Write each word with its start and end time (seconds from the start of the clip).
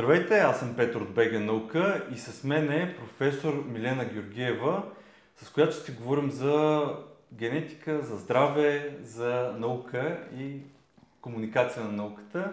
Здравейте, 0.00 0.38
аз 0.38 0.58
съм 0.58 0.76
Петър 0.76 1.00
от 1.00 1.14
БГ 1.14 1.32
Наука 1.40 2.06
и 2.14 2.18
с 2.18 2.44
мен 2.44 2.72
е 2.72 2.96
професор 2.96 3.64
Милена 3.68 4.04
Георгиева, 4.04 4.82
с 5.36 5.50
която 5.50 5.72
ще 5.72 5.84
си 5.84 5.92
говорим 5.92 6.30
за 6.30 6.84
генетика, 7.32 8.02
за 8.02 8.16
здраве, 8.16 8.96
за 9.02 9.54
наука 9.58 10.18
и 10.38 10.56
комуникация 11.20 11.84
на 11.84 11.92
науката. 11.92 12.52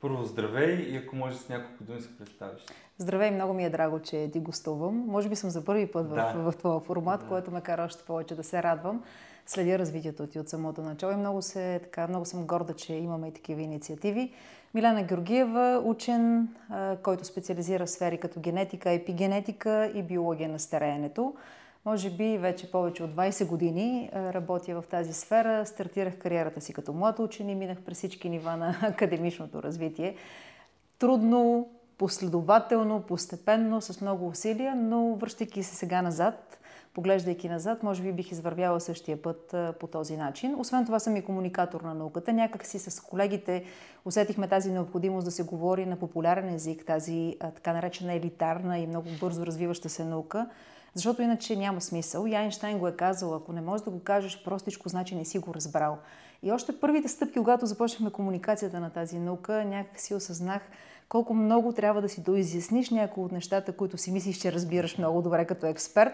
Първо 0.00 0.24
здравей 0.24 0.74
и 0.74 0.96
ако 0.96 1.16
може 1.16 1.36
с 1.36 1.48
няколко 1.48 1.84
думи 1.84 2.00
се 2.00 2.18
представиш. 2.18 2.62
Здравей, 2.98 3.30
много 3.30 3.54
ми 3.54 3.64
е 3.64 3.70
драго, 3.70 4.00
че 4.02 4.30
ти 4.32 4.40
гостувам. 4.40 5.04
Може 5.06 5.28
би 5.28 5.36
съм 5.36 5.50
за 5.50 5.64
първи 5.64 5.86
път 5.86 6.08
да. 6.08 6.32
в, 6.36 6.52
в 6.52 6.56
този 6.56 6.86
формат, 6.86 7.20
да. 7.20 7.26
което 7.26 7.50
ме 7.50 7.60
кара 7.60 7.82
още 7.82 8.04
повече 8.04 8.34
да 8.34 8.44
се 8.44 8.62
радвам. 8.62 9.02
Следя 9.50 9.78
развитието 9.78 10.26
ти 10.26 10.38
от 10.38 10.48
самото 10.48 10.82
начало 10.82 11.12
и 11.12 11.16
много, 11.16 11.42
се, 11.42 11.80
така, 11.82 12.08
много 12.08 12.24
съм 12.24 12.46
горда, 12.46 12.74
че 12.74 12.94
имаме 12.94 13.28
и 13.28 13.32
такива 13.32 13.62
инициативи. 13.62 14.32
Милена 14.74 15.02
Георгиева, 15.02 15.82
учен, 15.84 16.48
който 17.02 17.24
специализира 17.24 17.86
в 17.86 17.90
сфери 17.90 18.18
като 18.18 18.40
генетика, 18.40 18.90
епигенетика 18.90 19.92
и 19.94 20.02
биология 20.02 20.48
на 20.48 20.58
стареенето. 20.58 21.34
Може 21.84 22.10
би 22.10 22.38
вече 22.38 22.70
повече 22.70 23.02
от 23.02 23.10
20 23.10 23.46
години 23.46 24.10
работя 24.14 24.80
в 24.80 24.86
тази 24.90 25.12
сфера. 25.12 25.66
Стартирах 25.66 26.18
кариерата 26.18 26.60
си 26.60 26.72
като 26.72 26.92
млад 26.92 27.18
учен 27.18 27.48
и 27.48 27.54
минах 27.54 27.80
през 27.80 27.98
всички 27.98 28.28
нива 28.28 28.56
на 28.56 28.76
академичното 28.82 29.62
развитие. 29.62 30.16
Трудно, 30.98 31.68
последователно, 31.98 33.00
постепенно, 33.00 33.80
с 33.80 34.00
много 34.00 34.26
усилия, 34.26 34.74
но 34.74 35.14
връщайки 35.14 35.62
се 35.62 35.74
сега 35.74 36.02
назад, 36.02 36.60
поглеждайки 36.94 37.48
назад, 37.48 37.82
може 37.82 38.02
би 38.02 38.12
бих 38.12 38.32
извървяла 38.32 38.80
същия 38.80 39.22
път 39.22 39.54
по 39.80 39.86
този 39.86 40.16
начин. 40.16 40.54
Освен 40.58 40.84
това 40.84 40.98
съм 40.98 41.16
и 41.16 41.22
комуникатор 41.22 41.80
на 41.80 41.94
науката. 41.94 42.32
Някак 42.32 42.66
си 42.66 42.78
с 42.78 43.00
колегите 43.00 43.64
усетихме 44.04 44.48
тази 44.48 44.72
необходимост 44.72 45.24
да 45.24 45.30
се 45.30 45.42
говори 45.42 45.86
на 45.86 45.96
популярен 45.96 46.54
език, 46.54 46.84
тази 46.86 47.36
така 47.40 47.72
наречена 47.72 48.12
елитарна 48.12 48.78
и 48.78 48.86
много 48.86 49.08
бързо 49.20 49.46
развиваща 49.46 49.88
се 49.88 50.04
наука, 50.04 50.50
защото 50.94 51.22
иначе 51.22 51.56
няма 51.56 51.80
смисъл. 51.80 52.26
И 52.26 52.34
Айнштайн 52.34 52.78
го 52.78 52.88
е 52.88 52.96
казал, 52.96 53.34
ако 53.34 53.52
не 53.52 53.60
можеш 53.60 53.84
да 53.84 53.90
го 53.90 54.00
кажеш 54.00 54.42
простичко, 54.44 54.88
значи 54.88 55.14
не 55.14 55.24
си 55.24 55.38
го 55.38 55.54
разбрал. 55.54 55.98
И 56.42 56.52
още 56.52 56.80
първите 56.80 57.08
стъпки, 57.08 57.38
когато 57.38 57.66
започнахме 57.66 58.10
комуникацията 58.10 58.80
на 58.80 58.90
тази 58.90 59.18
наука, 59.18 59.64
някак 59.64 60.00
си 60.00 60.14
осъзнах 60.14 60.62
колко 61.08 61.34
много 61.34 61.72
трябва 61.72 62.02
да 62.02 62.08
си 62.08 62.22
доизясниш 62.22 62.90
някои 62.90 63.24
от 63.24 63.32
нещата, 63.32 63.72
които 63.72 63.98
си 63.98 64.12
мислиш, 64.12 64.36
че 64.36 64.52
разбираш 64.52 64.98
много 64.98 65.22
добре 65.22 65.44
като 65.44 65.66
експерт 65.66 66.12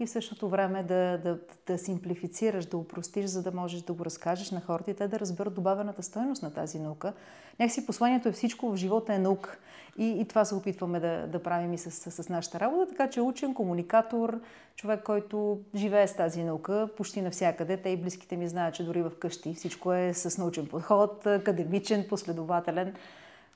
и 0.00 0.06
в 0.06 0.10
същото 0.10 0.48
време 0.48 0.82
да, 0.82 1.18
да, 1.24 1.38
да 1.66 1.78
симплифицираш, 1.78 2.66
да 2.66 2.76
упростиш, 2.76 3.26
за 3.26 3.42
да 3.42 3.52
можеш 3.52 3.82
да 3.82 3.92
го 3.92 4.04
разкажеш 4.04 4.50
на 4.50 4.60
хората 4.60 4.90
и 4.90 4.94
те 4.94 5.08
да 5.08 5.20
разберат 5.20 5.54
добавената 5.54 6.02
стойност 6.02 6.42
на 6.42 6.54
тази 6.54 6.78
наука. 6.78 7.12
Някакси 7.60 7.86
посланието 7.86 8.28
е 8.28 8.32
всичко 8.32 8.70
в 8.70 8.76
живота 8.76 9.14
е 9.14 9.18
наука. 9.18 9.58
И, 9.98 10.20
и 10.20 10.28
това 10.28 10.44
се 10.44 10.54
опитваме 10.54 11.00
да, 11.00 11.26
да 11.26 11.42
правим 11.42 11.72
и 11.72 11.78
с, 11.78 11.90
с, 11.90 12.22
с 12.22 12.28
нашата 12.28 12.60
работа. 12.60 12.90
Така 12.90 13.10
че 13.10 13.20
учен, 13.20 13.54
комуникатор, 13.54 14.40
човек, 14.76 15.02
който 15.02 15.60
живее 15.74 16.08
с 16.08 16.16
тази 16.16 16.42
наука 16.42 16.88
почти 16.96 17.22
навсякъде. 17.22 17.76
Те 17.76 17.88
и 17.88 17.96
близките 17.96 18.36
ми 18.36 18.48
знаят, 18.48 18.74
че 18.74 18.84
дори 18.84 19.02
в 19.02 19.12
къщи 19.18 19.54
всичко 19.54 19.92
е 19.92 20.14
с 20.14 20.38
научен 20.38 20.66
подход, 20.66 21.26
академичен, 21.26 22.06
последователен 22.08 22.94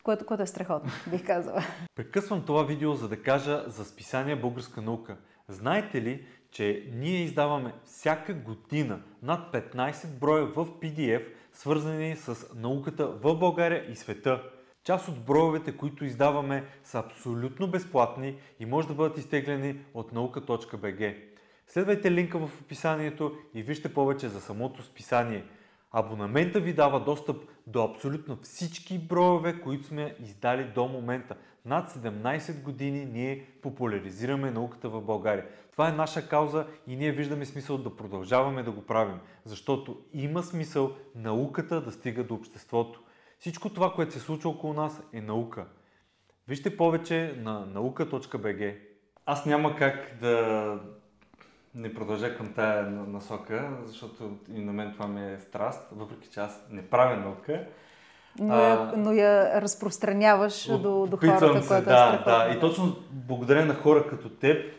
което, 0.02 0.27
което 0.27 0.42
е 0.42 0.47
страхотно, 0.47 0.91
бих 1.11 1.27
казала. 1.27 1.62
Прекъсвам 1.95 2.42
това 2.45 2.62
видео, 2.62 2.95
за 2.95 3.08
да 3.08 3.23
кажа 3.23 3.64
за 3.67 3.84
списание 3.84 4.36
Българска 4.36 4.83
наука. 4.83 5.17
Знаете 5.49 6.03
ли, 6.03 6.27
че 6.51 6.91
ние 6.93 7.23
издаваме 7.23 7.75
всяка 7.85 8.35
година 8.35 9.01
над 9.23 9.53
15 9.53 10.19
броя 10.19 10.47
в 10.47 10.67
PDF, 10.67 11.27
свързани 11.53 12.17
с 12.17 12.55
науката 12.55 13.07
в 13.07 13.35
България 13.35 13.93
и 13.93 13.97
света. 13.97 14.43
Част 14.85 15.09
от 15.09 15.25
броевете, 15.25 15.77
които 15.77 16.05
издаваме, 16.05 16.65
са 16.85 16.99
абсолютно 16.99 17.71
безплатни 17.71 18.37
и 18.61 18.67
може 18.67 18.89
да 18.89 18.95
бъдат 18.95 19.19
изтеглени 19.19 19.81
от 19.95 20.13
nauka.bg. 20.13 21.17
Следвайте 21.67 22.13
линка 22.13 22.39
в 22.39 22.61
описанието 22.61 23.33
и 23.55 23.63
вижте 23.63 23.95
повече 23.95 24.29
за 24.29 24.41
самото 24.41 24.83
списание– 24.83 25.45
Абонамента 25.92 26.61
ви 26.61 26.73
дава 26.73 27.01
достъп 27.05 27.45
до 27.68 27.84
абсолютно 27.84 28.39
всички 28.42 28.98
броеве, 28.98 29.61
които 29.61 29.86
сме 29.86 30.17
издали 30.20 30.64
до 30.74 30.89
момента. 30.89 31.36
Над 31.64 31.90
17 31.90 32.62
години 32.62 33.05
ние 33.05 33.46
популяризираме 33.62 34.51
науката 34.51 34.89
в 34.89 35.01
България. 35.01 35.46
Това 35.73 35.89
е 35.89 35.92
наша 35.92 36.28
кауза 36.28 36.67
и 36.86 36.96
ние 36.96 37.12
виждаме 37.12 37.45
смисъл 37.45 37.78
да 37.78 37.96
продължаваме 37.96 38.62
да 38.62 38.70
го 38.70 38.83
правим, 38.83 39.20
защото 39.45 39.98
има 40.12 40.42
смисъл 40.42 40.92
науката 41.14 41.80
да 41.80 41.92
стига 41.92 42.24
до 42.24 42.34
обществото. 42.34 43.02
Всичко 43.39 43.70
това, 43.70 43.92
което 43.92 44.12
се 44.12 44.20
случва 44.20 44.51
около 44.51 44.73
нас 44.73 45.02
е 45.12 45.20
наука. 45.20 45.67
Вижте 46.48 46.77
повече 46.77 47.34
на 47.39 47.67
наука.bg. 47.67 48.78
Аз 49.27 49.46
няма 49.46 49.77
как 49.77 50.18
да 50.20 50.80
не 51.74 51.95
продължа 51.95 52.36
към 52.36 52.52
тая 52.52 52.90
насока, 52.90 53.68
защото 53.84 54.39
и 54.55 54.61
на 54.61 54.73
мен 54.73 54.92
това 54.92 55.06
ми 55.06 55.33
е 55.33 55.39
страст, 55.39 55.89
въпреки 55.92 56.29
че 56.29 56.40
аз 56.40 56.67
не 56.70 56.83
правя 56.83 57.17
наука. 57.17 57.67
Но, 58.39 58.55
а, 58.55 58.92
но 58.96 59.12
я 59.12 59.61
разпространяваш 59.62 60.67
до, 60.68 61.07
до 61.07 61.17
хората, 61.17 61.62
се, 61.62 61.68
което 61.68 61.84
да, 61.84 62.20
е 62.20 62.24
Да, 62.24 62.57
и 62.57 62.61
точно 62.61 62.96
благодаря 63.11 63.67
на 63.67 63.74
хора 63.74 64.07
като 64.07 64.28
теб. 64.28 64.74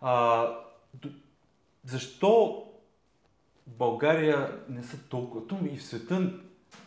А, 0.00 0.46
защо 1.84 2.64
България 3.66 4.52
не 4.68 4.82
са 4.82 5.08
толкова, 5.08 5.46
то 5.46 5.58
и 5.72 5.76
в 5.76 5.84
света 5.84 6.32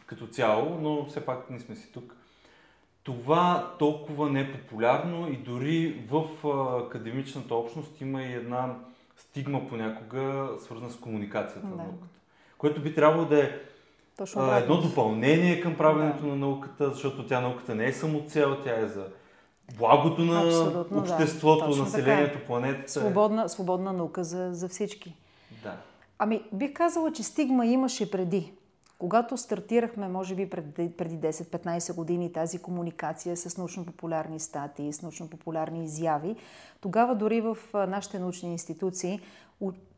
като 0.06 0.28
цяло, 0.28 0.78
но 0.82 1.06
все 1.06 1.26
пак 1.26 1.50
ние 1.50 1.60
сме 1.60 1.76
си 1.76 1.92
тук, 1.92 2.16
това 3.04 3.76
толкова 3.80 4.30
не 4.30 4.42
е 4.42 4.52
популярно 4.52 5.30
и 5.30 5.38
дори 5.38 6.04
в 6.10 6.48
академичната 6.86 7.56
общност 7.56 8.02
има 8.02 8.24
и 8.24 8.34
една 8.34 8.76
стигма 9.18 9.68
понякога, 9.68 10.50
свързана 10.60 10.92
с 10.92 10.96
комуникацията 10.96 11.68
да. 11.68 11.76
на 11.76 11.84
науката. 11.84 12.20
Което 12.58 12.82
би 12.82 12.96
трябвало 12.96 13.26
да 13.26 13.44
е 13.44 13.52
Точно 14.18 14.42
а, 14.42 14.58
едно 14.58 14.82
допълнение 14.82 15.62
към 15.62 15.78
правенето 15.78 16.22
да. 16.22 16.28
на 16.28 16.36
науката, 16.36 16.90
защото 16.90 17.28
тя 17.28 17.42
науката 17.42 17.76
не 17.76 17.86
е 17.86 17.94
само 17.94 18.22
цел, 18.28 18.58
тя 18.64 18.80
е 18.80 18.88
за 18.88 19.08
благото 19.78 20.22
на 20.22 20.48
Абсолютно, 20.48 21.00
обществото, 21.00 21.70
да. 21.70 21.82
населението, 21.82 22.34
така. 22.34 22.46
планетата. 22.46 22.92
Свободна, 22.92 23.50
свободна 23.50 23.94
наука 23.94 24.24
за, 24.24 24.50
за 24.54 24.70
всички. 24.70 25.16
Да. 25.64 25.78
Ами, 26.20 26.44
бих 26.54 26.74
казала, 26.74 27.12
че 27.12 27.24
стигма 27.24 27.66
имаше 27.66 28.12
преди. 28.12 28.54
Когато 28.98 29.38
стартирахме, 29.38 30.08
може 30.08 30.36
би 30.36 30.50
преди, 30.50 30.92
преди 30.98 31.16
10-15 31.16 31.96
години, 31.96 32.34
тази 32.34 32.60
комуникация 32.60 33.38
с 33.38 33.58
научно-популярни 33.58 34.40
статии, 34.40 34.94
с 34.94 35.02
научно-популярни 35.02 35.84
изяви, 35.86 36.36
тогава 36.82 37.16
дори 37.16 37.42
в 37.42 37.58
нашите 37.74 38.20
научни 38.20 38.52
институции 38.52 39.20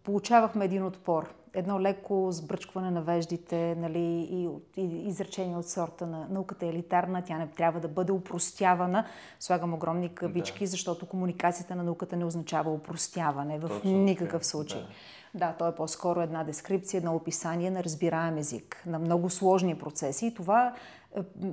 получавахме 0.04 0.66
един 0.66 0.86
отпор. 0.86 1.34
Едно 1.58 1.82
леко 1.82 2.28
сбръчкване 2.32 2.92
на 2.92 3.02
веждите 3.02 3.76
нали, 3.76 4.28
и, 4.32 4.50
и 4.82 5.08
изречение 5.08 5.58
от 5.58 5.70
сорта 5.70 6.08
на 6.08 6.28
науката 6.30 6.66
е 6.66 6.70
елитарна, 6.70 7.24
тя 7.26 7.38
не 7.38 7.48
трябва 7.48 7.80
да 7.80 7.88
бъде 7.88 8.12
упростявана. 8.12 9.06
Слагам 9.40 9.74
огромни 9.74 10.10
кавички, 10.16 10.64
да. 10.64 10.68
защото 10.68 11.06
комуникацията 11.06 11.76
на 11.76 11.84
науката 11.84 12.16
не 12.16 12.26
означава 12.26 12.72
упростяване 12.72 13.60
в 13.60 13.68
Точно, 13.68 13.92
никакъв 13.92 14.46
случай. 14.46 14.82
Да. 14.82 14.88
Да, 15.34 15.54
то 15.54 15.68
е 15.68 15.76
по-скоро 15.76 16.22
една 16.22 16.44
дескрипция, 16.44 16.98
едно 16.98 17.16
описание 17.16 17.72
на 17.72 17.84
разбираем 17.84 18.38
език, 18.38 18.84
на 18.86 19.00
много 19.00 19.30
сложни 19.30 19.76
процеси. 19.76 20.26
И 20.26 20.34
това 20.34 20.74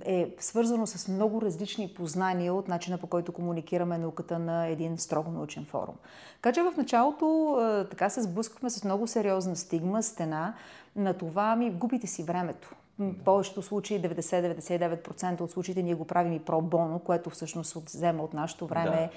е, 0.05 0.21
е 0.21 0.35
свързано 0.39 0.87
с 0.87 1.09
много 1.09 1.43
различни 1.43 1.95
познания 1.97 2.55
от 2.55 2.69
начина 2.69 2.99
по 2.99 3.07
който 3.07 3.33
комуникираме 3.33 3.99
науката 3.99 4.39
на 4.39 4.67
един 4.67 4.99
строго 4.99 5.31
научен 5.31 5.65
форум. 5.65 5.95
Така 6.35 6.53
че 6.53 6.63
в 6.63 6.73
началото 6.77 7.59
е, 7.61 7.89
така 7.89 8.11
се 8.11 8.23
сблъскахме 8.23 8.71
с 8.71 8.85
много 8.85 9.07
сериозна 9.07 9.57
стигма, 9.57 9.94
стена 10.03 10.55
на 10.97 11.15
това 11.15 11.57
ми 11.57 11.71
губите 11.71 12.07
си 12.07 12.23
времето. 12.23 12.75
В 12.99 13.25
повечето 13.25 13.63
случаи, 13.63 14.03
90-99% 14.03 15.41
от 15.41 15.51
случаите 15.51 15.83
ние 15.83 15.95
го 15.95 16.05
правим 16.05 16.33
и 16.33 16.41
про 16.41 16.61
боно, 16.61 16.99
което 16.99 17.31
всъщност 17.31 17.75
взема 17.75 18.23
от 18.23 18.35
нашето 18.35 18.67
време. 18.67 18.91
Да. 18.91 19.09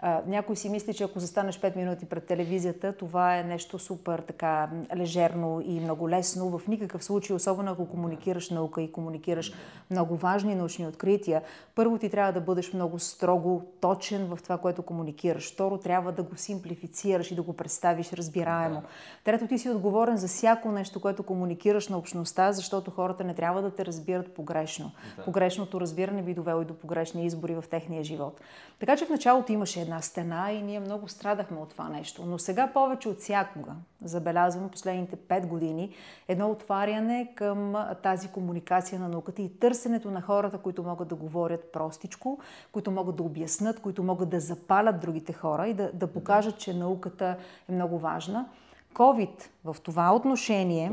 А, 0.00 0.22
някой 0.26 0.56
си 0.56 0.68
мисли, 0.68 0.94
че 0.94 1.04
ако 1.04 1.18
застанеш 1.18 1.60
5 1.60 1.76
минути 1.76 2.06
пред 2.06 2.26
телевизията, 2.26 2.92
това 2.92 3.38
е 3.38 3.44
нещо 3.44 3.78
супер 3.78 4.18
така 4.18 4.70
лежерно 4.96 5.62
и 5.66 5.80
много 5.80 6.08
лесно. 6.08 6.58
В 6.58 6.68
никакъв 6.68 7.04
случай, 7.04 7.36
особено 7.36 7.72
ако 7.72 7.88
комуникираш 7.88 8.50
наука 8.50 8.82
и 8.82 8.92
комуникираш 8.92 9.52
много 9.90 10.16
важни 10.16 10.54
научни 10.54 10.86
открития, 10.86 11.42
първо 11.74 11.98
ти 11.98 12.10
трябва 12.10 12.32
да 12.32 12.40
бъдеш 12.40 12.72
много 12.72 12.98
строго 12.98 13.62
точен 13.80 14.26
в 14.26 14.38
това, 14.42 14.58
което 14.58 14.82
комуникираш. 14.82 15.52
Второ, 15.52 15.78
трябва 15.78 16.12
да 16.12 16.22
го 16.22 16.36
симплифицираш 16.36 17.30
и 17.30 17.34
да 17.34 17.42
го 17.42 17.52
представиш 17.52 18.12
разбираемо. 18.12 18.82
Трето, 19.24 19.46
ти 19.46 19.58
си 19.58 19.70
отговорен 19.70 20.16
за 20.16 20.28
всяко 20.28 20.70
нещо, 20.70 21.00
което 21.00 21.22
комуникираш 21.22 21.88
на 21.88 21.98
общността, 21.98 22.52
защото 22.52 22.90
хората 22.90 23.24
не 23.24 23.34
трябва 23.34 23.62
да 23.62 23.70
те 23.70 23.84
разбират 23.84 24.34
погрешно. 24.34 24.90
Погрешното 25.24 25.80
разбиране 25.80 26.22
би 26.22 26.34
довело 26.34 26.62
и 26.62 26.64
до 26.64 26.74
погрешни 26.74 27.26
избори 27.26 27.54
в 27.54 27.64
техния 27.70 28.04
живот. 28.04 28.40
Така 28.78 28.96
че 28.96 29.06
в 29.06 29.10
началото 29.10 29.52
имаше 29.52 29.83
една 29.84 30.02
стена 30.02 30.52
и 30.52 30.62
ние 30.62 30.80
много 30.80 31.08
страдахме 31.08 31.58
от 31.58 31.68
това 31.68 31.88
нещо. 31.88 32.22
Но 32.26 32.38
сега 32.38 32.70
повече 32.72 33.08
от 33.08 33.18
всякога 33.18 33.72
забелязвам 34.04 34.68
последните 34.68 35.16
5 35.16 35.46
години 35.46 35.94
едно 36.28 36.50
отваряне 36.50 37.32
към 37.34 37.74
тази 38.02 38.28
комуникация 38.28 39.00
на 39.00 39.08
науката 39.08 39.42
и 39.42 39.58
търсенето 39.58 40.10
на 40.10 40.20
хората, 40.20 40.58
които 40.58 40.82
могат 40.82 41.08
да 41.08 41.14
говорят 41.14 41.72
простичко, 41.72 42.38
които 42.72 42.90
могат 42.90 43.16
да 43.16 43.22
обяснат, 43.22 43.80
които 43.80 44.02
могат 44.02 44.28
да 44.28 44.40
запалят 44.40 45.00
другите 45.00 45.32
хора 45.32 45.68
и 45.68 45.74
да, 45.74 45.90
да 45.92 46.06
покажат, 46.06 46.58
че 46.58 46.74
науката 46.74 47.36
е 47.68 47.72
много 47.72 47.98
важна. 47.98 48.46
COVID 48.94 49.48
в 49.64 49.76
това 49.82 50.14
отношение 50.14 50.92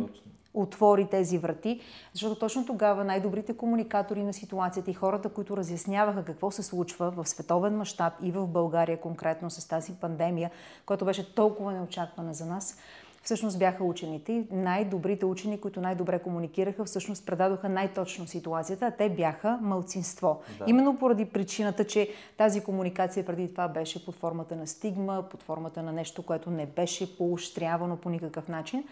отвори 0.54 1.08
тези 1.08 1.38
врати, 1.38 1.80
защото 2.14 2.40
точно 2.40 2.66
тогава 2.66 3.04
най-добрите 3.04 3.58
комуникатори 3.58 4.24
на 4.24 4.34
ситуацията 4.34 4.92
и 4.92 4.94
хората, 4.94 5.30
които 5.30 5.58
разясняваха 5.58 6.24
какво 6.24 6.52
се 6.52 6.64
случва 6.64 7.12
в 7.12 7.30
световен 7.30 7.78
мащаб 7.78 8.14
и 8.24 8.32
в 8.32 8.48
България 8.48 9.02
конкретно 9.02 9.50
с 9.50 9.68
тази 9.68 9.94
пандемия, 9.94 10.52
която 10.86 11.06
беше 11.06 11.36
толкова 11.36 11.72
неочаквана 11.72 12.34
за 12.34 12.46
нас, 12.46 12.78
всъщност 13.24 13.60
бяха 13.60 13.84
учените. 13.84 14.44
Най-добрите 14.52 15.26
учени, 15.26 15.62
които 15.62 15.82
най-добре 15.82 16.20
комуникираха, 16.20 16.86
всъщност 16.86 17.26
предадоха 17.26 17.70
най-точно 17.70 18.28
ситуацията, 18.28 18.86
а 18.86 18.92
те 18.92 19.10
бяха 19.10 19.60
мълцинство. 19.62 20.42
Да. 20.60 20.66
Именно 20.68 20.98
поради 20.98 21.26
причината, 21.26 21.86
че 21.86 22.10
тази 22.38 22.62
комуникация 22.62 23.26
преди 23.26 23.52
това 23.52 23.68
беше 23.68 24.06
под 24.06 24.16
формата 24.16 24.56
на 24.56 24.68
стигма, 24.68 25.24
под 25.30 25.44
формата 25.44 25.84
на 25.84 25.92
нещо, 25.92 26.24
което 26.24 26.50
не 26.50 26.66
беше 26.66 27.18
поощрявано 27.18 27.98
по 27.98 28.10
никакъв 28.10 28.48
начин. 28.48 28.84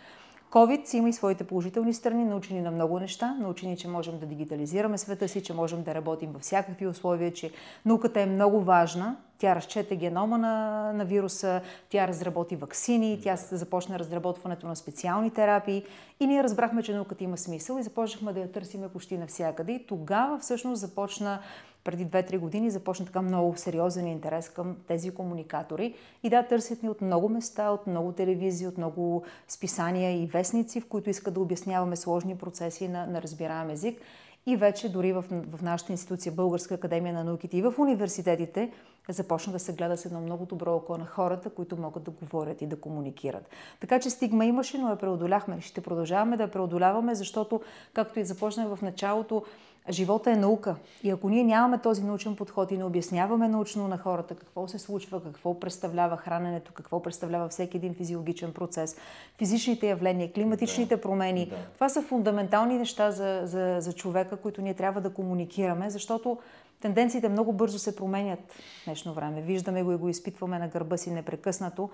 COVID 0.52 0.86
си 0.86 0.98
има 0.98 1.10
и 1.10 1.14
своите 1.14 1.44
положителни 1.44 1.94
страни, 1.94 2.26
научени 2.26 2.62
на 2.62 2.72
много 2.72 3.00
неща, 3.00 3.38
научени, 3.40 3.78
че 3.78 3.88
можем 3.88 4.20
да 4.20 4.26
дигитализираме 4.26 4.98
света 4.98 5.28
си, 5.28 5.44
че 5.44 5.54
можем 5.54 5.84
да 5.84 5.96
работим 5.96 6.32
във 6.32 6.42
всякакви 6.42 6.88
условия, 6.88 7.34
че 7.34 7.52
науката 7.86 8.22
е 8.22 8.26
много 8.26 8.62
важна. 8.62 9.16
Тя 9.40 9.56
разчете 9.56 9.96
генома 9.96 10.38
на, 10.38 10.94
на 10.94 11.06
вируса, 11.06 11.62
тя 11.90 12.08
разработи 12.08 12.56
вакцини, 12.56 13.20
тя 13.24 13.36
започна 13.36 14.00
разработването 14.00 14.68
на 14.68 14.76
специални 14.76 15.32
терапии 15.32 15.84
и 16.20 16.28
ние 16.28 16.44
разбрахме, 16.44 16.84
че 16.84 16.94
науката 16.94 17.24
има 17.24 17.38
смисъл 17.38 17.78
и 17.78 17.84
започнахме 17.84 18.34
да 18.34 18.40
я 18.40 18.52
търсиме 18.52 18.90
почти 18.90 19.18
навсякъде. 19.18 19.72
И 19.72 19.86
тогава 19.88 20.40
всъщност 20.40 20.82
започна 20.82 21.40
преди 21.84 22.08
2-3 22.08 22.38
години 22.38 22.72
започна 22.72 23.06
така 23.06 23.22
много 23.22 23.54
сериозен 23.58 24.08
интерес 24.08 24.50
към 24.50 24.76
тези 24.88 25.12
комуникатори. 25.12 25.94
И 26.24 26.30
да, 26.30 26.44
търсят 26.44 26.84
ни 26.84 26.90
от 26.90 27.02
много 27.02 27.30
места, 27.30 27.70
от 27.70 27.88
много 27.88 28.12
телевизии, 28.12 28.68
от 28.68 28.78
много 28.78 29.24
списания 29.48 30.24
и 30.24 30.26
вестници, 30.26 30.82
в 30.82 30.88
които 30.88 31.10
искат 31.10 31.34
да 31.34 31.40
обясняваме 31.40 31.96
сложни 31.96 32.38
процеси 32.38 32.88
на, 32.88 33.06
на 33.06 33.22
разбираем 33.22 33.70
език. 33.70 34.02
И 34.46 34.58
вече 34.58 34.90
дори 34.90 35.14
в, 35.14 35.26
в 35.30 35.62
нашата 35.62 35.92
институция, 35.92 36.32
Българска 36.32 36.74
академия 36.74 37.14
на 37.14 37.24
науките 37.24 37.58
и 37.58 37.62
в 37.62 37.74
университетите, 37.78 38.72
започна 39.10 39.54
да 39.54 39.60
се 39.60 39.74
гледа 39.74 39.98
с 39.98 40.06
едно 40.06 40.22
много 40.22 40.46
добро 40.46 40.76
око 40.76 40.98
на 40.98 41.06
хората, 41.06 41.50
които 41.50 41.78
могат 41.78 42.04
да 42.04 42.12
говорят 42.12 42.62
и 42.62 42.68
да 42.68 42.80
комуникират. 42.80 43.50
Така 43.80 44.00
че 44.00 44.10
стигма 44.10 44.46
имаше, 44.46 44.78
но 44.78 44.90
я 44.90 44.96
преодоляхме. 44.96 45.62
Ще 45.62 45.82
продължаваме 45.82 46.38
да 46.38 46.44
я 46.44 46.52
преодоляваме, 46.52 47.16
защото, 47.16 47.62
както 47.94 48.20
и 48.20 48.26
започнах 48.26 48.76
в 48.76 48.82
началото, 48.82 49.44
Живота 49.90 50.32
е 50.32 50.36
наука. 50.36 50.76
И 51.04 51.10
ако 51.10 51.30
ние 51.30 51.44
нямаме 51.44 51.78
този 51.78 52.04
научен 52.04 52.36
подход 52.36 52.72
и 52.72 52.78
не 52.78 52.84
обясняваме 52.84 53.48
научно 53.48 53.88
на 53.88 53.98
хората 53.98 54.36
какво 54.36 54.68
се 54.68 54.80
случва, 54.80 55.24
какво 55.24 55.60
представлява 55.60 56.18
храненето, 56.18 56.72
какво 56.74 57.02
представлява 57.02 57.50
всеки 57.50 57.78
един 57.78 57.94
физиологичен 57.94 58.54
процес, 58.54 58.96
физичните 59.38 59.88
явления, 59.88 60.34
климатичните 60.34 60.96
да, 60.96 61.02
промени, 61.02 61.46
да. 61.46 61.56
това 61.74 61.90
са 61.90 62.02
фундаментални 62.02 62.78
неща 62.78 63.12
за, 63.12 63.42
за, 63.44 63.78
за 63.80 63.94
човека, 63.94 64.38
които 64.38 64.62
ние 64.62 64.74
трябва 64.74 65.02
да 65.02 65.14
комуникираме, 65.14 65.90
защото 65.90 66.38
тенденциите 66.82 67.30
много 67.30 67.54
бързо 67.54 67.80
се 67.80 67.96
променят 67.96 68.40
в 68.40 68.86
днешно 68.86 69.14
време. 69.14 69.42
Виждаме 69.42 69.84
го 69.84 69.92
и 69.92 69.96
го 69.96 70.10
изпитваме 70.10 70.60
на 70.60 70.68
гърба 70.68 70.98
си 70.98 71.12
непрекъснато. 71.12 71.90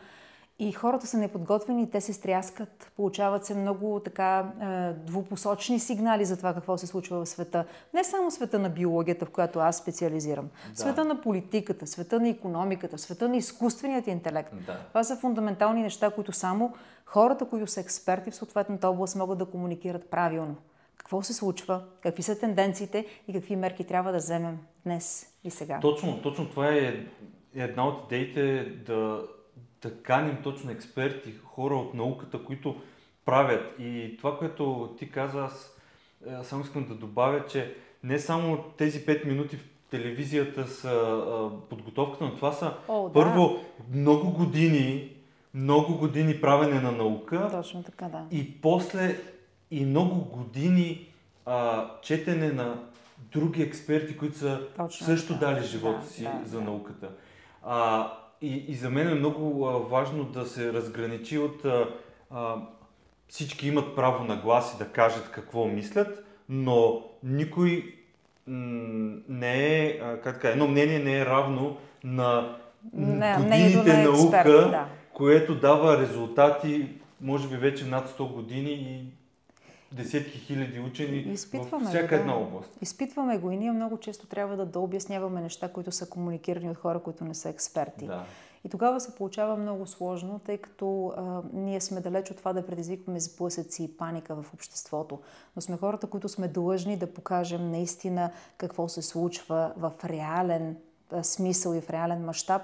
И 0.59 0.71
хората 0.71 1.07
са 1.07 1.17
неподготвени, 1.17 1.89
те 1.89 2.01
се 2.01 2.13
стряскат, 2.13 2.91
получават 2.95 3.45
се 3.45 3.55
много 3.55 4.01
така 4.05 4.51
е, 4.61 4.93
двупосочни 4.93 5.79
сигнали 5.79 6.25
за 6.25 6.37
това 6.37 6.53
какво 6.53 6.77
се 6.77 6.87
случва 6.87 7.25
в 7.25 7.29
света. 7.29 7.65
Не 7.93 8.03
само 8.03 8.31
света 8.31 8.59
на 8.59 8.69
биологията, 8.69 9.25
в 9.25 9.29
която 9.29 9.59
аз 9.59 9.77
специализирам. 9.77 10.49
Да. 10.69 10.81
Света 10.81 11.05
на 11.05 11.21
политиката, 11.21 11.87
света 11.87 12.19
на 12.19 12.29
економиката, 12.29 12.97
света 12.97 13.29
на 13.29 13.37
изкуственият 13.37 14.07
интелект. 14.07 14.53
Да. 14.65 14.77
Това 14.87 15.03
са 15.03 15.15
фундаментални 15.15 15.81
неща, 15.81 16.09
които 16.09 16.31
само 16.31 16.73
хората, 17.05 17.45
които 17.45 17.67
са 17.67 17.81
експерти 17.81 18.31
в 18.31 18.35
съответната 18.35 18.89
област, 18.89 19.15
могат 19.15 19.37
да 19.37 19.45
комуникират 19.45 20.09
правилно. 20.09 20.55
Какво 20.97 21.21
се 21.21 21.33
случва, 21.33 21.83
какви 22.01 22.23
са 22.23 22.39
тенденциите 22.39 23.05
и 23.27 23.33
какви 23.33 23.55
мерки 23.55 23.83
трябва 23.83 24.11
да 24.11 24.17
вземем 24.17 24.59
днес 24.85 25.33
и 25.43 25.51
сега. 25.51 25.79
Точно, 25.79 26.21
точно 26.21 26.49
това 26.49 26.69
е 26.69 27.05
една 27.55 27.87
от 27.87 28.11
идеите 28.11 28.63
да 28.85 29.21
да 29.85 30.01
каним 30.01 30.37
точно 30.43 30.71
експерти, 30.71 31.33
хора 31.43 31.75
от 31.75 31.93
науката, 31.93 32.43
които 32.43 32.75
правят. 33.25 33.79
И 33.79 34.15
това, 34.17 34.37
което 34.37 34.95
ти 34.99 35.11
каза, 35.11 35.39
аз 35.43 35.77
е, 36.27 36.43
само 36.43 36.63
искам 36.63 36.85
да 36.87 36.95
добавя, 36.95 37.45
че 37.45 37.75
не 38.03 38.19
само 38.19 38.63
тези 38.77 39.05
5 39.05 39.25
минути 39.25 39.57
в 39.57 39.63
телевизията 39.91 40.67
са 40.67 40.89
а, 40.89 41.49
подготовката, 41.69 42.23
но 42.23 42.35
това 42.35 42.51
са 42.51 42.73
О, 42.87 43.07
да. 43.07 43.13
първо 43.13 43.59
много 43.93 44.31
години, 44.31 45.11
много 45.53 45.97
години 45.97 46.41
правене 46.41 46.81
на 46.81 46.91
наука. 46.91 47.49
Точно 47.51 47.83
така, 47.83 48.05
да. 48.05 48.25
И 48.31 48.61
после 48.61 49.19
и 49.71 49.85
много 49.85 50.15
години 50.15 51.07
а, 51.45 51.87
четене 52.01 52.51
на 52.51 52.79
други 53.31 53.61
експерти, 53.61 54.17
които 54.17 54.37
са 54.37 54.61
Точно 54.77 55.05
също 55.05 55.33
така. 55.33 55.45
дали 55.45 55.65
живота 55.65 55.99
да, 55.99 56.07
си 56.07 56.23
да, 56.23 56.41
за 56.45 56.57
да. 56.57 56.63
науката. 56.63 57.09
А, 57.63 58.11
и, 58.41 58.65
и 58.67 58.75
за 58.75 58.89
мен 58.89 59.07
е 59.07 59.15
много 59.15 59.67
а, 59.67 59.71
важно 59.71 60.23
да 60.23 60.45
се 60.45 60.73
разграничи 60.73 61.37
от 61.37 61.65
а, 61.65 61.89
а, 62.31 62.55
всички 63.27 63.67
имат 63.67 63.95
право 63.95 64.23
на 64.23 64.35
глас 64.35 64.73
и 64.73 64.83
да 64.83 64.89
кажат 64.89 65.31
какво 65.31 65.65
мислят, 65.65 66.25
но 66.49 67.03
никой 67.23 67.95
м- 68.47 69.17
не 69.29 69.85
е, 69.85 69.99
а, 70.03 70.21
как 70.21 70.35
така, 70.35 70.49
едно 70.49 70.67
мнение 70.67 70.99
не 70.99 71.19
е 71.19 71.25
равно 71.25 71.77
на 72.03 72.57
не, 72.93 73.35
годините 73.37 73.93
не 73.93 74.01
е 74.01 74.03
наука, 74.03 74.37
експерт, 74.37 74.71
да. 74.71 74.87
което 75.13 75.55
дава 75.55 76.01
резултати, 76.01 76.89
може 77.21 77.47
би 77.47 77.55
вече 77.55 77.85
над 77.85 78.09
100 78.09 78.33
години 78.33 78.71
и 78.71 79.05
десетки 79.91 80.37
хиляди 80.37 80.79
учени 80.79 81.17
Изпитваме 81.17 81.85
в 81.85 81.89
всяка 81.89 82.15
го, 82.15 82.21
една 82.21 82.37
област. 82.37 82.77
Изпитваме 82.81 83.37
го 83.37 83.51
и 83.51 83.57
ние 83.57 83.71
много 83.71 83.97
често 83.97 84.27
трябва 84.27 84.57
да, 84.57 84.65
да 84.65 84.79
обясняваме 84.79 85.41
неща, 85.41 85.69
които 85.69 85.91
са 85.91 86.09
комуникирани 86.09 86.69
от 86.69 86.77
хора, 86.77 86.99
които 86.99 87.23
не 87.23 87.35
са 87.35 87.49
експерти. 87.49 88.05
Да. 88.05 88.25
И 88.65 88.69
тогава 88.69 88.99
се 88.99 89.15
получава 89.15 89.55
много 89.57 89.87
сложно, 89.87 90.39
тъй 90.39 90.57
като 90.57 91.13
а, 91.17 91.41
ние 91.53 91.81
сме 91.81 92.01
далеч 92.01 92.31
от 92.31 92.37
това 92.37 92.53
да 92.53 92.65
предизвикваме 92.65 93.19
сблъсъци 93.19 93.83
и 93.83 93.97
паника 93.97 94.35
в 94.35 94.53
обществото. 94.53 95.19
Но 95.55 95.61
сме 95.61 95.77
хората, 95.77 96.07
които 96.07 96.29
сме 96.29 96.47
длъжни 96.47 96.97
да 96.97 97.13
покажем 97.13 97.71
наистина 97.71 98.31
какво 98.57 98.87
се 98.87 99.01
случва 99.01 99.73
в 99.77 99.91
реален 100.03 100.75
смисъл 101.21 101.73
и 101.73 101.81
в 101.81 101.89
реален 101.89 102.25
мащаб, 102.25 102.61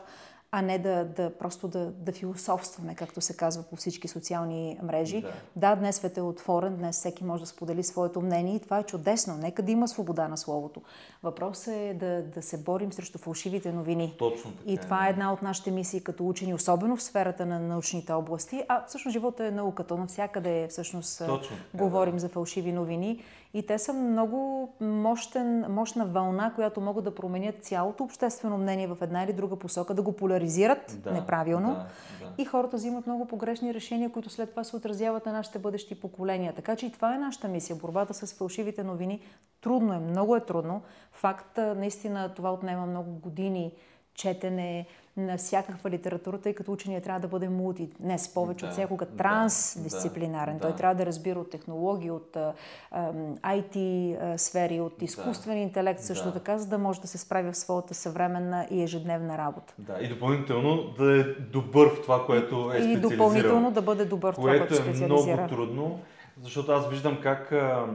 а 0.54 0.62
не 0.62 0.80
да, 0.80 1.06
да 1.06 1.38
просто 1.38 1.68
да, 1.68 1.86
да 1.86 2.12
философстваме, 2.12 2.96
както 2.96 3.22
се 3.22 3.38
казва 3.38 3.64
по 3.64 3.76
всички 3.76 4.08
социални 4.08 4.80
мрежи. 4.84 5.22
Да. 5.22 5.32
да, 5.56 5.76
днес 5.76 5.96
светът 5.96 6.18
е 6.18 6.22
отворен, 6.22 6.76
днес 6.78 6.96
всеки 6.96 7.24
може 7.24 7.44
да 7.44 7.48
сподели 7.48 7.84
своето 7.84 8.22
мнение 8.22 8.56
и 8.56 8.60
това 8.60 8.80
е 8.80 8.84
чудесно. 8.84 9.38
Нека 9.38 9.62
да 9.62 9.72
има 9.72 9.88
свобода 9.88 10.28
на 10.28 10.38
словото. 10.38 10.82
Въпросът 11.24 11.68
е 11.68 11.94
да, 11.94 12.24
да 12.24 12.42
се 12.42 12.58
борим 12.58 12.94
срещу 12.94 13.18
фалшивите 13.18 13.72
новини. 13.72 14.16
Точно 14.20 14.52
така. 14.52 14.72
И 14.72 14.78
това 14.78 15.08
е 15.08 15.10
една 15.10 15.34
от 15.34 15.42
нашите 15.42 15.72
мисии 15.72 16.02
като 16.02 16.28
учени, 16.28 16.54
особено 16.54 16.98
в 16.98 17.04
сферата 17.04 17.46
на 17.46 17.60
научните 17.60 18.14
области. 18.14 18.64
А 18.68 18.86
всъщност 18.88 19.14
живота 19.14 19.46
е 19.46 19.52
науката. 19.52 19.98
Навсякъде 19.98 20.68
всъщност 20.70 21.18
Точно 21.18 21.58
така, 21.58 21.78
говорим 21.84 22.14
да. 22.14 22.20
за 22.20 22.30
фалшиви 22.30 22.72
новини. 22.72 23.24
И 23.54 23.66
те 23.66 23.80
са 23.80 23.94
много 23.94 24.70
мощен, 24.82 25.66
мощна 25.70 26.06
вълна, 26.06 26.54
която 26.56 26.82
могат 26.82 27.04
да 27.04 27.16
променят 27.16 27.64
цялото 27.64 28.04
обществено 28.04 28.58
мнение 28.58 28.88
в 28.88 28.98
една 29.02 29.24
или 29.24 29.34
друга 29.34 29.56
посока, 29.56 29.94
да 29.94 30.02
го 30.02 30.16
поляризират 30.16 30.98
да, 31.04 31.12
неправилно. 31.12 31.68
Да, 31.68 31.86
да. 32.26 32.34
И 32.38 32.46
хората 32.46 32.78
взимат 32.78 33.08
много 33.08 33.28
погрешни 33.28 33.74
решения, 33.74 34.12
които 34.12 34.30
след 34.30 34.50
това 34.50 34.64
се 34.64 34.76
отразяват 34.76 35.26
на 35.26 35.32
нашите 35.32 35.60
бъдещи 35.60 36.00
поколения. 36.00 36.54
Така 36.56 36.76
че 36.76 36.86
и 36.86 36.92
това 36.92 37.16
е 37.16 37.20
нашата 37.20 37.48
мисия. 37.48 37.76
Борбата 37.76 38.14
с 38.14 38.34
фалшивите 38.34 38.84
новини. 38.84 39.22
Трудно 39.62 39.94
е, 39.94 40.00
много 40.00 40.36
е 40.36 40.46
трудно. 40.46 40.82
Факт, 41.12 41.58
наистина 41.58 42.34
това 42.36 42.54
отнема 42.54 42.86
много 42.86 43.12
години 43.12 43.74
четене, 44.14 44.86
на 45.26 45.38
всякаква 45.38 45.90
литература, 45.90 46.38
тъй 46.38 46.54
като 46.54 46.72
учения 46.72 47.02
трябва 47.02 47.20
да 47.20 47.28
бъде 47.28 47.50
мулти, 47.50 47.90
днес 48.00 48.34
повече 48.34 48.66
да, 48.66 48.68
от 48.68 48.74
всякога 48.74 49.06
трансдисциплинарен. 49.06 50.56
Да, 50.56 50.62
Той 50.62 50.72
да. 50.72 50.76
трябва 50.76 50.96
да 50.96 51.06
разбира 51.06 51.40
от 51.40 51.50
технологии, 51.50 52.12
от 52.12 52.36
а, 52.36 52.54
IT 53.44 54.38
сфери, 54.38 54.80
от 54.80 55.02
изкуствен 55.02 55.56
да, 55.56 55.62
интелект 55.62 56.00
също 56.00 56.26
да. 56.26 56.34
така, 56.34 56.58
за 56.58 56.68
да 56.68 56.78
може 56.78 57.02
да 57.02 57.08
се 57.08 57.18
справи 57.18 57.52
в 57.52 57.58
своята 57.58 57.94
съвременна 57.94 58.68
и 58.72 58.84
ежедневна 58.84 59.38
работа. 59.38 59.74
Да, 59.78 59.98
и 60.02 60.08
допълнително 60.08 60.94
да 60.98 61.20
е 61.20 61.24
добър 61.24 61.96
в 61.96 62.02
това, 62.02 62.26
което 62.26 62.72
е 62.74 62.74
специализирал. 62.74 63.12
И 63.12 63.16
допълнително 63.16 63.72
да 63.72 63.82
бъде 63.82 64.06
добър 64.06 64.34
в 64.34 64.36
това, 64.36 64.50
което 64.50 64.76
специализира. 64.76 65.08
Което 65.08 65.32
е 65.32 65.34
много 65.34 65.50
трудно, 65.50 66.00
защото 66.42 66.72
аз 66.72 66.90
виждам 66.90 67.18
как 67.24 67.52
а, 67.52 67.86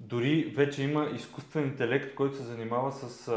дори 0.00 0.52
вече 0.56 0.82
има 0.82 1.06
изкуствен 1.14 1.64
интелект, 1.64 2.14
който 2.14 2.36
се 2.36 2.42
занимава 2.42 2.92
с 2.92 3.28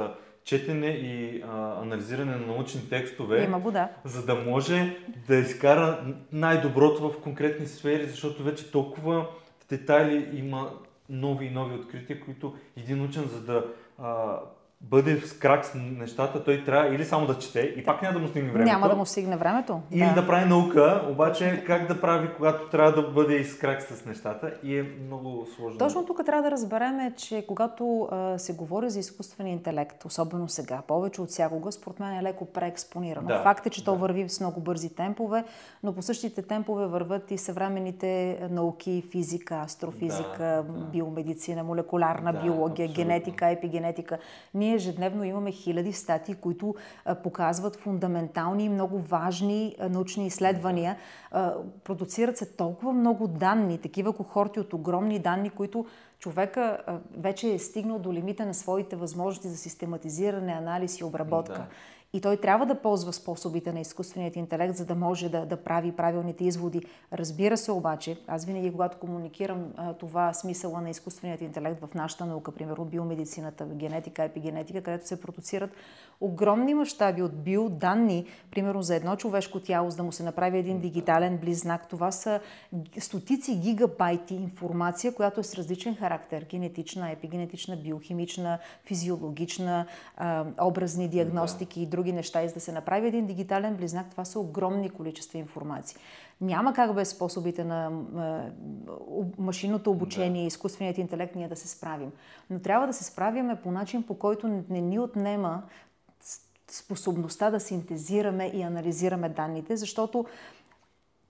четене 0.45 0.87
и 0.87 1.43
а, 1.47 1.81
анализиране 1.81 2.35
на 2.35 2.45
научни 2.45 2.89
текстове, 2.89 3.43
Има 3.43 3.59
го, 3.59 3.71
да. 3.71 3.89
за 4.03 4.25
да 4.25 4.35
може 4.35 4.97
да 5.27 5.35
изкара 5.35 6.05
най-доброто 6.31 7.09
в 7.09 7.21
конкретни 7.21 7.67
сфери, 7.67 8.07
защото 8.07 8.43
вече 8.43 8.71
толкова 8.71 9.27
в 9.59 9.69
детайли 9.69 10.29
има 10.33 10.71
нови 11.09 11.45
и 11.45 11.49
нови 11.49 11.75
открития, 11.75 12.19
които 12.19 12.55
един 12.77 13.05
учен, 13.05 13.23
за 13.23 13.41
да 13.41 13.65
а, 13.97 14.39
бъде 14.89 15.15
в 15.15 15.39
крак 15.39 15.65
с 15.65 15.73
нещата, 15.75 16.43
той 16.43 16.63
трябва 16.63 16.95
или 16.95 17.05
само 17.05 17.27
да 17.27 17.37
чете 17.37 17.59
и 17.59 17.83
пак 17.83 18.01
няма 18.01 18.13
да 18.13 18.19
му 18.19 18.27
стигне 18.27 18.51
времето. 18.51 18.71
Няма 18.71 18.89
да 18.89 18.95
му 18.95 19.05
стигне 19.05 19.37
времето. 19.37 19.81
Или 19.91 20.05
да, 20.05 20.21
да 20.21 20.27
прави 20.27 20.49
наука, 20.49 21.07
обаче 21.09 21.63
как 21.67 21.87
да 21.87 22.01
прави, 22.01 22.29
когато 22.37 22.69
трябва 22.69 22.91
да 22.91 23.01
бъде 23.01 23.35
изкрак 23.35 23.81
с 23.81 24.05
нещата 24.05 24.53
и 24.63 24.77
е 24.77 24.83
много 25.07 25.47
сложно. 25.55 25.77
Точно 25.77 26.05
тук 26.05 26.25
трябва 26.25 26.43
да 26.43 26.51
разберем, 26.51 27.13
че 27.17 27.45
когато 27.47 28.07
а, 28.11 28.39
се 28.39 28.53
говори 28.53 28.89
за 28.89 28.99
изкуствен 28.99 29.47
интелект, 29.47 30.05
особено 30.05 30.49
сега, 30.49 30.81
повече 30.87 31.21
от 31.21 31.29
всякога, 31.29 31.71
според 31.71 31.99
мен 31.99 32.17
е 32.17 32.23
леко 32.23 32.45
преекспонирано. 32.45 33.27
Да, 33.27 33.43
Факт 33.43 33.65
е, 33.65 33.69
че 33.69 33.81
да. 33.81 33.85
то 33.85 33.95
върви 33.95 34.29
с 34.29 34.39
много 34.39 34.59
бързи 34.61 34.89
темпове, 34.89 35.43
но 35.83 35.93
по 35.93 36.01
същите 36.01 36.41
темпове 36.41 36.85
върват 36.85 37.31
и 37.31 37.37
съвременните 37.37 38.39
науки, 38.51 39.03
физика, 39.11 39.61
астрофизика, 39.65 40.43
да, 40.43 40.63
да. 40.63 40.85
биомедицина, 40.85 41.63
молекулярна 41.63 42.33
да, 42.33 42.39
биология, 42.39 42.85
абсолютно. 42.85 43.03
генетика, 43.03 43.49
епигенетика. 43.49 44.17
Ние 44.53 44.74
ежедневно 44.75 45.23
имаме 45.23 45.51
хиляди 45.51 45.93
статии, 45.93 46.35
които 46.35 46.75
показват 47.23 47.75
фундаментални 47.75 48.65
и 48.65 48.69
много 48.69 48.99
важни 48.99 49.75
научни 49.89 50.27
изследвания. 50.27 50.97
Продуцират 51.83 52.37
се 52.37 52.45
толкова 52.45 52.93
много 52.93 53.27
данни, 53.27 53.77
такива 53.77 54.13
кохорти 54.13 54.59
от 54.59 54.73
огромни 54.73 55.19
данни, 55.19 55.49
които 55.49 55.85
човека 56.19 56.77
вече 57.17 57.53
е 57.53 57.59
стигнал 57.59 57.99
до 57.99 58.13
лимита 58.13 58.45
на 58.45 58.53
своите 58.53 58.95
възможности 58.95 59.47
за 59.47 59.57
систематизиране, 59.57 60.51
анализ 60.51 60.99
и 60.99 61.03
обработка. 61.03 61.53
Да. 61.53 61.65
И 62.15 62.21
той 62.21 62.37
трябва 62.37 62.65
да 62.65 62.81
ползва 62.81 63.13
способите 63.13 63.73
на 63.73 63.79
изкуственият 63.79 64.35
интелект, 64.35 64.75
за 64.75 64.85
да 64.85 64.95
може 64.95 65.29
да, 65.29 65.45
да 65.45 65.57
прави 65.57 65.91
правилните 65.91 66.45
изводи. 66.45 66.81
Разбира 67.13 67.57
се 67.57 67.71
обаче, 67.71 68.17
аз 68.27 68.45
винаги, 68.45 68.71
когато 68.71 68.97
комуникирам 68.97 69.73
а, 69.77 69.93
това 69.93 70.33
смисъла 70.33 70.81
на 70.81 70.89
изкуственият 70.89 71.41
интелект 71.41 71.81
в 71.81 71.93
нашата 71.93 72.25
наука, 72.25 72.51
примерно 72.51 72.85
биомедицината, 72.85 73.65
генетика, 73.65 74.23
епигенетика, 74.23 74.81
където 74.81 75.07
се 75.07 75.21
продуцират 75.21 75.69
огромни 76.21 76.73
мащаби 76.73 77.21
от 77.21 77.43
биоданни, 77.43 78.25
примерно 78.51 78.81
за 78.81 78.95
едно 78.95 79.15
човешко 79.15 79.59
тяло, 79.59 79.89
за 79.89 79.97
да 79.97 80.03
му 80.03 80.11
се 80.11 80.23
направи 80.23 80.57
един 80.57 80.79
дигитален 80.79 81.37
близнак. 81.37 81.89
Това 81.89 82.11
са 82.11 82.39
стотици 82.99 83.55
гигабайти 83.55 84.35
информация, 84.35 85.13
която 85.13 85.39
е 85.39 85.43
с 85.43 85.55
различен 85.55 85.95
характер. 85.95 86.45
Генетична, 86.49 87.11
епигенетична, 87.11 87.75
биохимична, 87.75 88.59
физиологична, 88.85 89.85
а, 90.17 90.45
образни 90.61 91.07
диагностики 91.07 91.81
и 91.81 91.85
други 91.85 92.04
неща. 92.11 92.43
И 92.43 92.47
за 92.47 92.53
да 92.53 92.59
се 92.59 92.71
направи 92.71 93.07
един 93.07 93.25
дигитален 93.25 93.75
близнак, 93.75 94.09
това 94.11 94.25
са 94.25 94.39
огромни 94.39 94.89
количества 94.89 95.39
информация. 95.39 95.99
Няма 96.41 96.73
как 96.73 96.95
без 96.95 97.09
способите 97.09 97.63
на 97.63 97.91
машинното 99.37 99.91
обучение 99.91 100.43
и 100.43 100.47
изкуственият 100.47 100.97
интелект 100.97 101.35
ние 101.35 101.47
да 101.47 101.55
се 101.55 101.67
справим. 101.67 102.11
Но 102.49 102.59
трябва 102.59 102.87
да 102.87 102.93
се 102.93 103.03
справяме 103.03 103.55
по 103.55 103.71
начин, 103.71 104.03
по 104.03 104.19
който 104.19 104.63
не 104.69 104.81
ни 104.81 104.99
отнема 104.99 105.63
способността 106.71 107.49
да 107.49 107.59
синтезираме 107.59 108.51
и 108.53 108.61
анализираме 108.61 109.29
данните, 109.29 109.77
защото 109.77 110.25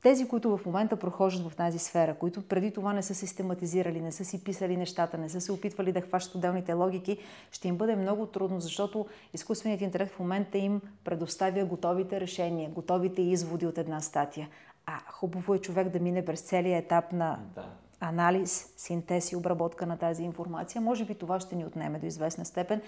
тези, 0.06 0.28
които 0.28 0.58
в 0.58 0.66
момента 0.66 0.96
прохождат 0.96 1.52
в 1.52 1.56
тази 1.56 1.80
сфера, 1.80 2.14
които 2.16 2.48
преди 2.48 2.72
това 2.72 2.94
не 2.94 3.04
са 3.04 3.16
систематизирали, 3.16 4.02
не 4.02 4.12
са 4.12 4.26
си 4.26 4.44
писали 4.44 4.78
нещата, 4.78 5.18
не 5.18 5.30
са 5.30 5.42
се 5.42 5.52
опитвали 5.52 5.92
да 5.92 6.02
хващат 6.02 6.36
отделните 6.36 6.74
логики, 6.74 7.18
ще 7.52 7.68
им 7.68 7.78
бъде 7.78 7.96
много 7.96 8.26
трудно, 8.26 8.60
защото 8.60 9.06
изкуственият 9.34 9.82
интелект 9.82 10.12
в 10.12 10.20
момента 10.20 10.58
им 10.58 10.82
предоставя 11.04 11.66
готовите 11.66 12.22
решения, 12.22 12.70
готовите 12.70 13.22
изводи 13.22 13.66
от 13.66 13.78
една 13.78 14.02
статия. 14.02 14.50
А 14.86 15.00
хубаво 15.12 15.54
е 15.54 15.60
човек 15.60 15.90
да 15.90 16.00
мине 16.00 16.26
през 16.26 16.42
целия 16.42 16.78
етап 16.78 17.12
на 17.12 17.40
да. 17.56 17.66
анализ, 18.00 18.74
синтез 18.78 19.32
и 19.32 19.36
обработка 19.36 19.86
на 19.86 19.98
тази 19.98 20.24
информация. 20.24 20.82
Може 20.82 21.06
би 21.06 21.16
това 21.16 21.40
ще 21.40 21.56
ни 21.56 21.66
отнеме 21.66 22.00
до 22.00 22.06
известна 22.06 22.46
степен. 22.46 22.82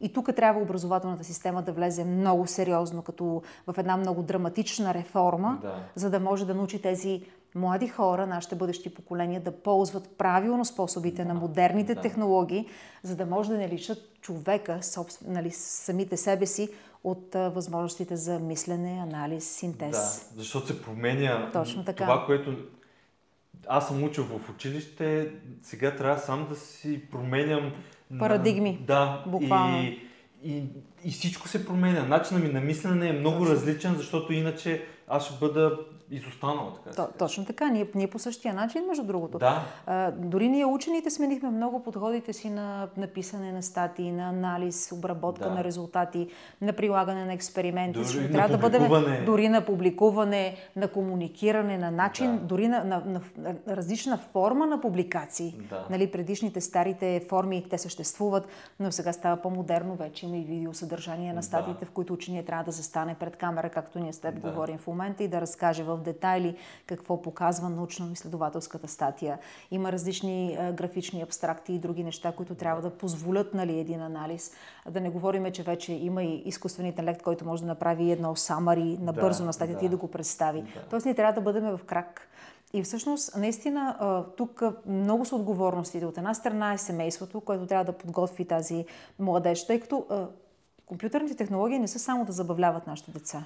И 0.00 0.12
тук 0.12 0.34
трябва 0.36 0.60
образователната 0.60 1.24
система 1.24 1.62
да 1.62 1.72
влезе 1.72 2.04
много 2.04 2.46
сериозно, 2.46 3.02
като 3.02 3.42
в 3.66 3.74
една 3.78 3.96
много 3.96 4.22
драматична 4.22 4.94
реформа, 4.94 5.58
да. 5.62 5.74
за 5.94 6.10
да 6.10 6.20
може 6.20 6.46
да 6.46 6.54
научи 6.54 6.82
тези 6.82 7.22
млади 7.54 7.88
хора, 7.88 8.26
нашите 8.26 8.54
бъдещи 8.54 8.94
поколения, 8.94 9.40
да 9.40 9.50
ползват 9.50 10.16
правилно 10.18 10.64
способите 10.64 11.22
да. 11.22 11.28
на 11.28 11.34
модерните 11.34 11.94
да. 11.94 12.00
технологии, 12.00 12.68
за 13.02 13.16
да 13.16 13.26
може 13.26 13.50
да 13.50 13.58
не 13.58 13.68
лишат 13.68 13.98
човека, 14.20 14.82
собствен, 14.82 15.32
нали, 15.32 15.50
самите 15.50 16.16
себе 16.16 16.46
си, 16.46 16.68
от 17.04 17.34
а, 17.34 17.48
възможностите 17.48 18.16
за 18.16 18.38
мислене, 18.38 19.00
анализ, 19.02 19.50
синтез. 19.50 19.90
Да, 19.90 20.40
защото 20.42 20.66
се 20.66 20.82
променя 20.82 21.50
Точно 21.52 21.84
така. 21.84 22.04
това, 22.04 22.26
което 22.26 22.56
аз 23.68 23.88
съм 23.88 24.04
учил 24.04 24.24
в 24.24 24.50
училище, 24.50 25.32
сега 25.62 25.96
трябва 25.96 26.18
сам 26.18 26.46
да 26.48 26.56
си 26.56 27.02
променям 27.10 27.72
Парадигми. 28.18 28.78
Да, 28.86 29.24
буквално. 29.26 29.82
И, 29.82 30.00
и, 30.44 30.62
и 31.04 31.10
всичко 31.10 31.48
се 31.48 31.66
променя. 31.66 32.02
Начинът 32.02 32.42
ми 32.42 32.48
на 32.48 32.60
мислене 32.60 33.08
е 33.08 33.12
много 33.12 33.38
Точно. 33.38 33.54
различен, 33.54 33.94
защото 33.94 34.32
иначе 34.32 34.82
аз 35.08 35.26
ще 35.26 35.34
бъда 35.40 35.78
изостанала. 36.10 36.72
Така 36.84 36.96
То, 36.96 37.08
точно 37.18 37.44
така. 37.44 37.68
Ние, 37.68 37.86
ние 37.94 38.06
по 38.06 38.18
същия 38.18 38.54
начин, 38.54 38.84
между 38.88 39.04
другото. 39.04 39.38
Да. 39.38 39.62
А, 39.86 40.10
дори 40.10 40.48
ние 40.48 40.66
учените 40.66 41.10
сменихме 41.10 41.50
много 41.50 41.82
подходите 41.82 42.32
си 42.32 42.50
на 42.50 42.88
написане 42.96 43.52
на 43.52 43.62
статии, 43.62 44.12
на 44.12 44.28
анализ, 44.28 44.92
обработка 44.92 45.48
да. 45.48 45.54
на 45.54 45.64
резултати, 45.64 46.28
на 46.60 46.72
прилагане 46.72 47.24
на 47.24 47.32
експерименти. 47.32 48.00
Дори 48.02 48.32
трябва 48.32 48.48
да 48.48 48.58
бъдем 48.58 49.24
дори 49.26 49.48
на 49.48 49.64
публикуване, 49.64 50.56
на 50.76 50.88
комуникиране, 50.88 51.78
на 51.78 51.90
начин, 51.90 52.38
да. 52.38 52.44
дори 52.44 52.68
на, 52.68 52.84
на, 52.84 53.02
на, 53.06 53.20
на 53.36 53.76
различна 53.76 54.18
форма 54.18 54.66
на 54.66 54.80
публикации. 54.80 55.56
Да. 55.68 55.86
Нали, 55.90 56.10
предишните 56.10 56.60
старите 56.60 57.26
форми, 57.28 57.66
те 57.70 57.78
съществуват, 57.78 58.48
но 58.80 58.92
сега 58.92 59.12
става 59.12 59.42
по-модерно 59.42 59.94
вече. 59.94 60.26
Има 60.26 60.36
и 60.36 60.44
видеосъдържание 60.44 61.32
на 61.32 61.42
статиите, 61.42 61.80
да. 61.80 61.86
в 61.86 61.90
които 61.90 62.12
ученият 62.12 62.46
трябва 62.46 62.64
да 62.64 62.70
застане 62.70 63.16
пред 63.20 63.36
камера, 63.36 63.70
както 63.70 63.98
ние 63.98 64.12
с 64.12 64.18
теб 64.18 64.34
да. 64.34 64.50
говорим 64.50 64.78
в 64.78 64.86
момента 64.86 65.24
и 65.24 65.28
да 65.28 65.40
разкаже 65.40 65.82
в 65.82 65.93
детайли 66.02 66.56
какво 66.86 67.22
показва 67.22 67.68
научно-изследователската 67.70 68.86
статия. 68.86 69.38
Има 69.70 69.92
различни 69.92 70.56
а, 70.60 70.72
графични 70.72 71.22
абстракти 71.22 71.72
и 71.72 71.78
други 71.78 72.04
неща, 72.04 72.32
които 72.32 72.54
трябва 72.54 72.82
да 72.82 72.90
позволят 72.90 73.54
нали, 73.54 73.78
един 73.78 74.00
анализ. 74.00 74.52
Да 74.90 75.00
не 75.00 75.10
говорим, 75.10 75.52
че 75.52 75.62
вече 75.62 75.92
има 75.92 76.22
и 76.22 76.42
изкуствен 76.44 76.86
интелект, 76.86 77.22
който 77.22 77.44
може 77.44 77.62
да 77.62 77.68
направи 77.68 78.10
едно 78.10 78.36
самари 78.36 78.98
набързо 79.00 79.38
да, 79.38 79.46
на 79.46 79.52
статията 79.52 79.80
да, 79.80 79.86
и 79.86 79.88
да 79.88 79.96
го 79.96 80.08
представи. 80.08 80.62
Да. 80.62 80.80
Тоест 80.90 81.06
ние 81.06 81.14
трябва 81.14 81.32
да 81.32 81.40
бъдем 81.40 81.76
в 81.76 81.80
крак. 81.86 82.28
И 82.72 82.82
всъщност, 82.82 83.36
наистина, 83.36 83.96
тук 84.36 84.62
много 84.86 85.24
са 85.24 85.36
отговорностите. 85.36 86.06
От 86.06 86.18
една 86.18 86.34
страна 86.34 86.72
е 86.72 86.78
семейството, 86.78 87.40
което 87.40 87.66
трябва 87.66 87.84
да 87.84 87.92
подготви 87.92 88.44
тази 88.44 88.86
младеж, 89.18 89.66
тъй 89.66 89.80
като 89.80 90.06
компютърните 90.86 91.34
технологии 91.34 91.78
не 91.78 91.88
са 91.88 91.98
само 91.98 92.24
да 92.24 92.32
забавляват 92.32 92.86
нашите 92.86 93.10
деца 93.10 93.44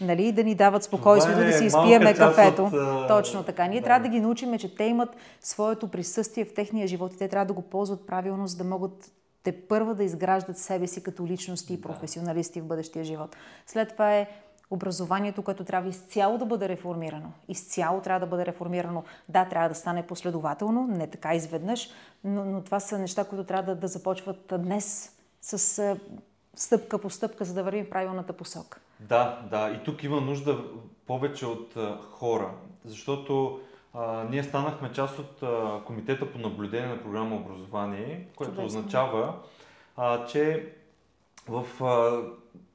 нали, 0.00 0.32
да 0.32 0.44
ни 0.44 0.54
дават 0.54 0.82
спокойствието 0.82 1.40
е 1.40 1.44
да 1.44 1.52
си 1.52 1.64
изпиеме 1.64 2.14
кафето. 2.14 2.64
От, 2.64 3.08
Точно 3.08 3.42
така. 3.42 3.66
Ние 3.66 3.80
да. 3.80 3.84
трябва 3.84 4.08
да 4.08 4.08
ги 4.08 4.20
научим, 4.20 4.58
че 4.58 4.74
те 4.74 4.84
имат 4.84 5.16
своето 5.40 5.88
присъствие 5.88 6.44
в 6.44 6.54
техния 6.54 6.86
живот 6.86 7.12
и 7.14 7.18
те 7.18 7.28
трябва 7.28 7.46
да 7.46 7.52
го 7.52 7.62
ползват 7.62 8.06
правилно, 8.06 8.46
за 8.46 8.56
да 8.56 8.64
могат 8.64 9.12
те 9.42 9.52
първа 9.52 9.94
да 9.94 10.04
изграждат 10.04 10.58
себе 10.58 10.86
си 10.86 11.02
като 11.02 11.26
личности 11.26 11.74
и 11.74 11.80
професионалисти 11.80 12.60
в 12.60 12.66
бъдещия 12.66 13.04
живот. 13.04 13.36
След 13.66 13.92
това 13.92 14.14
е 14.14 14.28
образованието, 14.70 15.42
което 15.42 15.64
трябва 15.64 15.90
изцяло 15.90 16.38
да 16.38 16.46
бъде 16.46 16.68
реформирано. 16.68 17.32
Изцяло 17.48 18.00
трябва 18.00 18.20
да 18.20 18.26
бъде 18.26 18.46
реформирано. 18.46 19.04
Да, 19.28 19.44
трябва 19.44 19.68
да 19.68 19.74
стане 19.74 20.06
последователно, 20.06 20.86
не 20.86 21.06
така 21.06 21.34
изведнъж, 21.34 21.90
но, 22.24 22.44
но 22.44 22.62
това 22.62 22.80
са 22.80 22.98
неща, 22.98 23.24
които 23.24 23.44
трябва 23.44 23.74
да, 23.74 23.80
да 23.80 23.88
започват 23.88 24.52
днес 24.58 25.16
с 25.40 25.96
стъпка 26.56 26.98
по 26.98 27.10
стъпка, 27.10 27.44
за 27.44 27.54
да 27.54 27.62
вървим 27.62 27.84
в 27.84 27.90
правилната 27.90 28.32
посока. 28.32 28.80
Да, 29.00 29.40
да. 29.50 29.70
И 29.70 29.84
тук 29.84 30.04
има 30.04 30.20
нужда 30.20 30.64
повече 31.06 31.46
от 31.46 31.76
а, 31.76 31.98
хора, 32.10 32.50
защото 32.84 33.60
а, 33.94 34.24
ние 34.30 34.42
станахме 34.42 34.92
част 34.92 35.18
от 35.18 35.42
а, 35.42 35.80
Комитета 35.86 36.32
по 36.32 36.38
наблюдение 36.38 36.88
на 36.88 37.02
програма 37.02 37.36
образование, 37.36 38.28
което 38.36 38.54
Чудесно. 38.54 38.66
означава, 38.66 39.34
а, 39.96 40.26
че 40.26 40.72
в 41.48 41.84
а, 41.84 42.22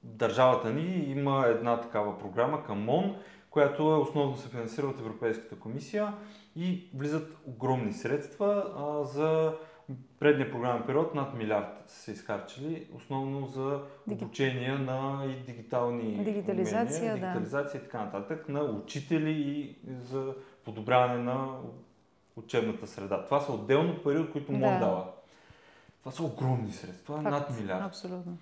държавата 0.04 0.70
ни 0.70 1.06
има 1.08 1.46
една 1.48 1.82
такава 1.82 2.20
програма 2.20 2.64
към 2.64 2.84
МОН, 2.84 3.16
която 3.50 3.84
е 3.84 3.98
основно 3.98 4.38
се 4.38 4.50
финансира 4.50 4.88
от 4.88 5.00
Европейската 5.00 5.56
комисия 5.56 6.14
и 6.56 6.90
влизат 6.94 7.38
огромни 7.46 7.94
средства 7.94 8.66
а, 8.78 9.04
за 9.04 9.54
предния 10.20 10.52
програмен 10.52 10.84
период 10.86 11.16
над 11.16 11.34
милиард 11.34 11.84
са 11.88 12.00
се 12.00 12.12
изхарчили, 12.12 12.88
основно 12.96 13.48
за 13.48 13.80
обучение 14.12 14.78
на 14.78 15.26
и 15.26 15.52
дигитални 15.52 16.24
Дигитализация, 16.24 17.00
умения, 17.00 17.16
дигитализация 17.16 17.80
да. 17.80 17.86
и 17.86 17.90
така 17.90 18.04
нататък, 18.04 18.50
на 18.50 18.62
учители 18.62 19.32
и 19.32 19.76
за 20.10 20.34
подобряване 20.66 21.24
на 21.24 21.48
учебната 22.36 22.88
среда. 22.88 23.26
Това 23.26 23.40
са 23.40 23.52
отделно 23.52 24.04
пари, 24.04 24.18
от 24.18 24.32
които 24.32 24.52
МОН 24.52 24.74
да. 24.74 24.86
дава. 24.86 25.06
Това 26.00 26.12
са 26.12 26.24
огромни 26.24 26.72
средства, 26.72 27.16
Факт. 27.16 27.30
над 27.30 27.60
милиард. 27.60 27.86
Абсолютно. 27.86 28.38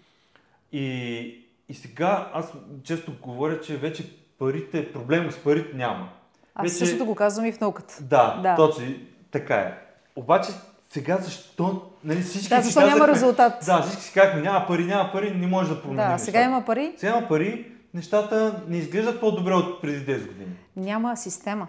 И, 0.72 1.46
и 1.70 1.74
сега 1.74 2.32
аз 2.34 2.54
често 2.84 3.14
говоря, 3.22 3.62
че 3.62 3.78
вече 3.78 4.16
парите, 4.40 4.94
проблем 4.94 5.32
с 5.32 5.44
парите 5.44 5.78
няма. 5.78 6.10
Аз 6.56 6.64
вече... 6.64 6.76
същото 6.76 7.06
го 7.06 7.16
казвам 7.16 7.46
и 7.46 7.52
в 7.52 7.60
науката. 7.60 7.98
Да, 8.02 8.40
да. 8.44 8.56
точно, 8.56 8.86
така 9.32 9.56
е. 9.56 9.78
Обаче 10.16 10.52
сега 10.96 11.18
защо? 11.18 11.82
Нали, 12.04 12.22
всички 12.22 12.50
да, 12.50 12.62
защо 12.62 12.80
казахме, 12.80 13.00
няма 13.00 13.14
резултат? 13.14 13.54
Да, 13.66 13.82
всички 13.82 14.04
си 14.04 14.14
казахме, 14.14 14.42
няма 14.42 14.66
пари, 14.68 14.86
няма 14.86 15.10
пари, 15.12 15.32
не 15.36 15.48
може 15.48 15.70
да 15.70 15.82
променим. 15.82 16.12
Да, 16.12 16.18
сега 16.18 16.44
има 16.44 16.66
пари. 16.66 16.94
Сега 16.98 17.18
има 17.18 17.28
пари, 17.28 17.72
нещата 17.94 18.64
не 18.68 18.78
изглеждат 18.78 19.20
по-добре 19.20 19.54
от 19.54 19.82
преди 19.82 20.12
10 20.12 20.28
години. 20.28 20.52
Няма 20.76 21.18
система. 21.18 21.68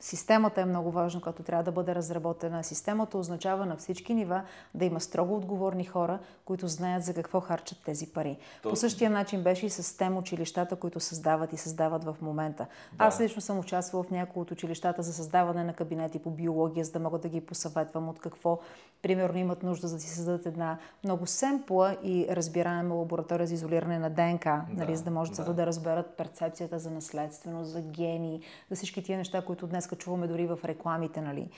Системата 0.00 0.60
е 0.60 0.64
много 0.64 0.90
важна, 0.90 1.20
като 1.20 1.42
трябва 1.42 1.64
да 1.64 1.72
бъде 1.72 1.94
разработена. 1.94 2.64
Системата 2.64 3.18
означава 3.18 3.66
на 3.66 3.76
всички 3.76 4.14
нива 4.14 4.42
да 4.74 4.84
има 4.84 5.00
строго 5.00 5.36
отговорни 5.36 5.84
хора, 5.84 6.18
които 6.44 6.68
знаят 6.68 7.04
за 7.04 7.14
какво 7.14 7.40
харчат 7.40 7.78
тези 7.84 8.06
пари. 8.06 8.38
Точно. 8.62 8.70
По 8.70 8.76
същия 8.76 9.10
начин 9.10 9.42
беше 9.42 9.66
и 9.66 9.70
с 9.70 9.96
тем 9.96 10.16
училищата, 10.16 10.76
които 10.76 11.00
създават 11.00 11.52
и 11.52 11.56
създават 11.56 12.04
в 12.04 12.16
момента. 12.22 12.66
Да. 12.92 13.04
Аз 13.04 13.20
лично 13.20 13.40
съм 13.40 13.58
участвала 13.58 14.04
в 14.04 14.10
някои 14.10 14.42
от 14.42 14.50
училищата 14.50 15.02
за 15.02 15.12
създаване 15.12 15.64
на 15.64 15.72
кабинети 15.72 16.18
по 16.18 16.30
биология, 16.30 16.84
за 16.84 16.92
да 16.92 16.98
мога 16.98 17.18
да 17.18 17.28
ги 17.28 17.40
посъветвам 17.40 18.08
от 18.08 18.20
какво, 18.20 18.58
примерно, 19.02 19.38
имат 19.38 19.62
нужда 19.62 19.88
за 19.88 19.96
да 19.96 20.02
си 20.02 20.08
създадат 20.08 20.46
една 20.46 20.78
много 21.04 21.26
семпла 21.26 21.96
и 22.02 22.26
разбираема 22.30 22.94
лаборатория 22.94 23.46
за 23.46 23.54
изолиране 23.54 23.98
на 23.98 24.10
ДНК, 24.10 24.44
да, 24.44 24.84
нали, 24.84 24.96
за 24.96 25.04
да 25.04 25.10
може 25.10 25.32
да. 25.32 25.54
да 25.54 25.66
разберат 25.66 26.16
перцепцията 26.16 26.78
за 26.78 26.90
наследственост, 26.90 27.70
за 27.70 27.80
гени, 27.80 28.40
за 28.70 28.76
всички 28.76 29.02
тия 29.02 29.18
неща, 29.18 29.42
които 29.42 29.66
днес 29.66 29.87
чуваме 29.96 30.26
дори 30.26 30.46
в 30.46 30.58
рекламите, 30.64 31.20
нали, 31.20 31.50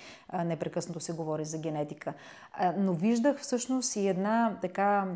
непрекъснато 0.45 1.01
се 1.01 1.13
говори 1.13 1.45
за 1.45 1.59
генетика. 1.59 2.13
Но 2.79 2.93
виждах 2.93 3.39
всъщност 3.39 3.97
и 3.97 4.09
една 4.09 4.59
така, 4.63 5.07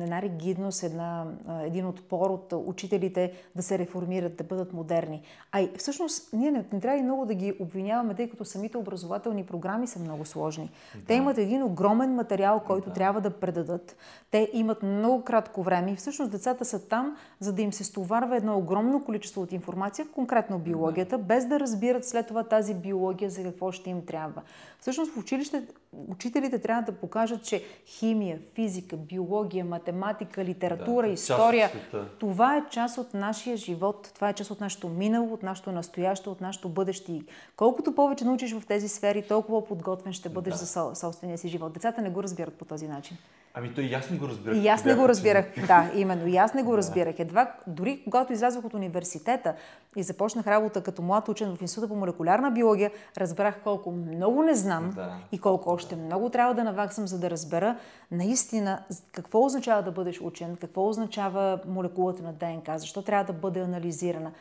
една 0.00 0.22
ригидност, 0.22 0.82
една, 0.82 1.26
един 1.64 1.86
отпор 1.86 2.30
от 2.30 2.52
учителите 2.66 3.32
да 3.56 3.62
се 3.62 3.78
реформират, 3.78 4.36
да 4.36 4.44
бъдат 4.44 4.72
модерни. 4.72 5.22
А 5.52 5.60
и 5.60 5.70
всъщност 5.78 6.32
ние 6.32 6.50
не, 6.50 6.64
не 6.72 6.80
трябва 6.80 6.98
и 6.98 7.02
много 7.02 7.26
да 7.26 7.34
ги 7.34 7.56
обвиняваме, 7.60 8.14
тъй 8.14 8.30
като 8.30 8.44
самите 8.44 8.78
образователни 8.78 9.46
програми 9.46 9.86
са 9.86 9.98
много 9.98 10.24
сложни. 10.24 10.70
Да. 10.94 11.00
Те 11.06 11.14
имат 11.14 11.38
един 11.38 11.62
огромен 11.62 12.14
материал, 12.14 12.60
който 12.60 12.88
да. 12.88 12.94
трябва 12.94 13.20
да 13.20 13.30
предадат. 13.30 13.96
Те 14.30 14.50
имат 14.52 14.82
много 14.82 15.24
кратко 15.24 15.62
време 15.62 15.92
и 15.92 15.96
всъщност 15.96 16.30
децата 16.30 16.64
са 16.64 16.88
там, 16.88 17.16
за 17.40 17.52
да 17.52 17.62
им 17.62 17.72
се 17.72 17.84
стоварва 17.84 18.36
едно 18.36 18.58
огромно 18.58 19.04
количество 19.04 19.42
от 19.42 19.52
информация, 19.52 20.06
конкретно 20.14 20.58
биологията, 20.58 21.18
без 21.18 21.46
да 21.46 21.60
разбират 21.60 22.04
след 22.04 22.26
това 22.26 22.41
тази 22.42 22.74
биология 22.74 23.30
за 23.30 23.42
какво 23.42 23.72
ще 23.72 23.90
им 23.90 24.06
трябва. 24.06 24.42
Всъщност 24.80 25.12
в 25.12 25.16
училище 25.16 25.62
учителите 26.08 26.58
трябва 26.58 26.82
да 26.82 26.92
покажат, 26.92 27.44
че 27.44 27.64
химия, 27.86 28.38
физика, 28.54 28.96
биология, 28.96 29.64
математика, 29.64 30.44
литература, 30.44 31.06
да, 31.06 31.12
история, 31.12 31.70
това 32.18 32.56
е 32.56 32.64
част 32.70 32.98
от 32.98 33.14
нашия 33.14 33.56
живот, 33.56 34.10
това 34.14 34.28
е 34.28 34.32
част 34.32 34.50
от 34.50 34.60
нашето 34.60 34.88
минало, 34.88 35.34
от 35.34 35.42
нашето 35.42 35.72
настояще, 35.72 36.28
от 36.28 36.40
нашето 36.40 36.68
бъдеще. 36.68 37.22
колкото 37.56 37.94
повече 37.94 38.24
научиш 38.24 38.52
в 38.52 38.66
тези 38.66 38.88
сфери, 38.88 39.22
толкова 39.28 39.64
подготвен 39.64 40.12
ще 40.12 40.28
бъдеш 40.28 40.54
да. 40.54 40.64
за 40.64 40.94
собствения 40.94 41.38
си 41.38 41.48
живот. 41.48 41.72
Децата 41.72 42.02
не 42.02 42.10
го 42.10 42.22
разбират 42.22 42.54
по 42.54 42.64
този 42.64 42.88
начин. 42.88 43.16
Ами 43.54 43.74
той 43.74 43.84
и 43.84 43.94
аз 43.94 44.10
не 44.10 44.16
го 44.16 44.28
разбирах. 44.28 44.56
И 44.56 44.68
аз 44.68 44.84
не 44.84 44.94
го 44.94 45.08
разбирах, 45.08 45.46
да, 45.66 45.90
именно. 45.94 46.26
И 46.26 46.36
аз 46.36 46.54
не 46.54 46.62
го 46.62 46.76
разбирах. 46.76 47.18
Едва, 47.18 47.52
дори 47.66 48.02
когато 48.04 48.32
излязох 48.32 48.64
от 48.64 48.74
университета 48.74 49.54
и 49.96 50.02
започнах 50.02 50.46
работа 50.46 50.82
като 50.82 51.02
млад 51.02 51.28
учен 51.28 51.56
в 51.56 51.62
Института 51.62 51.88
по 51.88 51.96
молекулярна 51.96 52.50
биология, 52.50 52.90
разбрах 53.16 53.60
колко 53.64 53.90
много 53.90 54.42
не 54.42 54.54
знам 54.54 54.92
да. 54.94 55.16
и 55.32 55.38
колко 55.38 55.70
още 55.70 55.96
много 55.96 56.30
трябва 56.30 56.54
да 56.54 56.64
наваксам, 56.64 57.06
за 57.06 57.18
да 57.18 57.30
разбера 57.30 57.76
наистина 58.10 58.84
какво 59.12 59.44
означава 59.44 59.82
да 59.82 59.92
бъдеш 59.92 60.20
учен, 60.20 60.56
какво 60.60 60.88
означава 60.88 61.60
молекулата 61.66 62.22
на 62.22 62.32
ДНК, 62.32 62.78
защо 62.78 63.02
трябва 63.02 63.24
да 63.24 63.38
бъде 63.38 63.60
анализирана. 63.60 64.32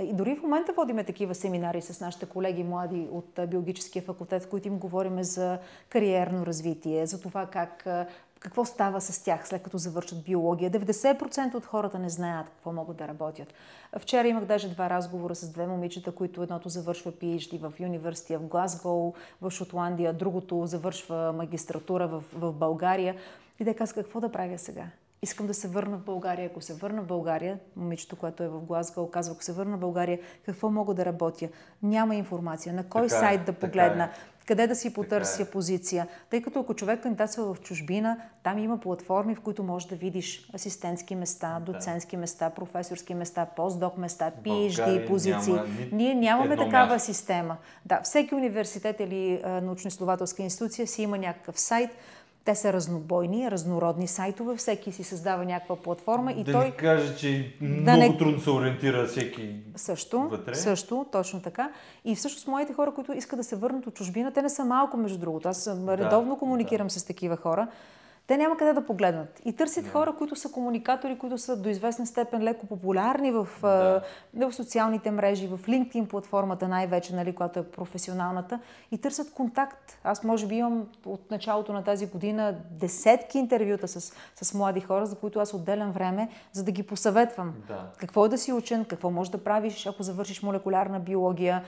И 0.00 0.12
дори 0.12 0.36
в 0.36 0.42
момента 0.42 0.72
водиме 0.72 1.04
такива 1.04 1.34
семинари 1.34 1.82
с 1.82 2.00
нашите 2.00 2.26
колеги 2.26 2.64
млади 2.64 3.08
от 3.12 3.40
биологическия 3.48 4.02
факултет, 4.02 4.42
в 4.42 4.48
които 4.48 4.68
им 4.68 4.78
говориме 4.78 5.24
за 5.24 5.58
кариерно 5.88 6.46
развитие, 6.46 7.06
за 7.06 7.20
това 7.20 7.46
как 7.46 7.86
какво 8.40 8.64
става 8.64 9.00
с 9.00 9.24
тях 9.24 9.48
след 9.48 9.62
като 9.62 9.78
завършат 9.78 10.24
биология. 10.24 10.70
90% 10.70 11.54
от 11.54 11.66
хората 11.66 11.98
не 11.98 12.08
знаят 12.08 12.48
какво 12.48 12.72
могат 12.72 12.96
да 12.96 13.08
работят. 13.08 13.54
Вчера 13.98 14.28
имах 14.28 14.44
даже 14.44 14.68
два 14.68 14.90
разговора 14.90 15.34
с 15.34 15.50
две 15.50 15.66
момичета, 15.66 16.12
които 16.12 16.42
едното 16.42 16.68
завършва 16.68 17.12
PhD 17.12 17.58
в 17.58 17.80
университет 17.80 18.40
в 18.40 18.46
Глазгоу, 18.46 19.14
в 19.42 19.50
Шотландия, 19.50 20.12
другото 20.12 20.66
завършва 20.66 21.32
магистратура 21.32 22.08
в, 22.08 22.24
в 22.32 22.52
България. 22.52 23.16
И 23.60 23.64
те 23.64 23.74
казаха 23.74 24.02
какво 24.02 24.20
да 24.20 24.32
правя 24.32 24.58
сега. 24.58 24.84
Искам 25.26 25.46
да 25.46 25.54
се 25.54 25.68
върна 25.68 25.96
в 25.96 26.04
България. 26.04 26.46
Ако 26.46 26.60
се 26.60 26.74
върна 26.74 27.02
в 27.02 27.06
България, 27.06 27.58
момичето, 27.76 28.16
което 28.16 28.42
е 28.42 28.48
в 28.48 28.60
Глазгоу, 28.60 29.10
казва, 29.10 29.32
ако 29.32 29.44
се 29.44 29.52
върна 29.52 29.76
в 29.76 29.80
България, 29.80 30.18
какво 30.44 30.70
мога 30.70 30.94
да 30.94 31.04
работя? 31.04 31.48
Няма 31.82 32.14
информация. 32.14 32.74
На 32.74 32.88
кой 32.88 33.08
така, 33.08 33.16
е, 33.16 33.20
сайт 33.20 33.44
да 33.44 33.52
погледна? 33.52 34.04
Е 34.04 34.08
къде 34.46 34.66
да 34.66 34.76
си 34.76 34.92
потърся 34.92 35.42
е. 35.42 35.44
позиция. 35.44 36.08
Тъй 36.30 36.42
като 36.42 36.60
ако 36.60 36.74
човек 36.74 37.02
кандидатства 37.02 37.54
в 37.54 37.60
чужбина, 37.60 38.20
там 38.42 38.58
има 38.58 38.80
платформи, 38.80 39.34
в 39.34 39.40
които 39.40 39.62
можеш 39.62 39.88
да 39.88 39.96
видиш 39.96 40.50
асистентски 40.54 41.14
места, 41.14 41.60
доцентски 41.60 42.16
места, 42.16 42.50
професорски 42.50 43.14
места, 43.14 43.46
постдок 43.56 43.98
места, 43.98 44.32
PhD 44.44 45.06
позиции. 45.06 45.52
Няма 45.52 45.68
Ние 45.92 46.14
нямаме 46.14 46.56
такава 46.56 46.92
място. 46.92 47.12
система. 47.12 47.56
Да, 47.86 48.00
всеки 48.00 48.34
университет 48.34 49.00
или 49.00 49.42
научно-изследователска 49.44 50.42
институция 50.42 50.86
си 50.86 51.02
има 51.02 51.18
някакъв 51.18 51.60
сайт, 51.60 51.90
те 52.46 52.54
са 52.54 52.72
разнобойни, 52.72 53.50
разнородни 53.50 54.06
сайтове, 54.06 54.56
всеки 54.56 54.92
си 54.92 55.04
създава 55.04 55.44
някаква 55.44 55.76
платформа 55.76 56.32
и 56.32 56.44
да 56.44 56.52
той... 56.52 56.70
Да 56.70 56.76
каже, 56.76 57.16
че 57.16 57.56
много 57.60 58.00
не... 58.00 58.18
трудно 58.18 58.40
се 58.40 58.50
ориентира 58.50 59.06
всеки 59.06 59.54
също, 59.76 60.20
вътре. 60.20 60.54
Също, 60.54 61.06
точно 61.12 61.40
така. 61.40 61.70
И 62.04 62.14
всъщност 62.14 62.46
моите 62.46 62.72
хора, 62.72 62.94
които 62.94 63.12
искат 63.12 63.38
да 63.38 63.44
се 63.44 63.56
върнат 63.56 63.86
от 63.86 63.94
чужбина, 63.94 64.32
те 64.32 64.42
не 64.42 64.48
са 64.48 64.64
малко, 64.64 64.96
между 64.96 65.18
другото. 65.18 65.48
Аз 65.48 65.68
редовно 65.88 66.34
да, 66.34 66.38
комуникирам 66.38 66.86
да. 66.86 66.92
с 66.92 67.04
такива 67.04 67.36
хора 67.36 67.68
те 68.26 68.36
няма 68.36 68.56
къде 68.56 68.72
да 68.72 68.86
погледнат. 68.86 69.40
И 69.44 69.52
търсят 69.52 69.84
yeah. 69.84 69.92
хора, 69.92 70.14
които 70.18 70.36
са 70.36 70.52
комуникатори, 70.52 71.18
които 71.18 71.38
са 71.38 71.56
до 71.56 71.68
известна 71.68 72.06
степен 72.06 72.42
леко 72.42 72.66
популярни 72.66 73.30
в, 73.30 73.48
yeah. 73.62 74.02
в 74.34 74.52
социалните 74.52 75.10
мрежи, 75.10 75.46
в 75.46 75.58
LinkedIn 75.58 76.06
платформата 76.06 76.68
най-вече, 76.68 77.14
нали, 77.14 77.34
която 77.34 77.58
е 77.58 77.62
професионалната, 77.62 78.60
и 78.90 78.98
търсят 78.98 79.32
контакт. 79.32 79.98
Аз 80.04 80.24
може 80.24 80.46
би 80.46 80.54
имам 80.54 80.86
от 81.06 81.30
началото 81.30 81.72
на 81.72 81.84
тази 81.84 82.06
година 82.06 82.54
десетки 82.70 83.38
интервюта 83.38 83.88
с, 83.88 84.14
с 84.42 84.54
млади 84.54 84.80
хора, 84.80 85.06
за 85.06 85.16
които 85.16 85.38
аз 85.38 85.54
отделям 85.54 85.92
време, 85.92 86.28
за 86.52 86.64
да 86.64 86.72
ги 86.72 86.82
посъветвам. 86.82 87.54
Yeah. 87.70 87.74
Какво 87.98 88.26
е 88.26 88.28
да 88.28 88.38
си 88.38 88.52
учен, 88.52 88.84
какво 88.84 89.10
можеш 89.10 89.30
да 89.30 89.44
правиш, 89.44 89.86
ако 89.86 90.02
завършиш 90.02 90.42
молекулярна 90.42 91.00
биология. 91.00 91.64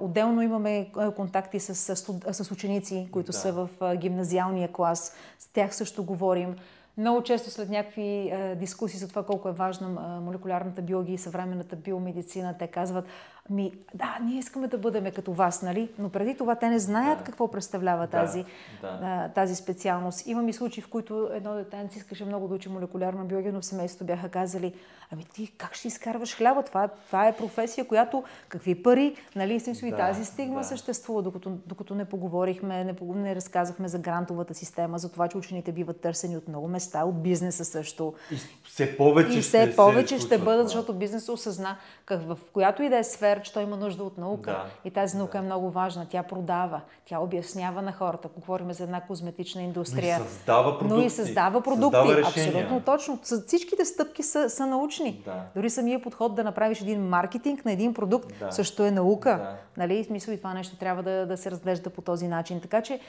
Отделно 0.00 0.42
имаме 0.42 0.92
контакти 1.16 1.60
с, 1.60 1.74
с, 1.74 1.96
с 2.32 2.50
ученици, 2.50 3.08
които 3.12 3.32
са 3.32 3.52
в 3.52 3.68
гимназиалния 3.96 4.72
клас. 4.72 5.14
С 5.38 5.52
тях 5.52 5.74
също 5.74 5.89
също 5.90 6.04
говорим. 6.04 6.56
Много 6.98 7.22
често 7.22 7.50
след 7.50 7.68
някакви 7.68 8.02
е, 8.02 8.56
дискусии 8.56 8.98
за 8.98 9.08
това 9.08 9.22
колко 9.22 9.48
е 9.48 9.52
важна 9.52 9.86
е, 9.88 10.20
молекулярната 10.20 10.82
биология 10.82 11.14
и 11.14 11.18
съвременната 11.18 11.76
биомедицина, 11.76 12.58
те 12.58 12.66
казват, 12.66 13.04
ми, 13.50 13.72
да, 13.94 14.18
ние 14.22 14.38
искаме 14.38 14.66
да 14.66 14.78
бъдем 14.78 15.12
като 15.14 15.32
вас, 15.32 15.62
нали? 15.62 15.90
Но 15.98 16.08
преди 16.08 16.36
това 16.36 16.54
те 16.54 16.68
не 16.68 16.78
знаят 16.78 17.18
да. 17.18 17.24
какво 17.24 17.50
представлява 17.50 18.06
да, 18.06 18.10
тази, 18.10 18.44
да. 18.82 19.30
Тази 19.34 19.56
специалност. 19.56 20.26
Имам 20.26 20.48
и 20.48 20.52
случаи, 20.52 20.82
в 20.82 20.88
които 20.88 21.30
едно 21.32 21.54
детенце 21.54 21.98
искаше 21.98 22.24
много 22.24 22.48
да 22.48 22.54
учи 22.54 22.68
молекулярна 22.68 23.24
биология, 23.24 23.52
но 23.52 23.60
в 23.60 23.64
семейството 23.64 24.04
бяха 24.04 24.28
казали, 24.28 24.74
ами 25.12 25.24
ти 25.24 25.52
как 25.58 25.74
ще 25.74 25.88
изкарваш 25.88 26.36
хляба? 26.36 26.62
Това, 26.62 26.88
това 26.88 27.28
е 27.28 27.36
професия, 27.36 27.88
която 27.88 28.24
какви 28.48 28.82
пари, 28.82 29.16
нали? 29.36 29.60
Да, 29.60 29.86
и 29.86 29.92
тази 29.92 30.24
стигма 30.24 30.58
да. 30.58 30.64
съществува, 30.64 31.22
докато, 31.22 31.50
докато 31.66 31.94
не 31.94 32.04
поговорихме, 32.04 32.84
не, 32.84 32.94
не 33.14 33.34
разказахме 33.34 33.88
за 33.88 33.98
грантовата 33.98 34.54
система, 34.54 34.98
за 34.98 35.12
това, 35.12 35.28
че 35.28 35.38
учените 35.38 35.72
биват 35.72 36.00
търсени 36.00 36.36
от 36.36 36.48
много 36.48 36.68
места, 36.68 37.04
от 37.04 37.22
бизнеса 37.22 37.64
също. 37.64 38.14
И 38.32 38.36
все 38.64 38.96
повече, 38.96 39.38
и 39.38 39.42
все 39.42 39.66
ще, 39.66 39.76
повече 39.76 40.18
ще 40.18 40.38
бъдат, 40.38 40.68
защото 40.68 40.94
бизнесът 40.94 41.28
осъзна 41.28 41.76
как, 42.04 42.22
в 42.22 42.38
която 42.52 42.82
и 42.82 42.88
да 42.88 42.98
е 42.98 43.04
сфера, 43.04 43.29
че 43.38 43.52
той 43.52 43.62
има 43.62 43.76
нужда 43.76 44.04
от 44.04 44.18
наука. 44.18 44.50
Да, 44.50 44.66
и 44.84 44.90
тази 44.90 45.16
наука 45.16 45.32
да. 45.32 45.38
е 45.38 45.42
много 45.42 45.70
важна. 45.70 46.06
Тя 46.10 46.22
продава, 46.22 46.80
тя 47.04 47.18
обяснява 47.18 47.82
на 47.82 47.92
хората. 47.92 48.28
Ако 48.32 48.40
говорим 48.40 48.72
за 48.72 48.84
една 48.84 49.00
козметична 49.00 49.62
индустрия. 49.62 50.18
Но 50.18 50.24
и 50.24 50.28
създава 50.28 50.78
продукти. 50.78 51.00
Но 51.00 51.06
и 51.06 51.10
създава 51.10 51.62
продукти. 51.62 51.96
Създава 51.96 52.28
Абсолютно 52.28 52.80
точно. 52.80 53.18
Всичките 53.46 53.84
стъпки 53.84 54.22
са, 54.22 54.50
са 54.50 54.66
научни. 54.66 55.22
Да. 55.24 55.42
Дори 55.54 55.70
самия 55.70 56.02
подход 56.02 56.34
да 56.34 56.44
направиш 56.44 56.80
един 56.80 57.08
маркетинг 57.08 57.64
на 57.64 57.72
един 57.72 57.94
продукт 57.94 58.32
да. 58.40 58.52
също 58.52 58.84
е 58.84 58.90
наука. 58.90 59.30
Да. 59.30 59.56
Нали? 59.76 60.04
В 60.04 60.06
смисъл 60.06 60.32
и 60.32 60.36
това 60.36 60.54
нещо 60.54 60.76
трябва 60.76 61.02
да, 61.02 61.26
да 61.26 61.36
се 61.36 61.50
разглежда 61.50 61.90
по 61.90 62.02
този 62.02 62.28
начин. 62.28 62.60
Така 62.60 62.82
че 62.82 63.00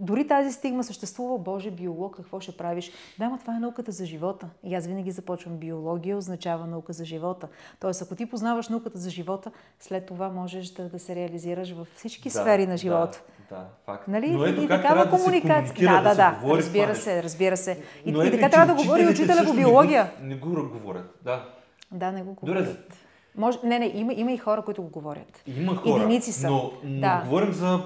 дори 0.00 0.26
тази 0.26 0.52
стигма 0.52 0.84
съществува, 0.84 1.38
Боже, 1.38 1.70
биолог, 1.70 2.16
какво 2.16 2.40
ще 2.40 2.52
правиш? 2.52 2.90
Да, 3.18 3.28
но 3.28 3.38
това 3.38 3.56
е 3.56 3.60
науката 3.60 3.92
за 3.92 4.06
живота. 4.06 4.48
И 4.64 4.74
аз 4.74 4.86
винаги 4.86 5.10
започвам. 5.10 5.56
Биология 5.56 6.16
означава 6.16 6.66
наука 6.66 6.92
за 6.92 7.04
живота. 7.04 7.48
Тоест, 7.80 8.02
ако 8.02 8.14
ти 8.14 8.26
познаваш 8.26 8.68
науката 8.68 8.98
за 8.98 9.10
живота, 9.10 9.50
след 9.80 10.06
това 10.06 10.28
можеш 10.28 10.68
да, 10.68 10.88
да 10.88 10.98
се 10.98 11.14
реализираш 11.14 11.70
във 11.70 11.88
всички 11.88 12.28
да, 12.28 12.30
сфери 12.32 12.66
на 12.66 12.76
живота. 12.76 13.22
Да, 13.50 13.56
да 13.56 13.64
факт. 13.86 14.08
Нали? 14.08 14.30
Но 14.30 14.44
ето 14.44 14.60
и 14.62 14.68
как 14.68 14.82
такава 14.82 15.10
комуникация. 15.10 15.62
да 15.62 15.68
се 15.68 15.74
комуникира, 15.74 15.92
да, 15.94 16.02
да, 16.04 16.14
да, 16.14 16.34
се 16.34 16.40
говори 16.40 16.58
разбира 16.58 16.94
се, 16.94 17.22
разбира 17.22 17.56
се. 17.56 17.82
И, 18.04 18.12
Но 18.12 18.22
и 18.22 18.26
ето, 18.26 18.36
така 18.36 18.48
трябва 18.50 18.74
да 18.74 18.82
говори 18.82 19.06
учителя 19.06 19.26
по 19.28 19.34
също 19.34 19.52
не 19.52 19.60
биология. 19.60 20.12
го- 20.20 20.26
Не 20.26 20.36
го 20.36 20.48
говорят, 20.70 21.18
да. 21.24 21.44
Да, 21.92 22.12
не 22.12 22.22
го 22.22 22.36
Добре, 22.42 22.52
говорят. 22.54 22.94
Може, 23.36 23.58
не, 23.64 23.78
не, 23.78 23.90
има, 23.94 24.12
има 24.12 24.32
и 24.32 24.38
хора, 24.38 24.62
които 24.62 24.82
го 24.82 24.88
говорят. 24.90 25.42
Има 25.48 25.76
хора, 25.76 26.02
Единици 26.02 26.32
са. 26.32 26.50
но, 26.50 26.70
но 26.84 27.00
Да. 27.00 27.22
говорим 27.24 27.52
за 27.52 27.80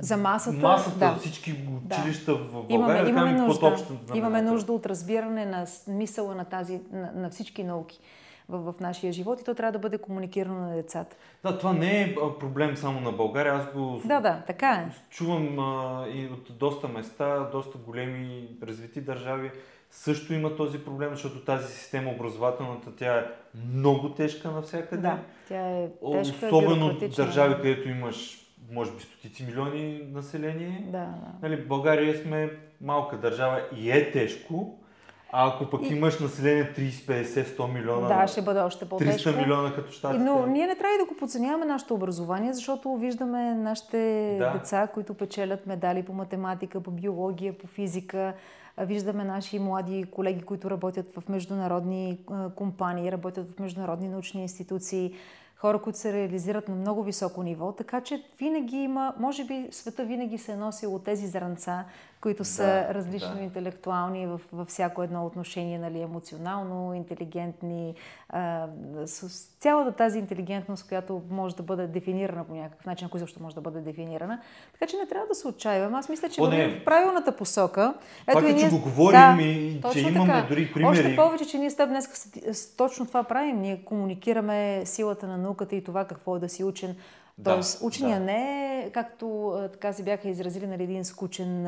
За 0.00 0.16
масата, 0.16 0.56
масата, 0.56 0.98
да. 0.98 1.16
всички 1.16 1.52
Да. 1.52 1.96
училища 1.96 2.34
в 2.34 2.52
България, 2.52 2.74
Имаме, 2.74 3.02
да 3.02 3.08
имаме, 3.08 3.32
нужда, 3.32 3.76
имаме 4.14 4.42
нужда 4.42 4.72
от 4.72 4.86
разбиране 4.86 5.46
на 5.46 5.66
смисъла 5.66 6.34
на, 6.34 6.44
тази, 6.44 6.80
на, 6.92 7.12
на 7.14 7.30
всички 7.30 7.64
науки 7.64 8.00
в, 8.48 8.72
в 8.72 8.80
нашия 8.80 9.12
живот 9.12 9.40
и 9.40 9.44
то 9.44 9.54
трябва 9.54 9.72
да 9.72 9.78
бъде 9.78 9.98
комуникирано 9.98 10.60
на 10.60 10.74
децата. 10.74 11.16
Да, 11.42 11.58
това 11.58 11.72
не 11.72 12.02
е 12.02 12.14
проблем 12.40 12.76
само 12.76 13.00
на 13.00 13.12
България. 13.12 13.54
Аз 13.54 13.72
го 13.72 14.00
Да, 14.04 14.20
да, 14.20 14.42
така 14.46 14.70
е. 14.70 14.88
чувам 15.10 15.58
а, 15.58 16.04
и 16.08 16.26
от 16.26 16.58
доста 16.58 16.88
места, 16.88 17.48
доста 17.52 17.78
големи 17.78 18.48
развити 18.62 19.00
държави 19.00 19.50
също 19.90 20.34
има 20.34 20.56
този 20.56 20.78
проблем, 20.78 21.10
защото 21.10 21.44
тази 21.44 21.72
система 21.72 22.10
образователната, 22.10 22.96
тя 22.96 23.18
е 23.18 23.24
много 23.74 24.08
тежка 24.10 24.50
навсякъде. 24.50 25.02
Да, 25.02 25.18
тя 25.48 25.68
е 25.70 25.88
тежка, 26.12 26.46
Особено 26.46 26.86
бюрократична. 26.86 27.24
държави, 27.24 27.54
където 27.54 27.88
имаш, 27.88 28.41
може 28.72 28.92
би, 28.92 29.02
стотици 29.02 29.44
милиони 29.44 30.00
население. 30.12 30.84
Да, 30.86 30.98
да. 30.98 31.14
Нали, 31.42 31.66
България 31.66 32.18
сме 32.18 32.50
малка 32.80 33.16
държава 33.16 33.60
и 33.76 33.90
е 33.90 34.10
тежко, 34.10 34.78
а 35.32 35.48
ако 35.48 35.70
пък 35.70 35.90
И- 35.90 35.94
имаш 35.94 36.18
население 36.20 36.64
30, 36.64 36.90
50, 37.06 37.44
100 37.58 37.66
милиона, 37.66 38.08
Да, 38.08 38.26
ще 38.26 38.42
бъде 38.42 38.60
още 38.60 38.84
300 38.84 38.88
по-тежко. 38.88 39.30
милиона 39.30 39.74
като 39.74 39.92
щатите. 39.92 40.24
Но 40.24 40.46
ние 40.46 40.66
не 40.66 40.74
трябва 40.74 40.98
да 40.98 41.04
го 41.04 41.16
подценяваме 41.16 41.64
нашето 41.64 41.94
образование, 41.94 42.52
защото 42.52 42.96
виждаме 42.96 43.54
нашите 43.54 43.96
Да. 44.38 44.50
деца, 44.50 44.86
които 44.86 45.14
печелят 45.14 45.66
медали 45.66 46.02
по 46.02 46.12
математика, 46.12 46.80
по 46.80 46.90
биология, 46.90 47.58
по 47.58 47.66
физика. 47.66 48.34
Виждаме 48.78 49.24
наши 49.24 49.58
млади 49.58 50.04
колеги, 50.04 50.42
които 50.42 50.70
работят 50.70 51.06
в 51.16 51.28
международни 51.28 52.18
компании, 52.56 53.12
работят 53.12 53.50
в 53.50 53.58
международни 53.58 54.08
научни 54.08 54.42
институции, 54.42 55.14
хора, 55.62 55.78
които 55.78 55.98
се 55.98 56.12
реализират 56.12 56.68
на 56.68 56.74
много 56.74 57.02
високо 57.02 57.42
ниво. 57.42 57.72
Така 57.72 58.00
че 58.00 58.22
винаги 58.38 58.76
има, 58.76 59.14
може 59.18 59.44
би 59.44 59.68
света 59.70 60.04
винаги 60.04 60.38
се 60.38 60.52
е 60.52 60.56
носил 60.56 60.94
от 60.94 61.04
тези 61.04 61.26
зранца, 61.26 61.84
които 62.22 62.44
са 62.44 62.62
Да, 62.62 62.94
различно 62.94 63.34
да. 63.34 63.40
интелектуални 63.42 64.26
в, 64.26 64.40
във 64.52 64.68
всяко 64.68 65.02
едно 65.02 65.26
отношение, 65.26 65.78
нали, 65.78 66.00
емоционално, 66.00 66.94
интелигентни, 66.94 67.94
а, 68.28 68.66
с, 69.06 69.28
цялата 69.60 69.92
тази 69.92 70.18
интелигентност, 70.18 70.88
която 70.88 71.22
може 71.30 71.56
да 71.56 71.62
бъде 71.62 71.86
дефинирана 71.86 72.44
по 72.44 72.54
някакъв 72.54 72.86
начин, 72.86 73.06
ако 73.06 73.16
изобщо 73.16 73.42
може 73.42 73.54
да 73.54 73.60
бъде 73.60 73.80
дефинирана. 73.80 74.40
Така 74.72 74.86
че 74.90 74.96
не 74.96 75.06
трябва 75.06 75.26
да 75.26 75.34
се 75.34 75.48
отчаиваме. 75.48 75.98
Аз 75.98 76.08
мисля, 76.08 76.28
че 76.28 76.40
О, 76.42 76.46
не. 76.48 76.68
в 76.80 76.84
правилната 76.84 77.36
посока. 77.36 77.94
Факт 78.32 78.46
е, 78.46 78.50
и 78.50 78.58
че 78.58 78.66
ние- 78.66 78.70
го 78.70 78.78
говорим 78.78 79.40
и 79.40 79.80
че 79.92 80.00
имаме 80.00 80.32
така. 80.32 80.46
дори 80.48 80.72
примери. 80.72 80.90
Още 80.90 81.16
повече, 81.16 81.46
че 81.46 81.58
ние 81.58 81.70
с 81.70 81.76
теб 81.76 81.88
днес 81.88 82.76
точно 82.76 83.06
това 83.06 83.22
правим. 83.24 83.60
Ние 83.60 83.84
комуникираме 83.84 84.82
силата 84.86 85.26
на 85.26 85.38
науката 85.38 85.76
и 85.76 85.84
това 85.84 86.04
какво 86.04 86.36
е 86.36 86.38
да 86.38 86.48
си 86.48 86.64
учен. 86.64 86.96
Да, 87.42 87.52
Тоест, 87.52 87.82
учения 87.82 88.18
да. 88.18 88.24
не 88.26 88.68
е, 88.80 88.90
както 88.90 89.58
така 89.72 89.92
се 89.92 90.02
бяха 90.02 90.28
изразили, 90.28 90.66
нали, 90.66 90.82
един 90.82 91.04
скучен 91.04 91.66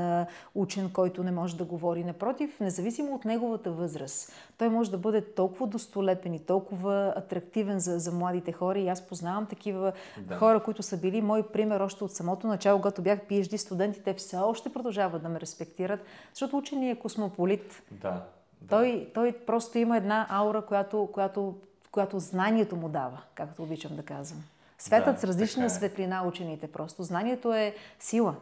учен, 0.54 0.90
който 0.90 1.22
не 1.22 1.30
може 1.32 1.56
да 1.56 1.64
говори. 1.64 2.04
Напротив, 2.04 2.60
независимо 2.60 3.14
от 3.14 3.24
неговата 3.24 3.72
възраст, 3.72 4.32
той 4.58 4.68
може 4.68 4.90
да 4.90 4.98
бъде 4.98 5.34
толкова 5.34 5.66
достолепен 5.66 6.34
и 6.34 6.38
толкова 6.38 7.12
атрактивен 7.16 7.80
за, 7.80 7.98
за 7.98 8.12
младите 8.12 8.52
хора. 8.52 8.78
И 8.78 8.88
аз 8.88 9.02
познавам 9.02 9.46
такива 9.46 9.92
Да. 10.18 10.36
хора, 10.36 10.62
които 10.62 10.82
са 10.82 10.96
били 10.96 11.20
мой 11.20 11.42
пример 11.42 11.80
още 11.80 12.04
от 12.04 12.12
самото 12.12 12.46
начало, 12.46 12.80
когато 12.80 13.02
бях 13.02 13.18
PhD 13.20 13.56
студенти, 13.56 14.02
те 14.02 14.14
все 14.14 14.36
още 14.36 14.72
продължават 14.72 15.22
да 15.22 15.28
ме 15.28 15.40
респектират, 15.40 16.00
защото 16.34 16.56
ученият 16.56 16.98
е 16.98 17.00
космополит. 17.00 17.82
Да. 17.90 18.10
да. 18.10 18.68
Той, 18.68 19.10
той 19.14 19.32
просто 19.32 19.78
има 19.78 19.96
една 19.96 20.26
аура, 20.30 20.62
която, 20.62 21.08
която, 21.12 21.54
която 21.90 22.18
знанието 22.18 22.76
му 22.76 22.88
дава, 22.88 23.20
както 23.34 23.62
обичам 23.62 23.96
да 23.96 24.02
казвам. 24.02 24.44
Светът 24.78 25.14
Да, 25.14 25.20
с 25.20 25.24
различна 25.24 25.64
е. 25.64 25.70
светлина 25.70 26.24
учените. 26.24 26.66
Просто 26.66 27.02
знанието 27.02 27.54
е 27.54 27.74
сила. 27.98 28.34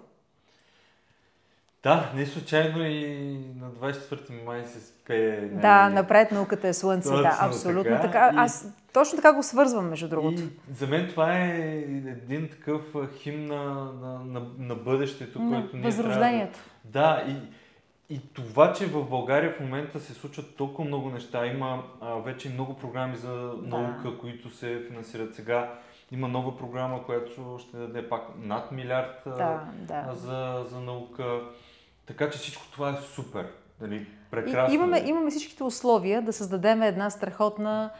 Да, 1.82 2.12
не 2.14 2.26
случайно 2.26 2.84
и 2.86 3.06
на 3.56 3.70
24 3.70 4.44
май 4.44 4.64
се 4.64 4.80
спее. 4.80 5.40
нали, 5.40 5.48
Да, 5.52 5.88
напред 5.88 6.32
науката 6.32 6.68
е 6.68 6.72
слънце. 6.72 7.08
да, 7.08 7.16
Точно 7.16 7.30
абсолютно 7.40 7.84
така. 7.84 8.00
така. 8.02 8.30
И- 8.34 8.36
Аз 8.36 8.66
точно 8.92 9.16
така 9.16 9.32
го 9.32 9.42
свързвам, 9.42 9.88
между 9.88 10.08
другото. 10.08 10.42
И 10.42 10.48
за 10.74 10.86
мен 10.86 11.08
това 11.08 11.38
е 11.38 11.48
един 12.06 12.48
такъв 12.50 12.94
а, 12.94 13.08
химн 13.12 13.46
на, 13.46 13.64
на, 13.92 14.18
на, 14.24 14.46
на 14.58 14.74
бъдещето, 14.74 15.38
На 15.42 15.50
който 15.60 15.76
ние 15.76 15.84
възрождението. 15.84 16.58
Трябва 16.92 17.16
да... 17.16 17.24
да, 17.24 17.32
и, 17.32 17.36
и 18.14 18.20
това, 18.34 18.72
че 18.72 18.86
в 18.86 19.04
България 19.04 19.52
в 19.52 19.60
момента 19.60 20.00
се 20.00 20.14
случват 20.14 20.56
толкова 20.56 20.84
много 20.88 21.10
неща, 21.10 21.46
има 21.46 21.82
а, 22.00 22.14
вече 22.14 22.48
много 22.50 22.76
програми 22.76 23.16
за 23.16 23.52
наука, 23.62 24.18
които 24.20 24.50
се 24.50 24.84
финансират 24.88 25.34
сега. 25.34 25.74
Има 26.12 26.28
нова 26.28 26.56
програма, 26.56 27.04
която 27.04 27.58
ще 27.58 27.76
даде 27.76 28.08
пак 28.08 28.22
над 28.38 28.72
милиард 28.72 29.22
Да, 29.26 29.60
да. 29.74 30.14
за, 30.14 30.64
за 30.70 30.80
наука. 30.80 31.40
Така 32.06 32.30
че 32.30 32.38
всичко 32.38 32.62
това 32.72 32.90
е 32.90 32.96
супер. 32.96 33.46
Нали, 33.80 33.96
И, 33.96 34.06
прекрасно. 34.30 34.74
имаме, 34.74 34.98
е. 34.98 35.08
имаме 35.08 35.30
всичките 35.30 35.64
условия 35.64 36.22
да 36.22 36.32
създадем 36.32 36.82
една 36.82 37.10
страхотна 37.10 37.90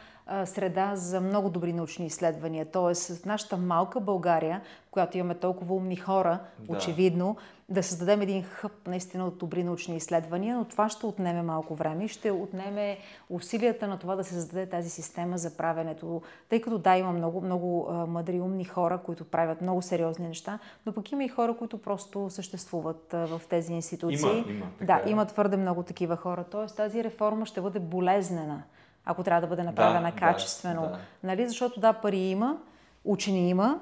среда 0.45 0.97
за 0.97 1.21
много 1.21 1.51
добри 1.51 1.73
научни 1.73 2.07
изследвания. 2.07 2.67
Тоест, 2.73 3.03
с 3.03 3.25
нашата 3.25 3.57
малка 3.57 4.01
България, 4.01 4.61
в 4.89 4.91
която 4.91 5.19
имаме 5.19 5.35
толкова 5.35 5.75
умни 5.75 5.97
хора, 5.97 6.39
Да. 6.59 6.77
очевидно, 6.77 7.37
да 7.69 7.83
създадем 7.83 8.21
един 8.21 8.43
хъб 8.43 8.73
наистина 8.87 9.27
от 9.27 9.39
добри 9.39 9.65
научни 9.65 9.97
изследвания, 9.97 10.57
но 10.57 10.65
това 10.65 10.89
ще 10.89 11.07
отнеме 11.07 11.43
малко 11.43 11.75
време 11.75 12.05
и 12.05 12.09
ще 12.09 12.31
отнеме 12.31 12.99
усилията 13.31 13.89
на 13.89 13.99
това 13.99 14.17
да 14.17 14.25
се 14.25 14.35
създаде 14.35 14.67
тази 14.67 14.91
система 14.91 15.39
за 15.39 15.57
правенето. 15.57 16.23
Тъй 16.49 16.61
като 16.61 16.79
да, 16.79 16.97
има 16.97 17.13
много, 17.13 17.41
много 17.41 17.93
мъдри, 18.09 18.41
умни 18.41 18.65
хора, 18.65 18.99
които 18.99 19.25
правят 19.25 19.61
много 19.61 19.83
сериозни 19.83 20.29
неща, 20.29 20.59
но 20.87 20.93
пък 20.93 21.13
има 21.13 21.25
и 21.25 21.29
хора, 21.29 21.57
които 21.57 21.79
просто 21.83 22.31
съществуват 22.31 23.07
в 23.13 23.41
тези 23.51 23.73
институции. 23.73 24.31
Има, 24.31 24.51
има, 24.51 24.67
така 24.79 24.95
да, 24.95 25.09
е. 25.09 25.11
има 25.11 25.27
твърде 25.27 25.57
много 25.57 25.83
такива 25.83 26.17
хора. 26.17 26.45
Тоест 26.51 26.77
тази 26.77 27.05
реформа 27.05 27.47
ще 27.47 27.61
бъде 27.61 27.79
болезнена, 27.81 28.63
ако 29.05 29.23
трябва 29.23 29.41
да 29.41 29.47
бъде 29.47 29.63
направена 29.63 30.11
Да, 30.11 30.17
качествено. 30.17 30.83
да, 30.83 30.89
да. 30.89 30.99
Нали? 31.23 31.49
Защото 31.49 31.81
да, 31.81 31.93
пари 31.93 32.19
има, 32.19 32.59
учени 33.05 33.49
има, 33.49 33.81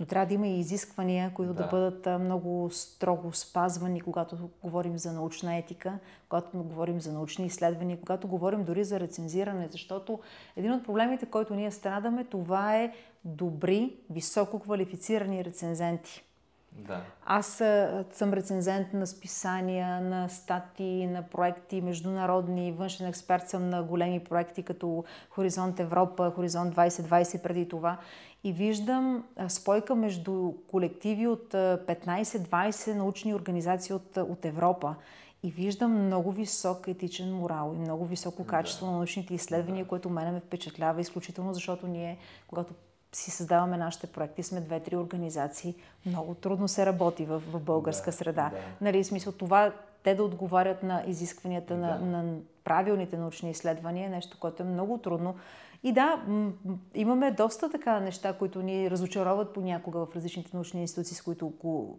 но 0.00 0.06
трябва 0.06 0.26
да 0.26 0.34
има 0.34 0.46
и 0.46 0.58
изисквания, 0.58 1.34
които 1.34 1.54
да, 1.54 1.62
Да. 1.62 1.68
бъдат 1.68 2.20
много 2.20 2.70
строго 2.72 3.32
спазвани, 3.32 4.00
когато 4.00 4.50
говорим 4.62 4.98
за 4.98 5.12
научна 5.12 5.56
етика, 5.56 5.98
когато 6.28 6.62
говорим 6.62 7.00
за 7.00 7.12
научни 7.12 7.46
изследвания, 7.46 8.00
когато 8.00 8.28
говорим 8.28 8.64
дори 8.64 8.84
за 8.84 9.00
рецензиране, 9.00 9.68
защото 9.70 10.20
един 10.56 10.72
от 10.72 10.84
проблемите, 10.84 11.26
който 11.26 11.54
ние 11.54 11.70
страдаме, 11.70 12.24
това 12.24 12.76
е 12.76 12.92
добри, 13.24 13.96
високо 14.10 14.58
квалифицирани 14.58 15.44
рецензенти. 15.44 16.24
Да. 16.72 17.02
Аз 17.26 17.46
съм 18.12 18.32
рецензент 18.32 18.92
на 18.92 19.06
списания, 19.06 20.00
на 20.00 20.28
статии, 20.28 21.06
на 21.06 21.22
проекти 21.22 21.80
международни, 21.80 22.72
външен 22.72 23.06
експерт 23.06 23.48
съм 23.48 23.70
на 23.70 23.82
големи 23.82 24.24
проекти 24.24 24.62
като 24.62 25.04
Хоризонт 25.30 25.80
Европа, 25.80 26.32
Хоризонт 26.36 26.74
2020 26.76 27.42
преди 27.42 27.68
това. 27.68 27.98
И 28.44 28.52
виждам 28.52 29.24
спойка 29.48 29.94
между 29.94 30.52
колективи 30.70 31.26
от 31.26 31.54
а, 31.54 31.80
15-20 31.88 32.94
научни 32.94 33.34
организации 33.34 33.94
от, 33.94 34.16
от 34.16 34.44
Европа. 34.44 34.94
И 35.42 35.50
виждам 35.50 36.06
много 36.06 36.32
висок 36.32 36.88
етичен 36.88 37.34
морал 37.34 37.72
и 37.74 37.78
много 37.78 38.04
високо 38.04 38.46
качество 38.46 38.86
на 38.86 38.92
научните 38.92 39.34
изследвания, 39.34 39.86
което 39.86 40.10
мене 40.10 40.30
ме 40.30 40.40
впечатлява 40.40 41.00
изключително, 41.00 41.54
защото 41.54 41.86
ние, 41.86 42.18
когато 42.48 42.74
си 43.12 43.30
създаваме 43.30 43.76
нашите 43.76 44.06
проекти, 44.06 44.42
сме 44.42 44.60
две-три 44.60 44.96
организации. 44.96 45.74
Много 46.06 46.34
трудно 46.34 46.68
се 46.68 46.86
работи 46.86 47.24
в, 47.24 47.38
в 47.38 47.60
българска 47.60 48.10
Да, 48.10 48.16
среда. 48.16 48.50
да. 48.52 48.58
Нали, 48.80 49.02
в 49.02 49.06
смисъл 49.06 49.32
това, 49.32 49.72
те 50.02 50.14
да 50.14 50.24
отговарят 50.24 50.82
на 50.82 51.02
изискванията 51.06 51.76
на, 51.76 51.98
Да. 51.98 52.04
на 52.04 52.34
правилните 52.64 53.16
научни 53.16 53.50
изследвания 53.50 54.06
е 54.06 54.10
нещо, 54.10 54.36
което 54.40 54.62
е 54.62 54.66
много 54.66 54.98
трудно. 54.98 55.34
И 55.82 55.92
да, 55.92 56.22
имаме 56.94 57.30
доста 57.30 57.70
така 57.70 58.00
неща, 58.00 58.32
които 58.32 58.62
ни 58.62 58.90
разочароват 58.90 59.52
понякога 59.54 59.98
в 59.98 60.16
различните 60.16 60.50
научни 60.54 60.80
институции, 60.80 61.16
с 61.16 61.22
които 61.22 61.52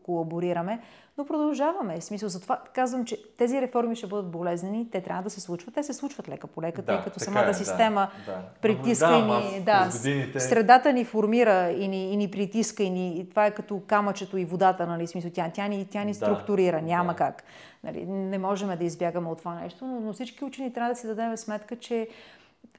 колаборираме, 0.04 0.80
но 1.18 1.26
продължаваме. 1.26 2.00
В 2.00 2.04
смисъл, 2.04 2.30
затова 2.30 2.62
казвам, 2.74 3.06
че 3.06 3.18
тези 3.38 3.62
реформи 3.62 3.96
ще 3.96 4.08
бъдат 4.08 4.32
болезнени, 4.32 4.90
те 4.92 5.02
трябва 5.02 5.24
да 5.24 5.30
се 5.30 5.42
случват. 5.42 5.74
Те 5.74 5.84
се 5.84 5.94
случват 5.94 6.30
лека 6.30 6.48
по 6.48 6.62
лека, 6.62 6.82
да, 6.82 6.96
тъй 6.96 7.04
като 7.04 7.20
самата 7.20 7.50
е, 7.50 7.54
система 7.54 8.08
да, 8.26 8.32
да. 8.32 8.42
притиска 8.62 9.18
и 9.18 9.22
ни, 9.22 9.62
да, 9.62 9.90
годините... 9.92 10.40
средата 10.40 10.94
ни 10.94 11.06
формира 11.06 11.72
и 11.72 11.88
ни, 11.88 12.14
и 12.14 12.18
ни 12.18 12.32
притиска 12.32 12.84
и, 12.84 12.90
ни, 12.90 13.20
и 13.20 13.30
това 13.30 13.46
е 13.46 13.52
като 13.52 13.82
камъчето 13.88 14.38
и 14.38 14.46
водата, 14.46 14.88
нали, 14.88 15.08
смисъл, 15.08 15.32
тя, 15.34 15.52
тя, 15.54 15.68
ни, 15.68 15.88
тя 15.92 16.04
ни 16.04 16.14
структурира, 16.14 16.82
няма 16.82 17.14
да. 17.14 17.18
как. 17.18 17.44
Нали, 17.84 18.06
не 18.06 18.38
можем 18.38 18.78
да 18.78 18.84
избягаме 18.84 19.30
от 19.30 19.38
това 19.38 19.56
нещо, 19.56 19.86
но, 19.86 20.00
но 20.00 20.14
всички 20.14 20.46
учени 20.46 20.74
трябва 20.74 20.94
да 20.94 21.00
си 21.00 21.08
дадем 21.08 21.38
сметка, 21.38 21.76
че 21.76 22.08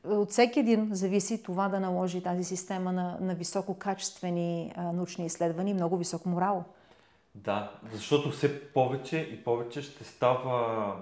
от 0.05 0.31
всеки 0.31 0.61
един 0.61 0.95
зависи 0.95 1.43
това 1.43 1.69
да 1.69 1.81
наложи 1.81 2.23
тази 2.23 2.45
система 2.45 2.93
на, 2.93 3.19
на 3.21 3.35
висококачествени 3.35 4.73
а, 4.77 4.93
научни 4.93 5.27
изследвания 5.27 5.73
и 5.73 5.75
много 5.75 5.97
висок 5.97 6.27
морал. 6.27 6.65
Да, 7.35 7.73
защото 7.93 8.31
все 8.31 8.73
повече 8.73 9.17
и 9.19 9.45
повече 9.45 9.83
ще 9.83 10.05
става 10.05 10.95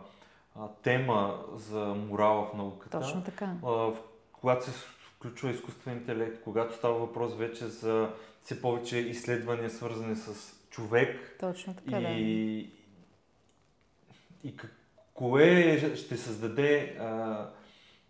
а, 0.56 0.68
тема 0.82 1.38
за 1.54 1.80
морала 1.80 2.46
в 2.46 2.56
науката. 2.56 3.00
Точно 3.00 3.24
така. 3.24 3.54
А, 3.66 3.90
когато 4.32 4.64
се 4.64 4.72
включва 5.16 5.50
изкуствен 5.50 5.94
интелект, 5.94 6.42
когато 6.44 6.76
става 6.76 6.94
въпрос 6.94 7.34
вече 7.34 7.66
за 7.66 8.10
все 8.42 8.62
повече 8.62 8.98
изследвания, 8.98 9.70
свързани 9.70 10.16
с 10.16 10.54
човек. 10.70 11.36
Точно 11.40 11.74
така, 11.74 11.98
и, 11.98 12.02
да. 12.02 12.08
И, 12.08 12.70
и 14.44 14.56
кое 15.14 15.78
ще 15.96 16.16
създаде 16.16 16.96
а, 17.00 17.46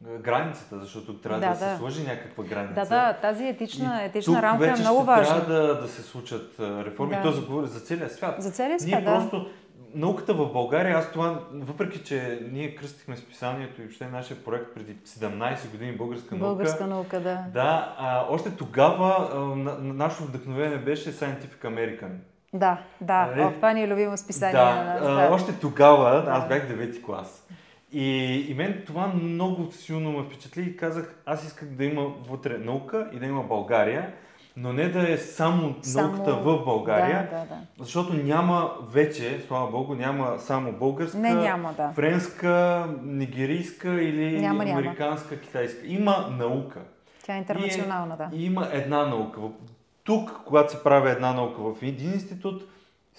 границата, 0.02 0.78
защото 0.78 1.20
трябва 1.20 1.40
да, 1.40 1.46
да, 1.46 1.52
да 1.52 1.70
се 1.70 1.76
сложи 1.76 2.02
някаква 2.02 2.44
граница. 2.44 2.74
Да, 2.74 2.84
да, 2.84 3.12
тази 3.12 3.44
етична, 3.44 4.04
етична 4.04 4.42
рамка 4.42 4.68
е 4.68 4.80
много 4.80 5.04
важна. 5.04 5.44
Трябва 5.44 5.66
да, 5.66 5.80
да 5.80 5.88
се 5.88 6.02
случат 6.02 6.54
реформи. 6.60 7.16
Да. 7.16 7.22
То 7.22 7.32
за, 7.32 7.66
за 7.66 7.80
целия 7.80 8.10
свят. 8.10 8.42
За 8.42 8.50
целия 8.50 8.80
свят, 8.80 8.90
Ние 8.90 9.00
да. 9.00 9.18
просто 9.18 9.46
науката 9.94 10.34
в 10.34 10.52
България, 10.52 10.98
аз 10.98 11.12
това, 11.12 11.40
въпреки 11.52 12.04
че 12.04 12.48
ние 12.52 12.74
кръстихме 12.74 13.16
списанието 13.16 13.80
и 13.80 13.84
въобще 13.84 14.06
нашия 14.06 14.44
проект 14.44 14.74
преди 14.74 14.96
17 14.96 15.70
години 15.70 15.96
Българска 15.96 16.34
наука. 16.34 16.48
Българска 16.48 16.86
наука, 16.86 17.20
да. 17.20 17.44
Да, 17.52 17.94
а, 17.98 18.26
още 18.28 18.50
тогава 18.50 19.30
а, 19.34 19.38
на, 19.38 19.78
нашето 19.78 20.24
вдъхновение 20.24 20.78
беше 20.78 21.12
Scientific 21.12 21.64
American. 21.64 22.10
Да, 22.52 22.78
да, 23.00 23.26
нали? 23.26 23.40
О, 23.40 23.52
това 23.52 23.72
ни 23.72 23.82
е 23.82 23.88
любимо 23.88 24.16
списание 24.16 24.56
да, 24.56 24.74
на 24.74 24.84
нас. 24.84 25.02
Да. 25.02 25.26
А, 25.30 25.34
още 25.34 25.52
тогава, 25.60 26.24
аз 26.28 26.48
бях 26.48 26.68
9 26.68 27.02
клас. 27.02 27.48
И, 27.92 28.34
и 28.48 28.54
мен 28.54 28.82
това 28.86 29.06
много 29.06 29.72
силно 29.72 30.12
ме 30.12 30.24
впечатли 30.24 30.62
и 30.62 30.76
казах, 30.76 31.14
аз 31.26 31.44
исках 31.44 31.68
да 31.68 31.84
има 31.84 32.02
вътре 32.28 32.58
наука 32.58 33.10
и 33.12 33.18
да 33.18 33.26
има 33.26 33.42
България, 33.42 34.12
но 34.56 34.72
не 34.72 34.88
да 34.88 35.12
е 35.12 35.16
само, 35.16 35.74
само... 35.82 36.08
науката 36.08 36.34
в 36.34 36.64
България, 36.64 37.28
да, 37.30 37.38
да, 37.38 37.44
да. 37.46 37.60
защото 37.78 38.14
няма 38.14 38.70
вече, 38.90 39.44
слава 39.46 39.70
Богу, 39.70 39.94
няма 39.94 40.38
само 40.38 40.72
българска, 40.72 41.18
не, 41.18 41.34
няма, 41.34 41.74
да. 41.76 41.92
френска, 41.94 42.86
нигерийска 43.02 44.02
или 44.02 44.40
няма, 44.40 44.64
американска, 44.64 45.34
няма. 45.34 45.42
китайска. 45.42 45.86
Има 45.86 46.34
наука. 46.38 46.80
Тя 47.24 47.34
е 47.34 47.38
интернационална, 47.38 48.14
и, 48.14 48.18
да. 48.18 48.36
И 48.36 48.46
има 48.46 48.68
една 48.72 49.06
наука. 49.06 49.40
Тук, 50.04 50.40
когато 50.44 50.72
се 50.72 50.82
прави 50.82 51.10
една 51.10 51.32
наука 51.32 51.62
в 51.62 51.82
един 51.82 52.12
институт, 52.12 52.62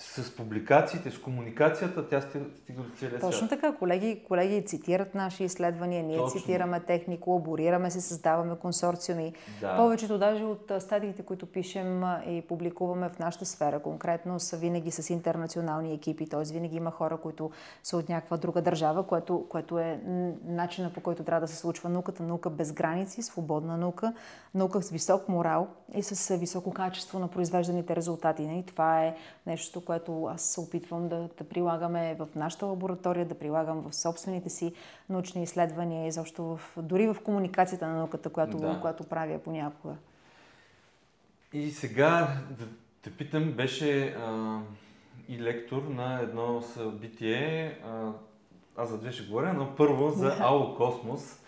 с 0.02 0.36
публикациите, 0.36 1.12
с 1.12 1.22
комуникацията, 1.22 2.08
тя 2.08 2.22
стига 2.22 2.46
до 2.70 2.90
целия 3.00 3.20
Точно 3.20 3.48
свят. 3.48 3.50
така. 3.50 3.76
Колеги, 3.76 4.24
колеги 4.28 4.66
цитират 4.66 5.16
наши 5.16 5.44
изследвания, 5.44 6.04
ние 6.04 6.18
Точно. 6.18 6.40
цитираме 6.40 6.80
техни, 6.80 7.20
колаборираме 7.20 7.92
се, 7.92 8.02
създаваме 8.02 8.56
консорциуми. 8.56 9.34
Да. 9.62 9.78
Повечето 9.78 10.18
даже 10.18 10.44
от 10.44 10.72
статиите, 10.80 11.24
които 11.24 11.46
пишем 11.46 12.04
и 12.28 12.42
публикуваме 12.42 13.10
в 13.10 13.20
нашата 13.20 13.46
сфера 13.46 13.80
конкретно, 13.80 14.40
са 14.40 14.58
винаги 14.58 14.92
с 14.92 15.10
интернационални 15.10 15.94
екипи, 15.94 16.30
т.е. 16.30 16.54
винаги 16.54 16.78
има 16.78 16.92
хора, 16.92 17.18
които 17.18 17.52
са 17.84 17.98
от 17.98 18.10
някаква 18.10 18.38
друга 18.38 18.62
държава, 18.62 19.08
което, 19.08 19.46
което 19.50 19.80
е 19.80 20.00
начина 20.46 20.94
по 20.94 21.02
който 21.02 21.24
трябва 21.24 21.42
да 21.42 21.48
се 21.48 21.56
случва 21.56 21.90
науката. 21.90 22.24
Наука 22.24 22.50
без 22.50 22.74
граници, 22.74 23.22
свободна 23.22 23.78
наука, 23.78 24.14
наука 24.56 24.82
с 24.82 24.90
висок 24.90 25.30
морал 25.30 25.68
и 25.96 26.04
с 26.04 26.38
високо 26.38 26.74
качество 26.74 27.20
на 27.20 27.28
произвежданите 27.28 27.96
резултати. 27.96 28.44
И 28.44 28.64
това 28.66 29.04
е 29.04 29.16
нещо, 29.48 29.86
което 29.90 30.26
аз 30.26 30.42
се 30.42 30.60
опитвам 30.60 31.10
да, 31.10 31.30
да 31.38 31.44
прилагаме 31.44 32.16
в 32.16 32.28
нашата 32.36 32.66
лаборатория, 32.66 33.26
да 33.26 33.40
прилагам 33.40 33.90
в 33.90 33.96
собствените 33.96 34.50
си 34.50 34.74
научни 35.10 35.44
изследвания 35.44 36.08
и 36.08 36.12
защо 36.12 36.44
в, 36.44 36.78
дори 36.78 37.08
в 37.08 37.18
комуникацията 37.24 37.88
на 37.88 37.96
науката, 37.96 38.30
която, 38.30 38.58
да. 38.58 38.82
която 38.82 39.04
правя 39.04 39.40
понякога. 39.40 39.96
И 41.54 41.72
сега 41.72 42.28
да 42.60 42.66
те 43.02 43.12
питам, 43.12 43.52
беше 43.52 44.08
а, 44.08 44.60
и 45.30 45.42
лектор 45.42 45.84
на 45.84 46.20
едно 46.20 46.62
събитие, 46.62 47.80
а, 47.86 48.12
аз 48.78 48.90
за 48.90 48.98
две 48.98 49.12
ще 49.12 49.24
говоря, 49.24 49.54
но 49.54 49.76
първо 49.76 50.10
за 50.10 50.38
Ало 50.40 50.76
Космос 50.76 51.40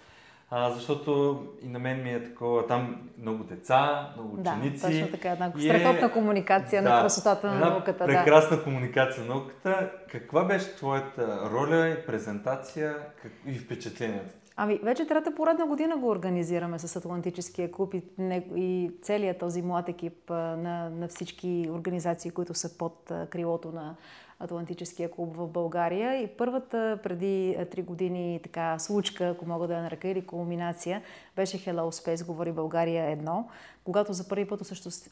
а, 0.54 0.72
защото 0.72 1.40
и 1.62 1.68
на 1.68 1.80
мен 1.80 2.04
ми 2.04 2.14
е 2.14 2.24
такова, 2.24 2.68
там 2.68 3.10
много 3.22 3.44
деца, 3.44 4.10
много 4.16 4.42
ученици. 4.42 4.82
Да, 4.82 4.88
точно 4.88 5.08
така, 5.12 5.30
една 5.30 5.52
страхотна 5.60 6.08
е, 6.08 6.12
комуникация 6.12 6.84
да, 6.84 6.90
на 6.90 7.02
красотата 7.02 7.48
на 7.48 7.70
науката. 7.70 8.06
прекрасна 8.06 8.58
да. 8.58 8.64
комуникация 8.64 9.26
на 9.26 9.34
науката. 9.36 9.92
Каква 10.12 10.44
беше 10.44 10.76
твоята 10.76 11.50
роля 11.54 11.90
и 11.90 12.06
презентация 12.06 12.96
как, 13.22 13.32
и 13.46 13.54
впечатлението? 13.54 14.36
Ами, 14.56 14.80
вече 14.84 15.08
трета 15.08 15.36
поредна 15.36 15.66
година 15.66 15.98
го 15.98 16.10
организираме 16.10 16.80
с 16.80 16.96
Атлантическия 16.96 17.72
клуб 17.72 17.94
и, 17.94 18.04
не, 18.18 18.48
и 18.56 18.92
целият 19.02 19.40
този 19.40 19.62
млад 19.62 19.90
екип 19.90 20.30
на, 20.30 20.90
на 20.90 21.08
всички 21.08 21.70
организации, 21.72 22.32
които 22.32 22.54
са 22.54 22.78
под 22.78 23.12
крилото 23.30 23.72
на 23.72 23.96
Атлантическия 24.44 25.12
клуб 25.12 25.36
в 25.36 25.48
България. 25.48 26.22
И 26.22 26.28
първата 26.28 27.00
преди 27.04 27.58
три 27.72 27.82
години 27.82 28.40
така 28.44 28.80
случка, 28.80 29.28
ако 29.28 29.46
мога 29.46 29.68
да 29.68 29.74
я 29.74 29.82
нарека, 29.82 30.08
или 30.08 30.26
кулминация, 30.26 31.02
беше 31.36 31.58
Hello 31.58 31.82
Space, 31.82 32.26
говори 32.26 32.52
България 32.52 33.12
едно, 33.12 33.48
когато 33.84 34.14
за 34.14 34.28
първи 34.28 34.48
път 34.48 34.62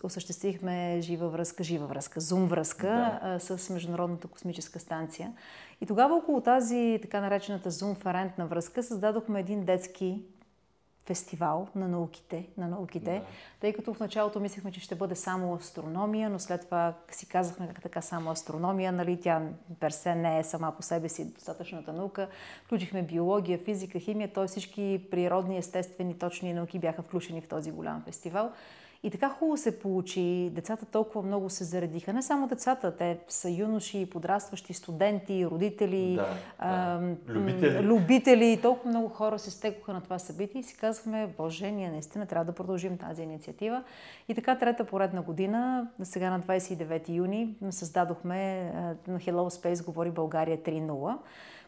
осъществихме 0.03 0.97
жива 1.01 1.29
връзка, 1.29 1.63
жива 1.63 1.87
връзка, 1.87 2.19
зум 2.19 2.47
връзка 2.47 3.19
да. 3.23 3.39
с 3.39 3.69
Международната 3.69 4.27
космическа 4.27 4.79
станция. 4.79 5.33
И 5.81 5.85
тогава 5.85 6.15
около 6.15 6.41
тази 6.41 6.99
така 7.01 7.21
наречената 7.21 7.71
зум-ферентна 7.71 8.45
връзка 8.45 8.83
създадохме 8.83 9.39
един 9.39 9.65
детски 9.65 10.21
фестивал 11.10 11.67
на 11.76 11.88
науките, 11.88 12.48
на 12.58 12.67
науките 12.67 13.12
да. 13.12 13.22
тъй 13.60 13.74
като 13.74 13.93
в 13.93 14.00
началото 14.00 14.39
мислехме, 14.39 14.72
че 14.72 14.80
ще 14.80 14.95
бъде 14.95 15.15
само 15.15 15.54
астрономия, 15.54 16.30
но 16.30 16.39
след 16.39 16.65
това 16.65 16.93
си 17.12 17.26
казахме 17.26 17.67
как 17.67 17.82
така 17.82 18.02
само 18.02 18.32
астрономия, 18.32 18.91
нали, 18.91 19.22
тя 19.22 19.41
персе 19.80 20.15
не 20.15 20.39
е 20.39 20.43
сама 20.43 20.74
по 20.76 20.84
себе 20.84 21.10
си 21.10 21.34
достатъчната 21.34 21.93
наука. 21.93 22.28
Включихме 22.65 23.04
биология, 23.04 23.60
физика, 23.60 24.00
химия, 24.00 24.34
т.е. 24.34 24.48
всички 24.48 25.08
природни, 25.12 25.58
естествени, 25.58 26.17
точни 26.17 26.54
науки 26.54 26.80
бяха 26.80 27.02
включени 27.02 27.41
в 27.41 27.48
този 27.48 27.72
голям 27.72 28.02
фестивал. 28.06 28.52
И 29.03 29.12
така 29.12 29.29
хубаво 29.29 29.57
се 29.57 29.79
получи. 29.79 30.49
Децата 30.53 30.85
толкова 30.85 31.21
много 31.21 31.49
се 31.49 31.63
заредиха. 31.63 32.13
Не 32.13 32.21
само 32.21 32.47
децата, 32.47 32.97
те 32.97 33.19
са 33.27 33.49
юноши, 33.49 34.09
подрастващи, 34.12 34.73
студенти, 34.73 35.45
родители, 35.45 36.15
да, 36.15 36.27
а, 36.59 36.97
да. 36.97 37.15
любители. 37.33 37.83
любители. 37.83 38.59
Толкова 38.62 38.89
много 38.89 39.09
хора 39.09 39.39
се 39.39 39.51
стекоха 39.51 39.93
на 39.93 40.01
това 40.01 40.19
събитие 40.19 40.59
и 40.59 40.63
си 40.63 40.77
казахме, 40.77 41.33
Боже, 41.38 41.71
ние 41.71 41.91
наистина 41.91 42.25
трябва 42.25 42.45
да 42.45 42.51
продължим 42.51 42.97
тази 42.97 43.23
инициатива. 43.23 43.83
И 44.27 44.35
така 44.35 44.57
трета 44.57 44.85
поредна 44.85 45.21
година, 45.21 45.88
сега 46.03 46.29
на 46.29 46.41
29 46.41 47.09
юни, 47.09 47.55
създадохме 47.69 48.71
на 49.07 49.19
Hello 49.19 49.49
Space 49.49 49.85
говори 49.85 50.12
България 50.12 50.57
3.0 50.57 51.17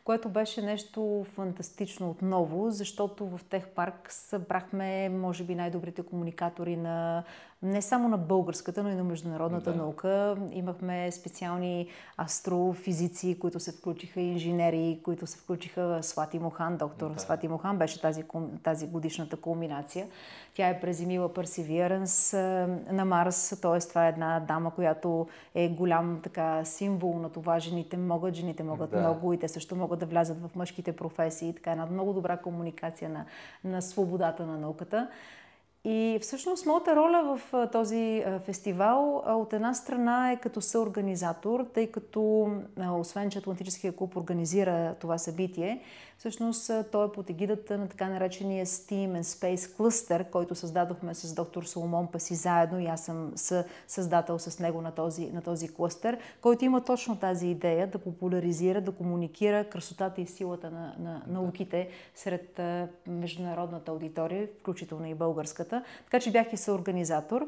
което 0.03 0.29
беше 0.29 0.61
нещо 0.61 1.25
фантастично 1.29 2.09
отново, 2.09 2.71
защото 2.71 3.25
в 3.27 3.39
Техпарк 3.49 4.11
събрахме, 4.11 5.09
може 5.09 5.43
би, 5.43 5.55
най-добрите 5.55 6.03
комуникатори 6.03 6.77
на 6.77 7.23
не 7.63 7.81
само 7.81 8.09
на 8.09 8.17
българската, 8.17 8.83
но 8.83 8.89
и 8.89 8.95
на 8.95 9.03
международната 9.03 9.71
да. 9.71 9.77
наука. 9.77 10.37
Имахме 10.51 11.11
специални 11.11 11.87
астрофизици, 12.17 13.39
които 13.39 13.59
се 13.59 13.71
включиха, 13.71 14.21
инженери, 14.21 14.99
които 15.03 15.27
се 15.27 15.37
включиха. 15.37 15.99
Слати 16.01 16.39
Мохан, 16.39 16.77
доктор 16.77 17.13
да. 17.13 17.19
Слати 17.19 17.47
Мохан 17.47 17.77
беше 17.77 18.01
тази, 18.01 18.23
тази 18.63 18.87
годишната 18.87 19.37
кулминация. 19.37 20.07
Тя 20.53 20.69
е 20.69 20.79
презимила 20.79 21.29
Perseverance 21.29 22.37
на 22.91 23.05
Марс, 23.05 23.59
т.е. 23.61 23.79
това 23.79 24.05
е 24.05 24.09
една 24.09 24.39
дама, 24.39 24.71
която 24.71 25.27
е 25.55 25.69
голям 25.69 26.19
така 26.23 26.65
символ 26.65 27.19
на 27.19 27.29
това. 27.29 27.59
Жените 27.59 27.97
могат, 27.97 28.35
жените 28.35 28.63
могат 28.63 28.91
да. 28.91 28.99
много 28.99 29.33
и 29.33 29.39
те 29.39 29.47
също 29.47 29.75
могат 29.75 29.99
да 29.99 30.05
влязат 30.05 30.41
в 30.41 30.55
мъжките 30.55 30.95
професии. 30.95 31.53
Така 31.55 31.71
една 31.71 31.85
много 31.85 32.13
добра 32.13 32.37
комуникация 32.37 33.09
на, 33.09 33.25
на 33.63 33.81
свободата 33.81 34.45
на 34.45 34.57
науката. 34.57 35.07
И 35.85 36.19
всъщност 36.21 36.65
моята 36.65 36.95
роля 36.95 37.37
в 37.37 37.67
този 37.71 38.23
фестивал 38.45 39.23
от 39.27 39.53
една 39.53 39.73
страна 39.73 40.31
е 40.31 40.39
като 40.39 40.61
съорганизатор, 40.61 41.65
тъй 41.73 41.91
като 41.91 42.51
освен, 42.91 43.29
че 43.29 43.39
Атлантическия 43.39 43.95
клуб 43.95 44.15
организира 44.15 44.95
това 44.99 45.17
събитие, 45.17 45.81
всъщност 46.17 46.71
той 46.91 47.07
е 47.07 47.11
под 47.11 47.29
егидата 47.29 47.77
на 47.77 47.87
така 47.87 48.09
наречения 48.09 48.65
Steam 48.65 49.21
and 49.21 49.21
Space 49.21 49.55
Cluster, 49.55 50.29
който 50.29 50.55
създадохме 50.55 51.13
с 51.13 51.33
доктор 51.33 51.63
Соломон 51.63 52.07
Паси 52.07 52.35
заедно. 52.35 52.79
И 52.79 52.85
аз 52.85 53.01
съм 53.05 53.31
създател 53.87 54.39
с 54.39 54.59
него 54.59 54.81
на 54.81 54.91
този, 54.91 55.29
на 55.31 55.41
този 55.41 55.73
клъстър, 55.73 56.17
който 56.41 56.65
има 56.65 56.83
точно 56.83 57.15
тази 57.15 57.47
идея 57.47 57.87
да 57.87 57.97
популяризира, 57.97 58.81
да 58.81 58.91
комуникира 58.91 59.69
красотата 59.69 60.21
и 60.21 60.27
силата 60.27 60.71
на, 60.71 60.95
на 60.99 61.21
науките 61.27 61.89
сред 62.15 62.61
международната 63.07 63.91
аудитория, 63.91 64.47
включително 64.59 65.05
и 65.05 65.13
българската 65.13 65.70
хората. 65.71 65.83
Така 66.03 66.19
че 66.19 66.31
бях 66.31 66.53
и 66.53 66.57
съорганизатор. 66.57 67.47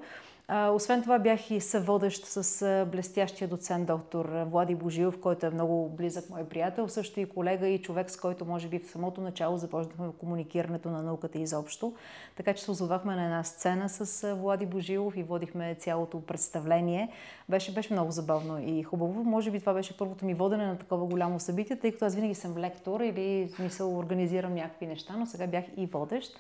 Освен 0.72 1.02
това 1.02 1.20
бях 1.20 1.52
и 1.52 1.62
съводещ 1.62 2.26
с 2.26 2.86
блестящия 2.92 3.48
доцент 3.48 3.88
доктор 3.88 4.26
Влади 4.26 4.76
Божилов, 4.76 5.20
който 5.20 5.46
е 5.46 5.50
много 5.50 5.90
близък 5.90 6.30
мой 6.30 6.44
приятел, 6.44 6.88
също 6.88 7.20
и 7.20 7.26
колега 7.26 7.68
и 7.68 7.82
човек, 7.82 8.12
с 8.12 8.18
който 8.18 8.46
може 8.46 8.68
би 8.68 8.80
в 8.80 8.88
самото 8.88 9.22
начало 9.22 9.58
започнахме 9.58 10.08
комуникирането 10.20 10.90
на 10.90 11.02
науката 11.02 11.40
изобщо. 11.40 11.94
Така 12.36 12.54
че 12.54 12.64
се 12.64 12.72
озовахме 12.72 13.16
на 13.16 13.24
една 13.24 13.44
сцена 13.44 13.90
с 13.90 14.36
Влади 14.36 14.66
Божилов 14.66 15.18
и 15.18 15.24
водихме 15.24 15.76
цялото 15.76 16.22
представление. 16.22 17.10
Беше, 17.50 17.74
беше 17.74 17.94
много 17.94 18.12
забавно 18.12 18.60
и 18.66 18.84
хубаво. 18.84 19.24
Може 19.24 19.52
би 19.52 19.60
това 19.60 19.74
беше 19.74 19.98
първото 19.98 20.26
ми 20.26 20.34
водене 20.34 20.66
на 20.66 20.78
такова 20.78 21.06
голямо 21.06 21.40
събитие, 21.40 21.80
тъй 21.80 21.92
като 21.92 22.06
аз 22.06 22.16
винаги 22.16 22.36
съм 22.36 22.58
лектор 22.58 23.00
или 23.00 23.50
смисъл 23.56 23.98
организирам 23.98 24.54
някакви 24.54 24.88
неща, 24.88 25.14
но 25.18 25.26
сега 25.26 25.48
бях 25.48 25.66
и 25.78 25.86
водещ. 25.86 26.38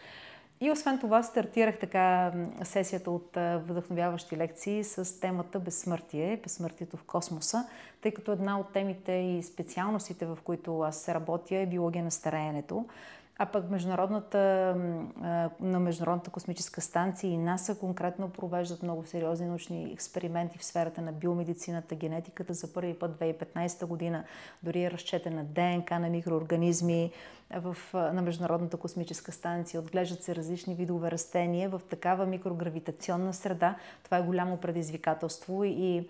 И 0.64 0.72
освен 0.72 1.00
това 1.00 1.24
стартирах 1.24 1.80
така 1.80 2.32
сесията 2.64 3.12
от 3.12 3.38
вдъхновяващи 3.38 4.38
лекции 4.38 4.84
с 4.84 5.20
темата 5.20 5.60
Безсмъртие, 5.60 6.40
безсмъртието 6.44 6.98
в 6.98 7.04
космоса, 7.04 7.68
тъй 8.02 8.12
като 8.12 8.32
една 8.32 8.60
от 8.60 8.74
темите 8.74 9.12
и 9.12 9.44
специалностите, 9.44 10.26
в 10.26 10.38
които 10.44 10.82
аз 10.82 11.10
работя 11.10 11.56
е 11.56 11.66
биология 11.66 12.04
на 12.04 12.12
стареенето. 12.12 12.86
А 13.38 13.46
пък 13.46 13.70
международната, 13.70 14.38
на 15.60 15.80
Международната 15.80 16.32
космическа 16.32 16.82
станция 16.82 17.32
и 17.32 17.38
НАСА 17.38 17.80
конкретно 17.80 18.30
провеждат 18.30 18.84
много 18.84 19.06
сериозни 19.06 19.48
научни 19.48 19.92
експерименти 19.94 20.58
в 20.58 20.66
сферата 20.66 21.02
на 21.02 21.12
биомедицината, 21.12 21.96
генетиката. 21.96 22.54
За 22.54 22.74
първи 22.74 22.94
път 22.94 23.20
2015 23.20 23.86
година 23.86 24.24
дори 24.64 24.84
е 24.84 24.92
разчетена 24.92 25.44
ДНК 25.44 26.00
на 26.00 26.10
микроорганизми 26.10 27.12
в, 27.56 27.78
на 27.94 28.22
Международната 28.22 28.78
космическа 28.78 29.32
станция. 29.32 29.80
Отглеждат 29.80 30.24
се 30.24 30.36
различни 30.36 30.76
видове 30.76 31.12
растения 31.12 31.70
в 31.70 31.82
такава 31.90 32.26
микрогравитационна 32.26 33.34
среда. 33.34 33.76
Това 34.04 34.18
е 34.18 34.24
голямо 34.24 34.58
предизвикателство 34.58 35.64
и 35.64 36.08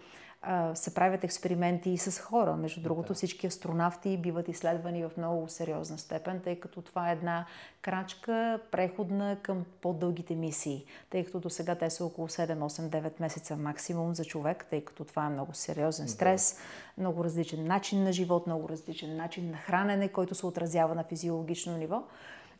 се 0.73 0.93
правят 0.93 1.23
експерименти 1.23 1.89
и 1.89 1.97
с 1.97 2.19
хора. 2.19 2.55
Между 2.55 2.81
другото, 2.81 3.13
всички 3.13 3.47
астронавти 3.47 4.17
биват 4.17 4.47
изследвани 4.47 5.03
в 5.03 5.11
много 5.17 5.49
сериозна 5.49 5.97
степен, 5.97 6.41
тъй 6.43 6.59
като 6.59 6.81
това 6.81 7.09
е 7.09 7.13
една 7.13 7.45
крачка 7.81 8.59
преходна 8.71 9.37
към 9.41 9.65
по-дългите 9.81 10.35
мисии, 10.35 10.85
тъй 11.09 11.25
като 11.25 11.39
до 11.39 11.49
сега 11.49 11.75
те 11.75 11.89
са 11.89 12.05
около 12.05 12.27
7, 12.27 12.57
8, 12.57 13.01
9 13.01 13.11
месеца 13.19 13.57
максимум 13.57 14.15
за 14.15 14.25
човек, 14.25 14.65
тъй 14.69 14.81
като 14.81 15.03
това 15.03 15.25
е 15.25 15.29
много 15.29 15.53
сериозен 15.53 16.07
стрес, 16.07 16.55
да. 16.55 17.01
много 17.01 17.23
различен 17.23 17.67
начин 17.67 18.03
на 18.03 18.13
живот, 18.13 18.47
много 18.47 18.69
различен 18.69 19.15
начин 19.15 19.51
на 19.51 19.57
хранене, 19.57 20.07
който 20.07 20.35
се 20.35 20.45
отразява 20.45 20.95
на 20.95 21.03
физиологично 21.03 21.77
ниво. 21.77 22.03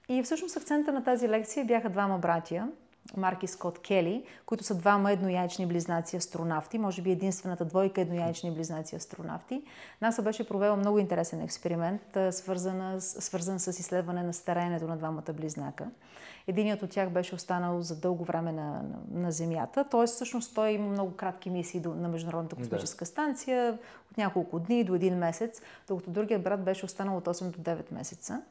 И 0.09 0.23
всъщност 0.23 0.57
акцента 0.57 0.93
на 0.93 1.03
тази 1.03 1.29
лекция 1.29 1.65
бяха 1.65 1.89
двама 1.89 2.17
братия, 2.17 2.69
Марк 3.17 3.43
и 3.43 3.47
Скот 3.47 3.79
Кели, 3.79 4.23
които 4.45 4.63
са 4.63 4.75
двама 4.75 5.11
еднояйчни 5.11 5.65
близнаци 5.65 6.17
астронавти, 6.17 6.77
може 6.77 7.01
би 7.01 7.11
единствената 7.11 7.65
двойка 7.65 8.01
еднояйчни 8.01 8.51
близнаци 8.51 8.95
астронавти. 8.95 9.63
НАСА 10.01 10.21
беше 10.21 10.47
провела 10.47 10.75
много 10.75 10.99
интересен 10.99 11.41
експеримент, 11.41 12.17
свързан, 12.31 13.01
свързан 13.01 13.59
с 13.59 13.67
изследване 13.67 14.23
на 14.23 14.33
стареенето 14.33 14.87
на 14.87 14.97
двамата 14.97 15.33
близнака. 15.33 15.87
Единият 16.47 16.83
от 16.83 16.89
тях 16.89 17.09
беше 17.09 17.35
останал 17.35 17.81
за 17.81 17.99
дълго 17.99 18.23
време 18.23 18.51
на, 18.51 18.63
на, 18.63 19.21
на 19.21 19.31
Земята, 19.31 19.83
т.е. 19.83 20.05
всъщност 20.05 20.55
той 20.55 20.69
има 20.69 20.87
много 20.87 21.11
кратки 21.11 21.49
мисии 21.49 21.79
до, 21.79 21.93
на 21.93 22.09
Международната 22.09 22.55
космическа 22.55 23.05
станция, 23.05 23.77
от 24.11 24.17
няколко 24.17 24.59
дни 24.59 24.83
до 24.83 24.95
един 24.95 25.17
месец, 25.17 25.61
докато 25.87 26.09
другият 26.11 26.43
брат 26.43 26.63
беше 26.63 26.85
останал 26.85 27.17
от 27.17 27.25
8 27.25 27.49
до 27.49 27.59
9 27.59 27.93
месеца. 27.93 28.41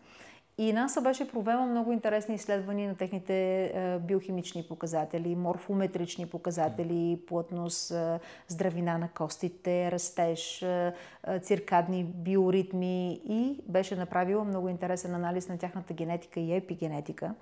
И 0.63 0.73
НАСА 0.73 1.01
беше 1.01 1.29
провела 1.29 1.67
много 1.67 1.93
интересни 1.93 2.35
изследвания 2.35 2.89
на 2.89 2.95
техните 2.95 3.65
е, 3.65 3.99
биохимични 3.99 4.63
показатели, 4.63 5.37
морфометрични 5.37 6.27
показатели, 6.27 7.21
плътност, 7.27 7.91
е, 7.91 8.19
здравина 8.49 8.99
на 8.99 9.09
костите, 9.09 9.93
растеж, 9.93 10.63
е, 10.63 10.93
циркадни 11.43 12.05
биоритми 12.05 13.21
и 13.29 13.61
беше 13.69 13.97
направила 13.97 14.45
много 14.45 14.69
интересен 14.69 15.15
анализ 15.15 15.49
на 15.49 15.59
тяхната 15.59 15.95
генетика 15.95 16.41
и 16.41 16.55
епигенетика. 16.55 17.35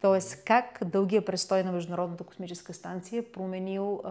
Тоест 0.00 0.44
как 0.44 0.78
дългия 0.84 1.24
престой 1.24 1.62
на 1.62 1.72
Международната 1.72 2.24
космическа 2.24 2.72
станция 2.74 3.32
променил 3.32 4.02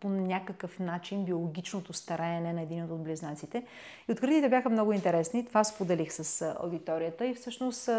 по 0.00 0.08
някакъв 0.08 0.78
начин 0.78 1.24
биологичното 1.24 1.92
стараене 1.92 2.52
на 2.52 2.62
един 2.62 2.84
от 2.84 3.02
близнаците. 3.02 3.64
И 4.08 4.12
откритите 4.12 4.48
бяха 4.48 4.70
много 4.70 4.92
интересни. 4.92 5.46
Това 5.46 5.64
споделих 5.64 6.12
с 6.12 6.54
аудиторията 6.60 7.26
и 7.26 7.34
всъщност 7.34 7.90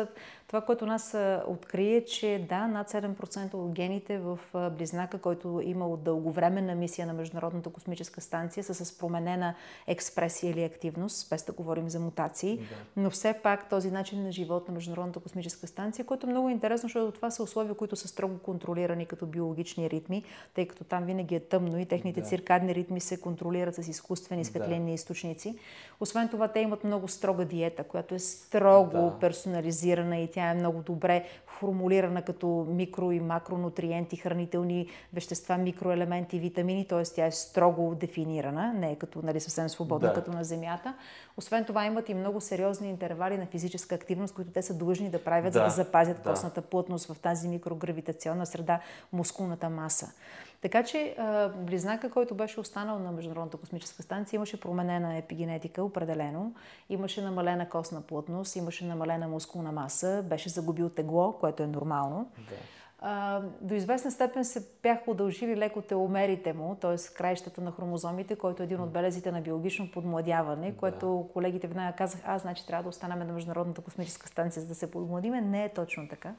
това, 0.48 0.62
което 0.62 0.86
нас 0.86 1.18
открие, 1.48 1.96
е, 1.96 2.06
че 2.06 2.46
да, 2.50 2.68
над 2.68 2.90
7% 2.92 3.54
от 3.54 3.72
гените 3.72 4.18
в 4.20 4.40
близнака, 4.78 5.18
който 5.18 5.60
е 5.60 5.70
имал 5.70 5.98
дълговременна 5.98 6.76
мисия 6.76 7.08
на 7.08 7.14
Международната 7.14 7.70
космическа 7.70 8.22
станция, 8.22 8.64
са 8.64 8.86
с 8.86 8.98
променена 8.98 9.54
експресия 9.88 10.52
или 10.52 10.64
активност, 10.64 11.30
без 11.30 11.46
да 11.46 11.52
говорим 11.52 11.90
за 11.90 12.00
мутации. 12.00 12.58
Да. 12.58 12.64
Но 12.98 13.10
все 13.10 13.34
пак 13.34 13.70
този 13.70 13.92
начин 13.92 14.24
на 14.24 14.32
живот 14.32 14.68
на 14.68 14.74
Международната 14.74 15.20
космическа 15.20 15.68
станция, 15.68 16.06
което 16.06 16.28
е 16.28 16.30
много 16.30 16.50
интересно, 16.50 16.88
защото 16.88 17.12
това 17.12 17.32
са 17.32 17.44
условия, 17.44 17.76
които 17.76 17.96
са 17.96 18.08
строго 18.08 18.38
контролирани 18.38 19.06
като 19.06 19.26
биологични 19.26 19.90
ритми, 19.90 20.24
тъй 20.54 20.68
като 20.68 20.84
там 20.84 21.06
винаги 21.06 21.36
е 21.36 21.40
тъмно 21.40 21.80
и 21.80 21.86
техните 21.98 22.22
да. 22.22 22.28
циркадни 22.28 22.76
ритми 22.76 23.00
се 23.00 23.22
контролират 23.22 23.76
с 23.76 23.88
изкуствени 23.88 24.46
светлинни 24.46 24.92
да. 24.92 24.96
източници. 24.96 25.58
Освен 26.00 26.30
това, 26.30 26.48
те 26.48 26.60
имат 26.60 26.84
много 26.84 27.08
строга 27.08 27.46
диета, 27.46 27.84
която 27.84 28.16
е 28.16 28.20
строго 28.20 28.98
да. 28.98 29.18
персонализирана 29.20 30.18
и 30.18 30.32
тя 30.32 30.52
е 30.52 30.54
много 30.54 30.82
добре 30.82 31.26
формулирана 31.60 32.22
като 32.22 32.66
микро 32.70 33.12
и 33.12 33.20
макронутриенти, 33.20 34.16
хранителни 34.16 34.88
вещества, 35.14 35.58
микроелементи, 35.58 36.40
витамини, 36.40 36.88
т.е. 36.88 37.04
тя 37.04 37.26
е 37.26 37.32
строго 37.32 37.96
дефинирана, 37.96 38.74
не 38.74 38.92
е 38.92 38.96
като 38.96 39.22
нали, 39.24 39.40
съвсем 39.40 39.70
свободна, 39.70 40.08
да. 40.08 40.14
като 40.14 40.32
на 40.32 40.44
Земята. 40.44 40.94
Освен 41.38 41.66
това 41.66 41.86
имат 41.86 42.10
и 42.10 42.14
много 42.14 42.42
сериозни 42.42 42.90
интервали 42.90 43.38
на 43.38 43.46
физическа 43.46 43.96
активност, 43.96 44.36
които 44.36 44.52
те 44.52 44.62
са 44.62 44.74
длъжни 44.74 45.10
да 45.10 45.24
правят, 45.24 45.54
да. 45.54 45.60
за 45.60 45.66
да 45.66 45.70
запазят 45.70 46.18
да. 46.18 46.30
костната 46.30 46.62
плътност 46.62 47.14
в 47.14 47.20
тази 47.20 47.48
микрогравитационна 47.48 48.46
среда, 48.46 48.80
мускулната 49.14 49.70
маса. 49.70 50.12
Така 50.62 50.84
че 50.84 51.16
близнака, 51.58 52.12
който 52.12 52.36
беше 52.36 52.60
останал 52.60 53.00
на 53.00 53.12
Международната 53.12 53.58
космическа 53.58 54.04
станция, 54.04 54.38
имаше 54.38 54.60
променена 54.60 55.18
епигенетика, 55.18 55.84
определено. 55.84 56.54
Имаше 56.90 57.22
намалена 57.22 57.70
костна 57.70 58.02
плътност, 58.02 58.56
имаше 58.56 58.86
намалена 58.86 59.28
мускулна 59.28 59.72
маса, 59.72 60.24
беше 60.30 60.50
загубил 60.50 60.90
тегло, 60.90 61.34
което 61.34 61.64
е 61.64 61.68
нормално. 61.68 62.32
Да. 62.38 62.56
А, 63.00 63.42
до 63.62 63.76
известна 63.76 64.12
степен 64.12 64.46
се 64.46 64.68
бяха 64.84 65.12
удължили 65.12 65.58
леко 65.58 65.82
теломерите 65.82 66.54
му, 66.54 66.76
т.е. 66.76 67.14
краищата 67.14 67.62
на 67.62 67.72
хромозомите, 67.72 68.36
който 68.36 68.64
е 68.64 68.66
един 68.66 68.82
от 68.82 68.92
белезите 68.92 69.32
на 69.32 69.42
биологично 69.42 69.92
подмладяване, 69.92 70.72
да. 70.72 70.78
което 70.78 71.30
колегите 71.34 71.68
веднага 71.68 71.96
казах, 71.98 72.22
а, 72.26 72.40
значи 72.40 72.68
трябва 72.68 72.84
да 72.84 72.90
останем 72.90 73.20
на 73.20 73.34
Международната 73.34 73.82
космическа 73.82 74.28
станция, 74.28 74.62
за 74.62 74.68
да 74.68 74.76
се 74.76 74.92
подмладиме. 74.92 75.42
Не 75.42 75.66
е 75.66 75.70
точно 75.70 76.08
така. 76.10 76.34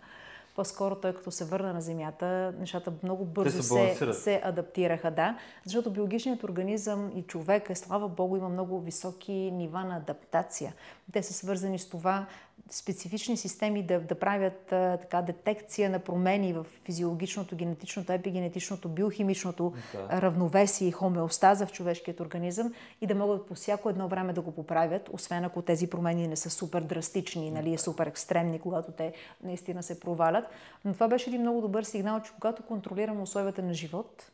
По-скоро 0.58 0.94
той 0.94 1.12
като 1.12 1.30
се 1.30 1.44
върна 1.44 1.72
на 1.72 1.80
Земята, 1.80 2.54
нещата 2.58 2.92
много 3.02 3.24
бързо 3.24 3.62
се, 3.62 3.94
се, 3.94 4.12
се 4.12 4.40
адаптираха, 4.44 5.10
да. 5.10 5.38
Защото 5.64 5.90
биологичният 5.90 6.44
организъм 6.44 7.12
и 7.14 7.22
човек, 7.22 7.70
е, 7.70 7.74
слава 7.74 8.08
Богу, 8.08 8.36
има 8.36 8.48
много 8.48 8.80
високи 8.80 9.32
нива 9.32 9.84
на 9.84 9.96
адаптация. 9.96 10.74
Те 11.12 11.22
са 11.22 11.32
свързани 11.32 11.78
с 11.78 11.88
това 11.88 12.26
специфични 12.70 13.36
системи 13.36 13.82
да, 13.82 14.00
да 14.00 14.14
правят 14.14 14.72
а, 14.72 14.96
така 14.96 15.22
детекция 15.22 15.90
на 15.90 15.98
промени 15.98 16.52
в 16.52 16.66
физиологичното, 16.84 17.56
генетичното, 17.56 18.12
епигенетичното, 18.12 18.88
биохимичното 18.88 19.72
да. 19.92 20.22
равновесие 20.22 20.88
и 20.88 20.92
хомеостаза 20.92 21.66
в 21.66 21.72
човешкият 21.72 22.20
организъм 22.20 22.74
и 23.00 23.06
да 23.06 23.14
могат 23.14 23.46
по 23.46 23.54
всяко 23.54 23.90
едно 23.90 24.08
време 24.08 24.32
да 24.32 24.40
го 24.40 24.52
поправят, 24.52 25.10
освен 25.12 25.44
ако 25.44 25.62
тези 25.62 25.90
промени 25.90 26.28
не 26.28 26.36
са 26.36 26.50
супер 26.50 26.82
драстични, 26.82 27.50
нали, 27.50 27.78
супер 27.78 28.06
екстремни, 28.06 28.58
когато 28.58 28.92
те 28.92 29.12
наистина 29.42 29.82
се 29.82 30.00
провалят. 30.00 30.44
Но 30.84 30.94
това 30.94 31.08
беше 31.08 31.30
един 31.30 31.40
много 31.40 31.60
добър 31.60 31.82
сигнал, 31.82 32.20
че 32.20 32.32
когато 32.34 32.62
контролираме 32.62 33.22
условията 33.22 33.62
на 33.62 33.74
живот, 33.74 34.30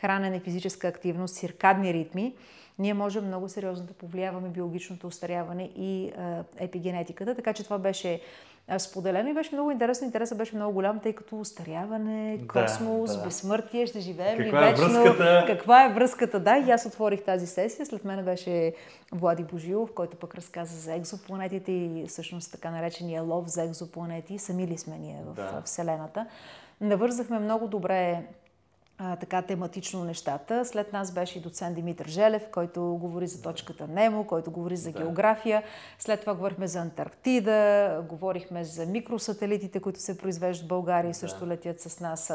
хранене, 0.00 0.40
физическа 0.40 0.88
активност, 0.88 1.34
циркадни 1.34 1.94
ритми, 1.94 2.34
ние 2.78 2.94
можем 2.94 3.26
много 3.26 3.48
сериозно 3.48 3.86
да 3.86 3.92
повлияваме 3.92 4.48
биологичното 4.48 5.06
устаряване 5.06 5.70
и 5.76 6.12
епигенетиката. 6.56 7.34
Така 7.34 7.52
че 7.52 7.64
това 7.64 7.78
беше 7.78 8.20
споделено 8.78 9.28
и 9.28 9.34
беше 9.34 9.54
много 9.54 9.70
интересно. 9.70 10.04
Интересът 10.04 10.38
беше 10.38 10.56
много 10.56 10.74
голям, 10.74 11.00
тъй 11.00 11.12
като 11.12 11.40
устаряване, 11.40 12.40
космос, 12.48 13.10
да, 13.10 13.18
да. 13.18 13.24
безсмъртие, 13.24 13.86
ще 13.86 14.00
живеем 14.00 14.38
ли 14.38 14.48
е 14.48 14.52
вечно? 14.52 14.84
Е 14.84 14.88
връзката? 14.88 15.44
Каква 15.46 15.84
е 15.84 15.92
връзката? 15.92 16.40
Да, 16.40 16.58
и 16.58 16.70
аз 16.70 16.86
отворих 16.86 17.24
тази 17.24 17.46
сесия. 17.46 17.86
След 17.86 18.04
мен 18.04 18.24
беше 18.24 18.74
Влади 19.12 19.42
Божилов, 19.42 19.92
който 19.94 20.16
пък 20.16 20.34
разказа 20.34 20.76
за 20.76 20.94
екзопланетите 20.94 21.72
и 21.72 22.04
всъщност 22.08 22.52
така 22.52 22.70
наречения 22.70 23.22
лов 23.22 23.48
за 23.48 23.62
екзопланети. 23.62 24.38
Сами 24.38 24.66
ли 24.66 24.78
сме 24.78 24.98
ние 24.98 25.18
в 25.26 25.34
да. 25.34 25.62
Вселената? 25.64 26.26
Навързахме 26.80 27.38
много 27.38 27.68
добре 27.68 28.22
а, 28.98 29.16
така 29.16 29.42
тематично 29.42 30.04
нещата. 30.04 30.64
След 30.64 30.92
нас 30.92 31.12
беше 31.12 31.38
и 31.38 31.42
доцент 31.42 31.74
Димитър 31.74 32.06
Желев, 32.08 32.46
който 32.52 32.82
говори 33.00 33.26
за 33.26 33.42
точката 33.42 33.88
Немо, 33.88 34.26
който 34.26 34.50
говори 34.50 34.76
за 34.76 34.92
да. 34.92 34.98
география. 34.98 35.62
След 35.98 36.20
това 36.20 36.34
говорихме 36.34 36.66
за 36.66 36.80
Антарктида, 36.80 38.04
говорихме 38.08 38.64
за 38.64 38.86
микросателитите, 38.86 39.80
които 39.80 40.00
се 40.00 40.18
произвеждат 40.18 40.64
в 40.64 40.68
България 40.68 41.10
и 41.10 41.14
също 41.14 41.40
да. 41.40 41.46
летят 41.46 41.80
с 41.80 42.00
нас 42.00 42.32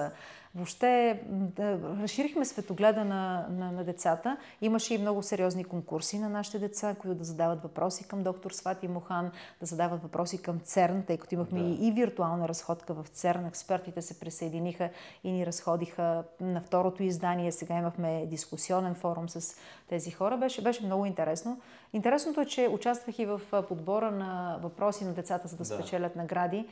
Въобще 0.56 1.22
да, 1.30 1.80
разширихме 2.02 2.46
светогледа 2.46 3.06
на, 3.06 3.48
на, 3.50 3.72
на 3.72 3.84
децата. 3.84 4.38
Имаше 4.62 4.94
и 4.94 4.98
много 4.98 5.24
сериозни 5.24 5.64
конкурси 5.64 6.20
на 6.20 6.30
нашите 6.30 6.60
деца, 6.60 6.96
които 6.96 7.18
да 7.18 7.24
задават 7.24 7.64
въпроси 7.64 8.08
към 8.08 8.24
доктор 8.24 8.52
Свати 8.52 8.88
Мохан, 8.88 9.32
да 9.60 9.66
задават 9.66 10.04
въпроси 10.04 10.42
към 10.42 10.60
ЦЕРН, 10.60 11.04
тъй 11.04 11.18
като 11.18 11.36
имахме 11.36 11.60
да. 11.60 11.86
и, 11.86 11.92
виртуална 11.92 12.48
разходка 12.48 12.94
в 12.94 13.08
ЦЕРН. 13.08 13.46
Експертите 13.46 14.02
се 14.02 14.20
присъединиха 14.20 14.90
и 15.24 15.32
ни 15.32 15.46
разходиха 15.46 16.24
на 16.42 16.62
второто 16.62 17.04
издание. 17.04 17.52
Сега 17.52 17.78
имахме 17.78 18.26
дискусионен 18.26 18.96
форум 18.96 19.30
с 19.30 19.56
тези 19.90 20.12
хора. 20.12 20.38
Беше, 20.38 20.64
беше 20.64 20.86
много 20.86 21.06
интересно. 21.06 21.62
Интересното 21.94 22.42
е, 22.42 22.46
че 22.46 22.70
участвах 22.72 23.20
и 23.20 23.26
в 23.26 23.42
подбора 23.68 24.12
на 24.12 24.60
въпроси 24.62 25.06
на 25.06 25.14
децата, 25.14 25.48
за 25.48 25.58
да, 25.58 25.64
да. 25.64 25.66
спечелят 25.66 26.16
награди. 26.16 26.66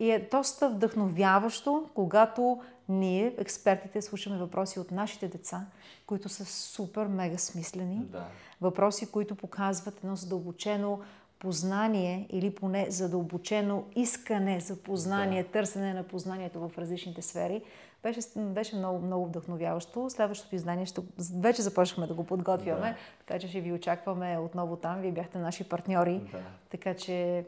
И 0.00 0.10
е 0.10 0.28
доста 0.30 0.70
вдъхновяващо, 0.70 1.88
когато 1.94 2.60
ние, 2.88 3.34
експертите, 3.38 4.02
слушаме 4.02 4.38
въпроси 4.38 4.80
от 4.80 4.90
нашите 4.90 5.28
деца, 5.28 5.66
които 6.06 6.28
са 6.28 6.44
супер, 6.44 7.06
мега 7.06 7.38
смислени. 7.38 7.98
Да. 7.98 8.26
Въпроси, 8.60 9.10
които 9.10 9.34
показват 9.34 9.98
едно 10.04 10.16
задълбочено 10.16 11.00
познание 11.38 12.26
или 12.30 12.54
поне 12.54 12.86
задълбочено 12.90 13.84
искане 13.96 14.60
за 14.60 14.76
познание, 14.76 15.42
да. 15.42 15.48
търсене 15.48 15.94
на 15.94 16.02
познанието 16.02 16.68
в 16.68 16.78
различните 16.78 17.22
сфери. 17.22 17.62
Беше, 18.02 18.20
беше 18.36 18.76
много, 18.76 19.06
много 19.06 19.26
вдъхновяващо. 19.26 20.10
Следващото 20.10 20.54
издание 20.54 20.86
ще, 20.86 21.00
вече 21.40 21.62
започнахме 21.62 22.06
да 22.06 22.14
го 22.14 22.24
подготвяме, 22.24 22.88
да. 22.88 22.96
така 23.26 23.38
че 23.38 23.48
ще 23.48 23.60
ви 23.60 23.72
очакваме 23.72 24.38
отново 24.38 24.76
там. 24.76 25.00
Вие 25.00 25.12
бяхте 25.12 25.38
наши 25.38 25.68
партньори, 25.68 26.18
да. 26.18 26.38
така 26.70 26.94
че 26.94 27.44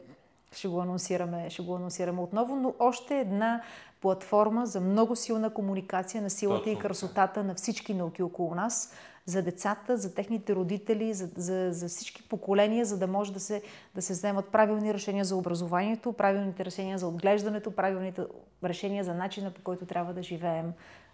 ще 0.55 0.67
го 0.67 0.81
анонсираме, 0.81 1.49
ще 1.49 1.61
го 1.61 1.75
анонсираме 1.75 2.21
отново, 2.21 2.55
но 2.55 2.73
още 2.79 3.19
една 3.19 3.61
платформа 4.01 4.65
за 4.65 4.81
много 4.81 5.15
силна 5.15 5.53
комуникация 5.53 6.21
на 6.21 6.29
силата 6.29 6.63
Точно. 6.63 6.79
и 6.79 6.79
красотата 6.79 7.43
на 7.43 7.55
всички 7.55 7.93
науки 7.93 8.23
около 8.23 8.55
нас, 8.55 8.93
за 9.25 9.41
децата, 9.41 9.97
за 9.97 10.15
техните 10.15 10.55
родители, 10.55 11.13
за, 11.13 11.29
за, 11.35 11.71
за 11.71 11.87
всички 11.87 12.23
поколения, 12.23 12.85
за 12.85 12.99
да 12.99 13.07
може 13.07 13.33
да 13.33 13.39
се, 13.39 13.63
да 13.95 14.01
се 14.01 14.13
вземат 14.13 14.49
правилни 14.49 14.93
решения 14.93 15.25
за 15.25 15.35
образованието, 15.35 16.13
правилните 16.13 16.65
решения 16.65 16.97
за 16.97 17.07
отглеждането, 17.07 17.71
правилните 17.71 18.21
решения 18.63 19.03
за 19.03 19.13
начина 19.13 19.51
по 19.51 19.61
който 19.61 19.85
трябва 19.85 20.13
да 20.13 20.23
живеем 20.23 20.73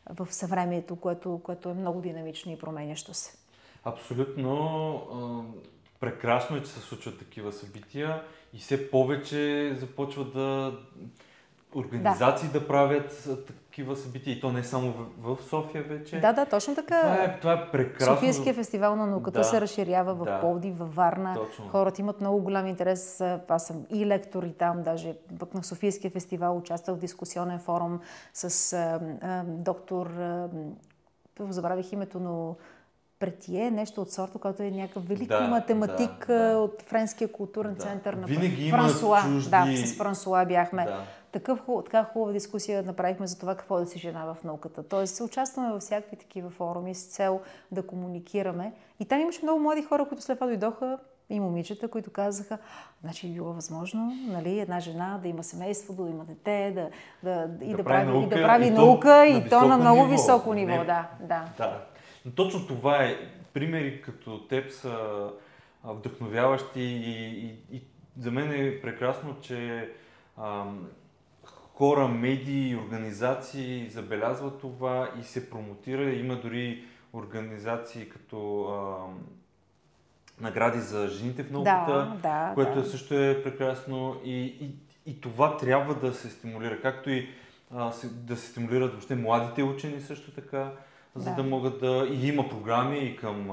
в 0.10 0.34
съвремието, 0.34 0.96
което, 0.96 1.42
което 1.44 1.70
е 1.70 1.74
много 1.74 2.02
динамично 2.02 2.52
и 2.52 2.60
променящо 2.60 3.14
се. 3.14 3.38
Абсолютно. 3.84 5.46
Прекрасно 6.00 6.58
е, 6.58 6.62
че 6.64 6.70
се 6.70 6.80
случват 6.80 7.20
такива 7.20 7.52
събития 7.52 8.24
и 8.54 8.60
все 8.60 8.91
повече 8.91 9.76
започват 9.80 10.34
да 10.34 10.80
организации 11.76 12.50
да, 12.50 12.60
да 12.60 12.68
правят 12.68 13.30
такива 13.47 13.95
събития 13.95 14.38
и 14.38 14.39
то 14.39 14.52
не 14.52 14.64
само 14.64 14.91
в, 14.91 15.36
в 15.36 15.43
София 15.50 15.84
вече. 15.84 16.20
Да, 16.20 16.34
да, 16.34 16.45
точно 16.45 16.76
така. 16.76 17.02
Това 17.02 17.24
е, 17.24 17.39
това 17.39 17.54
е 17.54 17.72
прекрасно. 17.72 18.16
Софийския 18.16 18.54
фестивал 18.54 18.95
на 18.95 19.06
науката 19.06 19.39
да, 19.39 19.43
се 19.43 19.62
разширява 19.62 20.14
в 20.14 20.26
да, 20.26 20.39
Пловдив, 20.39 20.78
във 20.78 20.95
Варна. 20.95 21.36
Точно. 21.36 21.68
Хората 21.68 22.02
имат 22.02 22.22
много 22.22 22.41
голям 22.41 22.68
интерес. 22.68 23.22
Аз 23.47 23.68
съм 23.68 23.86
и 23.89 24.06
лектор 24.06 24.43
и 24.43 24.54
там, 24.54 24.84
даже 24.84 25.14
пък 25.39 25.54
на 25.54 25.64
Софийския 25.64 26.12
фестивал 26.12 26.58
участвах 26.58 26.97
в 26.97 27.00
дискусионен 27.00 27.60
форум 27.60 28.00
с 28.34 28.74
а, 28.74 29.00
а, 29.22 29.43
доктор, 29.43 30.08
а, 30.08 30.50
забравих 31.39 31.93
името, 31.93 32.20
но 32.20 32.56
Претие, 33.20 33.72
нещо 33.72 34.01
от 34.01 34.11
сорта, 34.11 34.39
който 34.39 34.63
е 34.63 34.72
някакъв 34.72 35.07
велик 35.07 35.28
да, 35.28 35.41
математик 35.41 36.28
да, 36.28 36.34
да. 36.34 36.57
от 36.57 36.82
Френския 36.82 37.32
културен 37.32 37.74
да. 37.74 37.80
център 37.80 38.13
на 38.13 38.28
Винаги 38.28 38.72
Франсуа. 38.72 39.22
Чужди... 39.22 39.49
Да, 39.49 39.65
с 39.86 39.97
Франсуа 39.97 40.45
бяхме. 40.45 40.86
Да. 40.86 41.03
Такъв, 41.32 41.61
така 41.86 42.03
хубава 42.03 42.32
дискусия 42.32 42.84
направихме 42.84 43.28
за 43.28 43.39
това 43.39 43.55
какво 43.55 43.80
да 43.80 43.86
си 43.86 43.99
жена 43.99 44.26
в 44.26 44.43
науката. 44.43 44.84
Тоест, 44.84 45.22
участваме 45.22 45.72
във 45.72 45.82
всякакви 45.82 46.17
такива 46.17 46.49
форуми 46.49 46.95
с 46.95 47.05
цел 47.05 47.41
да 47.72 47.88
комуникираме. 47.88 48.74
И 48.99 49.05
там 49.05 49.20
имаше 49.20 49.39
много 49.43 49.59
млади 49.59 49.84
хора, 49.84 50.05
които 50.05 50.24
след 50.24 50.38
това 50.38 50.47
дойдоха 50.47 50.97
и 51.30 51.39
момичета, 51.39 51.88
които 51.88 52.11
казаха, 52.11 52.57
значи 53.01 53.34
било 53.34 53.53
възможно 53.53 54.13
нали, 54.28 54.59
една 54.59 54.80
жена 54.80 55.20
да 55.22 55.28
има 55.28 55.43
семейство, 55.43 55.93
да 55.93 56.09
има 56.09 56.26
дете, 56.26 56.89
да, 57.24 57.47
да, 57.47 57.65
и 57.65 57.74
да, 57.74 57.84
прави, 57.84 58.11
наука, 58.11 58.26
и 58.26 58.30
да 58.30 58.36
прави 58.36 58.65
и 58.65 58.72
наука, 58.72 59.26
и 59.26 59.34
то, 59.34 59.47
и 59.47 59.49
то 59.49 59.67
на 59.67 59.78
много 59.78 60.01
ниво. 60.01 60.11
високо 60.11 60.53
ниво. 60.53 60.72
Не, 60.72 60.86
да, 60.86 61.07
да. 61.20 61.45
да. 61.57 61.86
Но 62.26 62.32
точно 62.32 62.67
това 62.67 63.03
е. 63.03 63.17
Примери 63.53 64.01
като 64.01 64.47
теб 64.47 64.72
са 64.72 65.30
вдъхновяващи 65.84 66.82
и, 66.82 67.45
и, 67.45 67.78
и 67.78 67.82
за 68.17 68.32
мен 68.32 68.51
е 68.51 68.82
прекрасно, 68.82 69.36
че 69.41 69.89
ам, 70.38 70.88
хора, 71.74 72.07
медии, 72.07 72.76
организации 72.76 73.89
забелязват 73.89 74.61
това 74.61 75.09
и 75.22 75.24
се 75.24 75.49
промотира. 75.49 76.13
Има 76.13 76.36
дори 76.36 76.84
организации 77.13 78.09
като 78.09 78.67
ам, 78.70 79.20
награди 80.41 80.80
за 80.80 81.07
жените 81.07 81.43
в 81.43 81.51
науката, 81.51 81.93
да, 81.93 82.17
да, 82.22 82.51
което 82.53 82.82
да. 82.82 82.86
също 82.86 83.13
е 83.13 83.43
прекрасно 83.43 84.22
и, 84.24 84.45
и, 84.45 84.76
и 85.05 85.22
това 85.22 85.57
трябва 85.57 85.95
да 85.95 86.13
се 86.13 86.30
стимулира, 86.30 86.82
както 86.82 87.09
и 87.09 87.28
а, 87.72 87.91
да 88.05 88.38
се 88.38 88.47
стимулират 88.47 88.91
въобще 88.91 89.15
младите 89.15 89.63
учени 89.63 90.01
също 90.01 90.32
така 90.32 90.72
за 91.20 91.30
да, 91.30 91.36
да 91.36 91.43
могат 91.43 91.80
да... 91.80 92.07
И 92.11 92.28
има 92.28 92.49
програми 92.49 92.99
и 92.99 93.15
към 93.15 93.49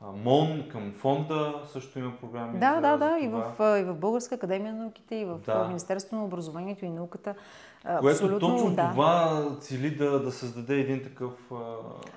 МОН, 0.00 0.68
към 0.72 0.92
фонда 0.92 1.62
също 1.72 1.98
има 1.98 2.12
програми. 2.20 2.58
Да, 2.58 2.74
за, 2.74 2.80
да, 2.80 2.96
да. 2.96 3.18
И, 3.20 3.28
в, 3.28 3.54
и 3.80 3.84
в 3.84 3.94
Българска 3.94 4.34
академия 4.34 4.72
на 4.72 4.82
науките, 4.82 5.16
и 5.16 5.24
в 5.24 5.38
да. 5.46 5.64
Министерството 5.68 6.16
на 6.16 6.24
образованието 6.24 6.84
и 6.84 6.90
науката. 6.90 7.34
Което 8.00 8.06
Абсолютно, 8.06 8.48
точно 8.48 8.70
да. 8.70 8.90
това 8.90 9.46
цели 9.60 9.90
да, 9.90 10.22
да 10.22 10.32
създаде 10.32 10.74
един 10.74 11.02
такъв. 11.02 11.32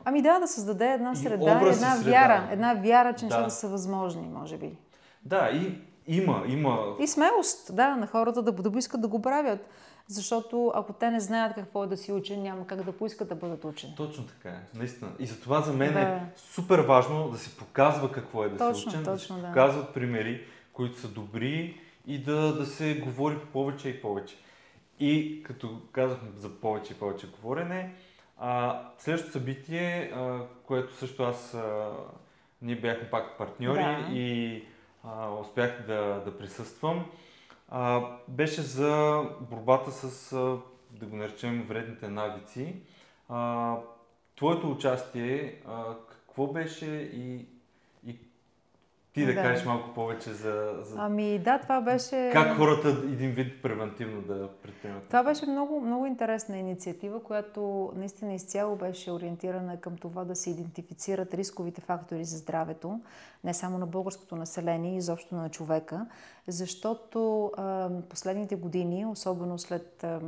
Ами 0.05 0.21
да, 0.21 0.39
да 0.39 0.47
създаде 0.47 0.87
една 0.87 1.15
среда, 1.15 1.51
една 1.51 1.95
среда. 1.95 2.11
вяра. 2.11 2.47
Една 2.51 2.73
вяра, 2.73 3.13
че 3.13 3.25
да. 3.25 3.25
нещата 3.25 3.49
са 3.49 3.67
възможни, 3.67 4.29
може 4.33 4.57
би. 4.57 4.77
Да, 5.25 5.49
и 5.53 5.81
има, 6.07 6.43
има. 6.47 6.79
И 6.99 7.07
смелост, 7.07 7.75
да, 7.75 7.95
на 7.95 8.07
хората 8.07 8.41
да, 8.41 8.51
да 8.51 8.79
искат 8.79 9.01
да 9.01 9.07
го 9.07 9.21
правят. 9.21 9.59
Защото 10.11 10.71
ако 10.75 10.93
те 10.93 11.11
не 11.11 11.19
знаят 11.19 11.55
какво 11.55 11.83
е 11.83 11.87
да 11.87 11.97
си 11.97 12.11
учен, 12.11 12.41
няма 12.41 12.67
как 12.67 12.83
да 12.83 12.91
поискат 12.91 13.29
да 13.29 13.35
бъдат 13.35 13.65
учени. 13.65 13.95
Точно 13.95 14.25
така 14.25 14.49
е, 14.49 14.59
наистина. 14.73 15.11
И 15.19 15.25
за 15.25 15.41
това 15.41 15.61
за 15.61 15.73
мен 15.73 15.93
да. 15.93 15.99
е 15.99 16.19
супер 16.35 16.79
важно 16.79 17.29
да 17.29 17.37
се 17.37 17.57
показва 17.57 18.11
какво 18.11 18.43
е 18.43 18.49
да 18.49 18.57
точно, 18.57 18.91
си 18.91 18.97
учен, 18.97 19.03
точно, 19.03 19.35
да 19.35 19.41
се 19.41 19.47
показват 19.47 19.93
примери, 19.93 20.45
които 20.73 20.99
са 20.99 21.07
добри 21.07 21.79
и 22.07 22.23
да, 22.23 22.53
да 22.53 22.65
се 22.65 22.95
говори 22.95 23.37
повече 23.53 23.89
и 23.89 24.01
повече. 24.01 24.35
И 24.99 25.43
като 25.43 25.81
казахме 25.91 26.29
за 26.37 26.49
повече 26.49 26.93
и 26.93 26.95
повече 26.95 27.27
говорене, 27.27 27.93
а, 28.37 28.81
следващото 28.97 29.33
събитие, 29.33 30.11
а, 30.15 30.39
което 30.65 30.95
също 30.95 31.23
аз, 31.23 31.53
а, 31.53 31.89
ние 32.61 32.75
бяхме 32.75 33.09
пак 33.09 33.37
партньори 33.37 33.83
да. 33.83 34.07
и 34.11 34.63
а, 35.03 35.29
успях 35.29 35.83
да, 35.87 36.21
да 36.25 36.37
присъствам, 36.37 37.05
а, 37.71 38.01
беше 38.27 38.61
за 38.61 39.23
борбата 39.49 39.91
с, 39.91 40.33
а, 40.33 40.57
да 40.91 41.05
го 41.05 41.15
наречем, 41.15 41.65
вредните 41.67 42.09
навици. 42.09 42.75
А, 43.29 43.75
твоето 44.35 44.71
участие, 44.71 45.61
а, 45.67 45.83
какво 46.09 46.47
беше 46.47 46.85
и 47.13 47.45
ти 49.13 49.25
да, 49.25 49.33
да 49.33 49.41
кажеш 49.41 49.65
малко 49.65 49.93
повече 49.93 50.33
за, 50.33 50.73
за... 50.83 50.95
Ами 50.97 51.39
да, 51.39 51.59
това 51.59 51.81
беше... 51.81 52.29
Как 52.33 52.57
хората 52.57 52.89
един 52.89 53.31
вид 53.31 53.61
превентивно 53.61 54.21
да 54.21 54.49
предприемат? 54.63 55.07
Това 55.07 55.23
беше 55.23 55.45
много, 55.45 55.81
много 55.81 56.05
интересна 56.05 56.57
инициатива, 56.57 57.23
която 57.23 57.91
наистина 57.95 58.33
изцяло 58.33 58.75
беше 58.75 59.11
ориентирана 59.11 59.77
към 59.77 59.97
това 59.97 60.25
да 60.25 60.35
се 60.35 60.49
идентифицират 60.49 61.33
рисковите 61.33 61.81
фактори 61.81 62.25
за 62.25 62.37
здравето, 62.37 62.99
не 63.43 63.53
само 63.53 63.77
на 63.77 63.87
българското 63.87 64.35
население, 64.35 64.97
изобщо 64.97 65.35
на 65.35 65.49
човека, 65.49 66.05
защото 66.47 67.51
а, 67.57 67.89
последните 68.09 68.55
години, 68.55 69.05
особено 69.05 69.57
след 69.57 70.03
а, 70.03 70.19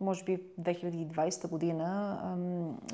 може 0.00 0.24
би 0.24 0.38
2020 0.60 1.48
година, 1.48 2.18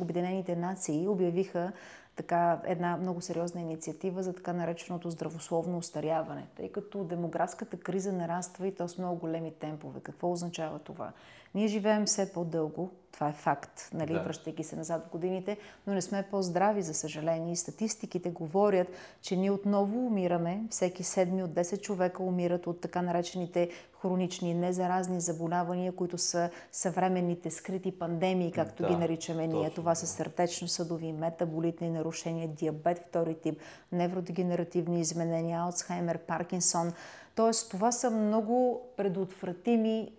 Обединените 0.01 0.57
нации 0.57 1.09
обявиха 1.09 1.73
така 2.17 2.61
една 2.65 2.97
много 2.97 3.21
сериозна 3.21 3.61
инициатива 3.61 4.23
за 4.23 4.33
така 4.33 4.53
нареченото 4.53 5.11
здравословно 5.11 5.79
устаряване, 5.79 6.47
тъй 6.57 6.73
като 6.73 7.05
демографската 7.05 7.77
криза 7.77 8.13
нараства 8.13 8.67
и 8.67 8.75
то 8.75 8.89
с 8.89 8.99
много 8.99 9.19
големи 9.19 9.53
темпове. 9.53 10.01
Какво 10.01 10.33
означава 10.33 10.79
това? 10.79 11.13
Ние 11.57 11.69
живеем 11.69 12.07
все 12.07 12.33
по-дълго, 12.33 12.91
това 13.13 13.29
е 13.29 13.33
факт, 13.33 13.89
нали, 13.95 14.13
да. 14.13 14.23
връщайки 14.23 14.65
се 14.65 14.77
назад 14.77 15.07
в 15.07 15.11
годините, 15.11 15.59
но 15.87 15.95
не 15.95 16.03
сме 16.03 16.29
по-здрави, 16.31 16.83
за 16.83 16.95
съжаление. 16.95 17.53
И 17.53 17.57
статистиките 17.57 18.31
говорят, 18.31 18.89
че 19.23 19.37
ние 19.37 19.51
отново 19.51 20.07
умираме. 20.07 20.63
Всеки 20.71 21.03
седми 21.03 21.43
от 21.43 21.51
10 21.51 21.81
човека 21.81 22.23
умират 22.23 22.67
от 22.67 22.81
така 22.81 23.03
наречените 23.03 23.71
хронични, 24.01 24.55
незаразни 24.55 25.21
заболявания, 25.21 25.93
които 25.93 26.19
са 26.19 26.51
съвременните 26.73 27.51
скрити 27.51 27.99
пандемии, 27.99 28.53
както 28.53 28.83
да, 28.83 28.89
ги 28.89 28.97
наричаме 28.97 29.47
ние. 29.47 29.71
Това 29.71 29.95
са 29.95 30.07
сърдечно-съдови, 30.07 31.13
метаболитни 31.13 31.91
нарушения, 31.91 32.49
диабет 32.49 32.99
втори 32.99 33.35
тип, 33.35 33.61
невродегенеративни 33.93 35.01
изменения, 35.01 35.61
Алцхаймер, 35.61 36.19
Паркинсон. 36.19 36.93
Тоест, 37.37 37.71
това 37.71 37.93
са 37.93 38.11
много 38.11 38.83
предотвратими, 38.97 40.13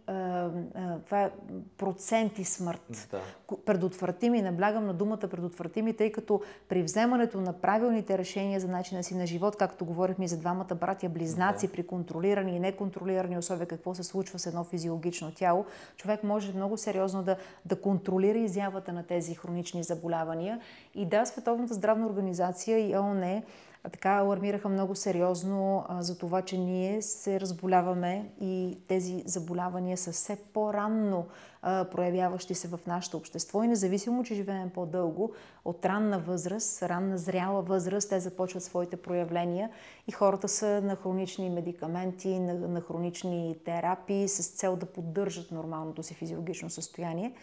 това 1.06 1.24
е 1.24 1.32
проценти 1.78 2.44
смърт. 2.44 3.08
Да. 3.12 3.22
Предотвратими, 3.66 4.42
наблягам 4.42 4.86
на 4.86 4.94
думата 4.94 5.18
предотвратими, 5.18 5.94
тъй 5.94 6.12
като 6.12 6.42
при 6.70 6.84
вземането 6.84 7.42
на 7.42 7.54
правилните 7.54 8.18
решения 8.18 8.60
за 8.60 8.68
начина 8.68 9.04
си 9.04 9.16
на 9.16 9.28
живот, 9.28 9.56
както 9.56 9.86
говорихме 9.86 10.26
и 10.26 10.28
за 10.28 10.38
двамата 10.38 10.76
братя 10.76 11.10
близнаци, 11.10 11.68
да. 11.68 11.74
при 11.74 11.88
контролирани 11.88 12.56
и 12.56 12.60
неконтролирани 12.60 13.38
условия, 13.38 13.68
какво 13.68 13.96
се 13.96 14.04
случва 14.04 14.40
с 14.40 14.46
едно 14.46 14.64
физиологично 14.64 15.32
тяло, 15.32 15.66
човек 15.96 16.24
може 16.24 16.54
много 16.54 16.78
сериозно 16.78 17.24
да, 17.24 17.36
да 17.66 17.82
контролира 17.82 18.38
изявата 18.38 18.94
на 18.94 19.04
тези 19.04 19.36
хронични 19.36 19.84
заболявания. 19.84 20.62
И 20.96 21.06
да, 21.06 21.26
Световната 21.26 21.74
здравна 21.74 22.08
организация 22.08 22.90
и 22.90 22.98
ООН 22.98 23.42
така 23.90 24.10
алармираха 24.10 24.70
много 24.70 24.96
сериозно 24.96 25.86
а, 25.88 26.02
за 26.02 26.18
това, 26.18 26.42
че 26.42 26.58
ние 26.58 27.02
се 27.02 27.40
разболяваме 27.40 28.30
и 28.42 28.78
тези 28.88 29.24
заболявания 29.26 29.98
са 29.98 30.12
все 30.12 30.36
по-ранно 30.54 31.26
а, 31.62 31.86
проявяващи 31.86 32.56
се 32.56 32.68
в 32.68 32.80
нашето 32.88 33.18
общество 33.18 33.64
и 33.64 33.68
независимо, 33.68 34.24
че 34.24 34.36
живеем 34.36 34.70
по-дълго, 34.70 35.34
от 35.66 35.86
ранна 35.86 36.20
възраст, 36.20 36.84
ранна 36.84 37.18
зряла 37.18 37.62
възраст, 37.62 38.10
те 38.10 38.20
започват 38.20 38.64
своите 38.64 38.98
проявления 38.98 39.70
и 40.08 40.12
хората 40.12 40.48
са 40.48 40.82
на 40.82 40.96
хронични 40.96 41.50
медикаменти, 41.50 42.40
на, 42.40 42.54
на 42.54 42.82
хронични 42.82 43.58
терапии 43.66 44.28
с 44.28 44.48
цел 44.48 44.76
да 44.76 44.86
поддържат 44.86 45.52
нормалното 45.52 46.04
си 46.04 46.14
физиологично 46.14 46.70
състояние. 46.70 47.34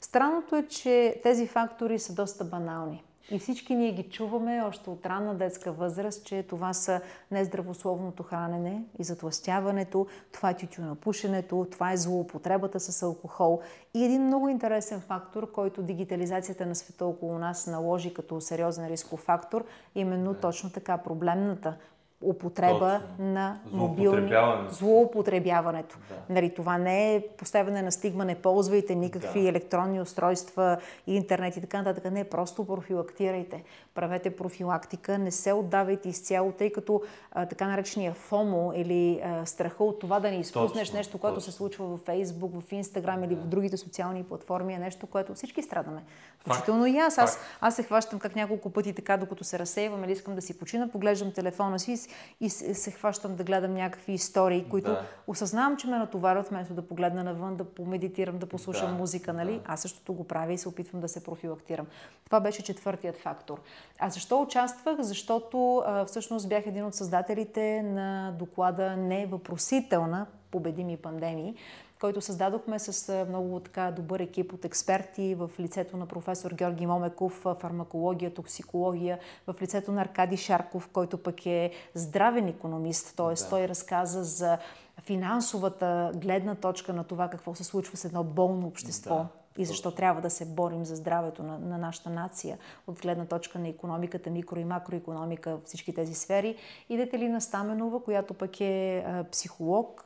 Странното 0.00 0.56
е, 0.56 0.66
че 0.66 1.20
тези 1.22 1.46
фактори 1.46 1.98
са 1.98 2.14
доста 2.14 2.44
банални. 2.44 3.04
И 3.30 3.38
всички 3.38 3.74
ние 3.74 3.92
ги 3.92 4.02
чуваме 4.02 4.62
още 4.62 4.90
от 4.90 5.06
ранна 5.06 5.34
детска 5.34 5.72
възраст, 5.72 6.24
че 6.24 6.42
това 6.42 6.72
са 6.72 7.00
нездравословното 7.30 8.22
хранене 8.22 8.84
и 8.98 9.04
затластяването, 9.04 10.06
това 10.32 10.50
е 10.50 10.56
тютюнопушенето, 10.56 11.66
това 11.70 11.92
е 11.92 11.96
злоупотребата 11.96 12.80
с 12.80 13.02
алкохол. 13.02 13.60
И 13.94 14.04
един 14.04 14.26
много 14.26 14.48
интересен 14.48 15.00
фактор, 15.00 15.52
който 15.52 15.82
дигитализацията 15.82 16.66
на 16.66 16.74
света 16.74 17.06
около 17.06 17.38
нас 17.38 17.66
наложи 17.66 18.14
като 18.14 18.40
сериозен 18.40 18.88
рисков 18.88 19.20
фактор, 19.20 19.64
именно 19.94 20.34
точно 20.34 20.70
така 20.70 20.98
проблемната 20.98 21.76
употреба 22.24 23.00
Точно. 23.00 23.24
на 23.24 23.58
мобилни... 23.72 24.32
Злоупотребяването. 24.70 25.98
Да. 26.08 26.34
Нали, 26.34 26.54
това 26.54 26.78
не 26.78 27.14
е 27.14 27.22
поставяне 27.38 27.82
на 27.82 27.92
стигма, 27.92 28.24
не 28.24 28.34
ползвайте 28.34 28.94
никакви 28.94 29.42
да. 29.42 29.48
електронни 29.48 30.00
устройства, 30.00 30.78
интернет 31.06 31.56
и 31.56 31.60
така 31.60 31.78
нататък. 31.82 32.12
Не, 32.12 32.24
просто 32.24 32.66
профилактирайте. 32.66 33.62
Правете 33.94 34.36
профилактика, 34.36 35.18
не 35.18 35.30
се 35.30 35.52
отдавайте 35.52 36.08
изцяло, 36.08 36.52
тъй 36.52 36.72
като 36.72 37.02
а, 37.32 37.46
така 37.46 37.68
наречения 37.68 38.14
ФОМО 38.14 38.72
или 38.76 39.20
а, 39.24 39.46
страха 39.46 39.84
от 39.84 39.98
това 39.98 40.20
да 40.20 40.30
не 40.30 40.36
изпуснеш 40.36 40.88
точно, 40.88 40.96
нещо, 40.96 41.18
което 41.18 41.34
точно. 41.34 41.52
се 41.52 41.56
случва 41.56 41.86
в 41.86 41.98
Фейсбук, 41.98 42.52
в 42.60 42.72
Инстаграм 42.72 43.24
или 43.24 43.34
в 43.34 43.46
другите 43.46 43.76
социални 43.76 44.24
платформи 44.24 44.74
е 44.74 44.78
нещо, 44.78 45.06
което 45.06 45.34
всички 45.34 45.62
страдаме. 45.62 46.02
Включително 46.38 46.86
и 46.86 46.98
аз. 46.98 47.18
аз. 47.18 47.38
Аз 47.60 47.76
се 47.76 47.82
хващам 47.82 48.18
как 48.18 48.36
няколко 48.36 48.70
пъти 48.70 48.92
така, 48.92 49.16
докато 49.16 49.44
се 49.44 49.58
разсейвам 49.58 50.04
или 50.04 50.12
искам 50.12 50.34
да 50.34 50.42
си 50.42 50.58
почина, 50.58 50.88
поглеждам 50.88 51.32
телефона 51.32 51.78
си 51.78 52.08
и 52.40 52.50
се 52.50 52.90
хващам 52.90 53.36
да 53.36 53.44
гледам 53.44 53.74
някакви 53.74 54.12
истории, 54.12 54.64
които 54.70 54.90
да. 54.90 55.06
осъзнавам, 55.26 55.76
че 55.76 55.86
ме 55.86 55.98
натоварват, 55.98 56.48
вместо 56.48 56.74
да 56.74 56.82
погледна 56.82 57.24
навън, 57.24 57.56
да 57.56 57.64
помедитирам, 57.64 58.38
да 58.38 58.46
послушам 58.46 58.90
да, 58.90 58.98
музика, 58.98 59.32
нали? 59.32 59.52
Да. 59.52 59.60
Аз 59.66 59.80
същото 59.80 60.12
го 60.12 60.24
правя 60.24 60.52
и 60.52 60.58
се 60.58 60.68
опитвам 60.68 61.00
да 61.00 61.08
се 61.08 61.24
профилактирам. 61.24 61.86
Това 62.24 62.40
беше 62.40 62.62
четвъртият 62.62 63.16
фактор. 63.16 63.60
А 63.98 64.10
защо 64.10 64.42
участвах? 64.42 65.00
Защото 65.00 65.82
а, 65.86 66.04
всъщност 66.04 66.48
бях 66.48 66.66
един 66.66 66.84
от 66.84 66.94
създателите 66.94 67.82
на 67.82 68.34
доклада 68.38 68.96
Не 68.96 69.26
въпросителна 69.26 70.26
победими 70.50 70.96
пандемии, 70.96 71.54
който 72.00 72.20
създадохме 72.20 72.78
с 72.78 73.26
много 73.28 73.60
така 73.60 73.90
добър 73.90 74.20
екип 74.20 74.52
от 74.52 74.64
експерти 74.64 75.34
в 75.34 75.50
лицето 75.60 75.96
на 75.96 76.06
професор 76.06 76.50
Георги 76.50 76.86
Момеков, 76.86 77.44
фармакология, 77.60 78.34
токсикология, 78.34 79.18
в 79.46 79.54
лицето 79.62 79.92
на 79.92 80.02
Аркади 80.02 80.36
Шарков, 80.36 80.88
който 80.92 81.18
пък 81.18 81.46
е 81.46 81.70
здравен 81.94 82.48
економист, 82.48 83.16
т.е. 83.16 83.34
Да. 83.34 83.48
той 83.48 83.68
разказа 83.68 84.24
за 84.24 84.58
финансовата 85.02 86.12
гледна 86.14 86.54
точка 86.54 86.92
на 86.92 87.04
това 87.04 87.28
какво 87.28 87.54
се 87.54 87.64
случва 87.64 87.96
с 87.96 88.04
едно 88.04 88.24
болно 88.24 88.66
общество. 88.66 89.14
Да 89.14 89.43
и 89.58 89.64
защо 89.64 89.90
трябва 89.90 90.20
да 90.20 90.30
се 90.30 90.44
борим 90.44 90.84
за 90.84 90.96
здравето 90.96 91.42
на, 91.42 91.58
на 91.58 91.78
нашата 91.78 92.10
нация 92.10 92.58
от 92.86 93.00
гледна 93.00 93.24
точка 93.24 93.58
на 93.58 93.68
економиката, 93.68 94.30
микро 94.30 94.58
и 94.58 94.64
макроекономика, 94.64 95.58
всички 95.64 95.94
тези 95.94 96.14
сфери. 96.14 96.56
Идете 96.88 97.18
ли 97.18 97.28
на 97.28 97.40
Стаменова, 97.40 98.02
която 98.02 98.34
пък 98.34 98.60
е 98.60 99.04
психолог, 99.32 100.04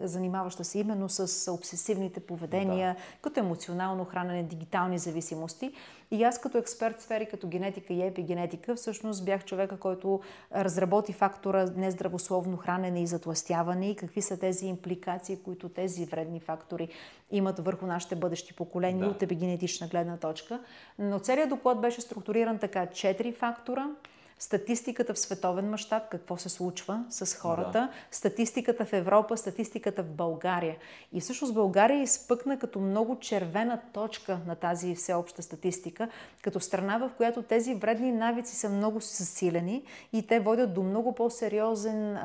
занимаваща 0.00 0.64
се 0.64 0.78
именно 0.78 1.08
с 1.08 1.52
обсесивните 1.52 2.20
поведения, 2.20 2.94
да. 2.94 3.00
като 3.22 3.40
емоционално 3.40 4.04
хранене, 4.04 4.42
дигитални 4.42 4.98
зависимости. 4.98 5.72
И 6.14 6.24
аз 6.24 6.40
като 6.40 6.58
експерт 6.58 6.98
в 6.98 7.02
сфери 7.02 7.26
като 7.26 7.48
генетика 7.48 7.92
и 7.92 8.02
епигенетика, 8.02 8.74
всъщност 8.74 9.24
бях 9.24 9.44
човека, 9.44 9.76
който 9.76 10.20
разработи 10.54 11.12
фактора 11.12 11.66
нездравословно 11.76 12.56
хранене 12.56 13.02
и 13.02 13.06
затластяване 13.06 13.90
и 13.90 13.96
какви 13.96 14.22
са 14.22 14.38
тези 14.38 14.66
импликации, 14.66 15.38
които 15.44 15.68
тези 15.68 16.04
вредни 16.04 16.40
фактори 16.40 16.88
имат 17.30 17.58
върху 17.58 17.86
нашите 17.86 18.16
бъдещи 18.16 18.52
поколения 18.52 19.04
да. 19.04 19.10
от 19.10 19.22
епигенетична 19.22 19.88
гледна 19.88 20.16
точка. 20.16 20.60
Но 20.98 21.18
целият 21.18 21.48
доклад 21.48 21.80
беше 21.80 22.00
структуриран 22.00 22.58
така. 22.58 22.86
Четири 22.86 23.32
фактора– 23.32 23.88
статистиката 24.44 25.14
в 25.14 25.18
световен 25.18 25.70
мащаб, 25.70 26.02
какво 26.10 26.36
се 26.36 26.48
случва 26.48 27.04
с 27.10 27.36
хората, 27.36 27.72
да. 27.72 27.88
статистиката 28.10 28.84
в 28.84 28.92
Европа, 28.92 29.36
статистиката 29.36 30.02
в 30.02 30.10
България. 30.10 30.76
И 31.12 31.20
всъщност 31.20 31.54
България 31.54 32.02
изпъкна 32.02 32.58
като 32.58 32.80
много 32.80 33.18
червена 33.18 33.80
точка 33.92 34.38
на 34.46 34.54
тази 34.54 34.94
всеобща 34.94 35.42
статистика, 35.42 36.08
като 36.42 36.60
страна, 36.60 36.98
в 36.98 37.10
която 37.16 37.42
тези 37.42 37.74
вредни 37.74 38.12
навици 38.12 38.56
са 38.56 38.68
много 38.68 39.00
засилени 39.00 39.84
и 40.12 40.26
те 40.26 40.40
водят 40.40 40.74
до 40.74 40.82
много 40.82 41.14
по-сериозен, 41.14 42.18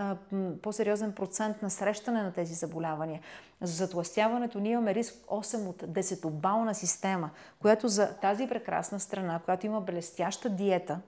по-сериозен 0.61 1.11
процент 1.11 1.61
на 1.61 1.69
срещане 1.69 2.23
на 2.23 2.33
тези 2.33 2.53
заболявания. 2.53 3.21
За 3.61 3.73
затластяването 3.73 4.59
ние 4.59 4.71
имаме 4.71 4.95
риск 4.95 5.15
8 5.27 5.67
от 5.67 5.83
10 5.83 6.29
бална 6.29 6.75
система, 6.75 7.29
която 7.59 7.87
за 7.87 8.15
тази 8.21 8.47
прекрасна 8.47 8.99
страна, 8.99 9.39
която 9.45 9.65
има 9.65 9.81
блестяща 9.81 10.49
диета, 10.49 10.99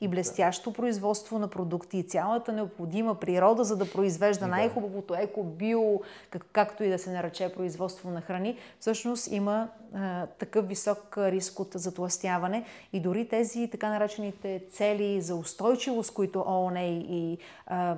и 0.00 0.08
блестящо 0.08 0.72
производство 0.72 1.38
на 1.38 1.48
продукти 1.48 1.98
и 1.98 2.02
цялата 2.02 2.52
необходима 2.52 3.14
природа, 3.14 3.64
за 3.64 3.76
да 3.76 3.90
произвежда 3.90 4.46
най-хубавото 4.46 5.14
еко, 5.14 5.44
био, 5.44 6.00
как, 6.30 6.46
както 6.52 6.84
и 6.84 6.88
да 6.88 6.98
се 6.98 7.12
нарече 7.12 7.52
производство 7.54 8.10
на 8.10 8.20
храни, 8.20 8.56
всъщност 8.80 9.32
има 9.32 9.68
а, 9.94 10.26
такъв 10.26 10.68
висок 10.68 11.18
риск 11.18 11.60
от 11.60 11.70
затластяване. 11.74 12.64
И 12.92 13.00
дори 13.00 13.28
тези 13.28 13.68
така 13.70 13.88
наречените 13.88 14.62
цели 14.72 15.20
за 15.20 15.34
устойчивост, 15.34 16.14
които 16.14 16.44
ООН 16.46 16.76
и 16.80 17.38
а, 17.66 17.96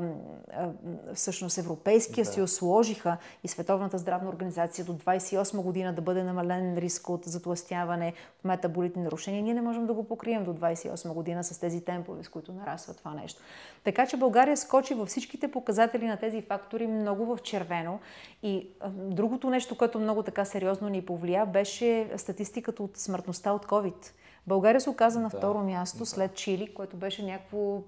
а, 0.52 0.68
всъщност 1.14 1.58
Европейския 1.58 2.24
да. 2.24 2.32
съюз 2.32 2.52
сложиха 2.52 3.16
и 3.44 3.48
Световната 3.48 3.98
здравна 3.98 4.28
организация 4.28 4.84
до 4.84 4.92
28 4.92 5.62
година 5.62 5.92
да 5.92 6.02
бъде 6.02 6.22
намален 6.22 6.78
риск 6.78 7.08
от 7.08 7.24
затластяване, 7.24 8.12
от 8.38 8.44
метаболитни 8.44 9.02
нарушения, 9.02 9.42
ние 9.42 9.54
не 9.54 9.62
можем 9.62 9.86
да 9.86 9.94
го 9.94 10.04
покрием 10.04 10.44
до 10.44 10.54
28 10.54 11.12
година 11.12 11.44
с 11.44 11.58
тези 11.58 11.85
темпове, 11.86 12.22
с 12.22 12.28
които 12.28 12.52
нараства 12.52 12.94
това 12.94 13.14
нещо. 13.14 13.42
Така 13.84 14.06
че 14.06 14.16
България 14.16 14.56
скочи 14.56 14.94
във 14.94 15.08
всичките 15.08 15.50
показатели 15.50 16.06
на 16.06 16.16
тези 16.16 16.42
фактори 16.42 16.86
много 16.86 17.26
в 17.26 17.42
червено. 17.42 17.98
И 18.42 18.68
другото 18.88 19.50
нещо, 19.50 19.78
което 19.78 19.98
много 19.98 20.22
така 20.22 20.44
сериозно 20.44 20.88
ни 20.88 21.02
повлия, 21.02 21.46
беше 21.46 22.10
статистиката 22.16 22.82
от 22.82 22.96
смъртността 22.96 23.52
от 23.52 23.66
COVID. 23.66 24.12
България 24.46 24.80
се 24.80 24.90
оказа 24.90 25.20
на 25.20 25.30
второ 25.30 25.58
да, 25.58 25.64
място 25.64 25.98
да. 25.98 26.06
след 26.06 26.34
Чили, 26.34 26.74
което 26.74 26.96
беше 26.96 27.24
някакво, 27.24 27.82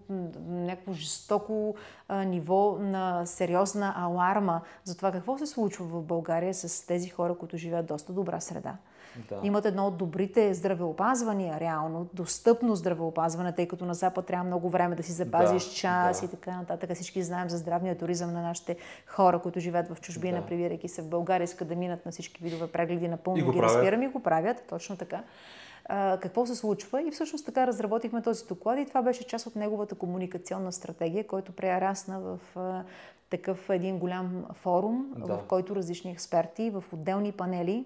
някакво 0.49 0.93
жестоко 0.93 1.75
а, 2.09 2.25
ниво 2.25 2.79
на 2.81 3.27
сериозна 3.27 3.95
аларма 3.97 4.61
за 4.85 4.97
това 4.97 5.13
какво 5.13 5.39
се 5.39 5.47
случва 5.47 5.85
в 5.85 6.03
България 6.03 6.55
с 6.55 6.87
тези 6.87 7.09
хора, 7.09 7.35
които 7.35 7.57
живеят 7.57 7.87
доста 7.87 8.13
добра 8.13 8.41
среда. 8.41 8.77
Да. 9.29 9.41
Имат 9.43 9.65
едно 9.65 9.87
от 9.87 9.97
добрите 9.97 10.55
здравеопазвания, 10.55 11.61
реално, 11.61 12.09
достъпно 12.15 12.77
здравеопазване, 12.77 13.53
тъй 13.53 13.69
като 13.69 13.85
на 13.85 13.95
Запад 13.95 14.27
трябва 14.27 14.45
много 14.45 14.71
време 14.71 14.97
да 14.97 15.03
си 15.03 15.13
запазиш 15.13 15.65
да, 15.65 15.75
час 15.75 16.21
да. 16.21 16.27
и 16.27 16.29
така 16.29 16.57
нататък. 16.57 16.95
Всички 16.95 17.23
знаем 17.23 17.49
за 17.49 17.57
здравния 17.57 17.99
туризъм 17.99 18.33
на 18.33 18.43
нашите 18.43 18.77
хора, 19.07 19.39
които 19.39 19.61
живеят 19.61 19.89
в 19.89 20.01
чужбина, 20.01 20.41
да. 20.41 20.47
прибирайки 20.47 20.89
се 20.89 21.03
в 21.03 21.09
България, 21.09 21.45
искат 21.45 21.69
да 21.69 21.77
минат 21.77 22.07
на 22.07 22.13
всички 22.13 22.43
видове 22.43 22.67
прегледи, 22.67 23.09
напълно 23.09 23.53
ги 23.53 23.63
разбирам 23.63 24.03
и 24.03 24.09
го 24.09 24.23
правят, 24.23 24.65
точно 24.69 24.97
така 24.97 25.23
какво 26.21 26.47
се 26.47 26.55
случва. 26.55 27.03
И 27.03 27.11
всъщност 27.11 27.47
така 27.47 27.67
разработихме 27.67 28.23
този 28.23 28.47
доклад 28.47 28.79
и 28.79 28.87
това 28.87 29.03
беше 29.03 29.27
част 29.27 29.47
от 29.47 29.57
неговата 29.57 29.95
комуникационна 29.95 30.73
стратегия, 30.73 31.27
който 31.27 31.53
прерасна 31.53 32.21
в 32.21 32.39
такъв 33.31 33.71
един 33.71 33.99
голям 33.99 34.45
форум, 34.53 35.07
да. 35.17 35.27
в 35.27 35.45
който 35.49 35.77
различни 35.77 36.11
експерти 36.11 36.71
в 36.71 36.85
отделни 36.93 37.33
панели 37.33 37.85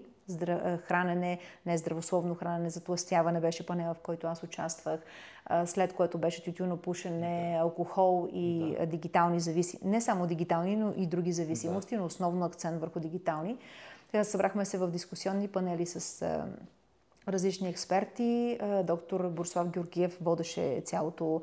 хранене, 0.87 1.39
не 1.65 1.77
здравословно 1.77 2.35
хранене, 2.35 2.69
затластяване 2.69 3.39
беше 3.39 3.65
панела, 3.65 3.93
в 3.93 3.99
който 3.99 4.27
аз 4.27 4.43
участвах, 4.43 4.99
след 5.65 5.93
което 5.93 6.17
беше 6.17 6.43
тютюно 6.43 6.77
пушене, 6.77 7.57
алкохол 7.61 8.29
и 8.33 8.75
да. 8.79 8.85
дигитални 8.85 9.39
зависимости. 9.39 9.87
Не 9.87 10.01
само 10.01 10.27
дигитални, 10.27 10.75
но 10.75 10.93
и 10.97 11.07
други 11.07 11.31
зависимости, 11.31 11.95
да. 11.95 12.01
но 12.01 12.05
основно 12.07 12.45
акцент 12.45 12.81
върху 12.81 12.99
дигитални. 12.99 13.57
Сега 14.11 14.23
събрахме 14.23 14.65
се 14.65 14.77
в 14.77 14.87
дискусионни 14.87 15.47
панели 15.47 15.85
с 15.85 16.25
различни 17.27 17.69
експерти. 17.69 18.59
Доктор 18.83 19.29
Борслав 19.29 19.69
Георгиев 19.69 20.17
водеше 20.21 20.81
цялото 20.85 21.41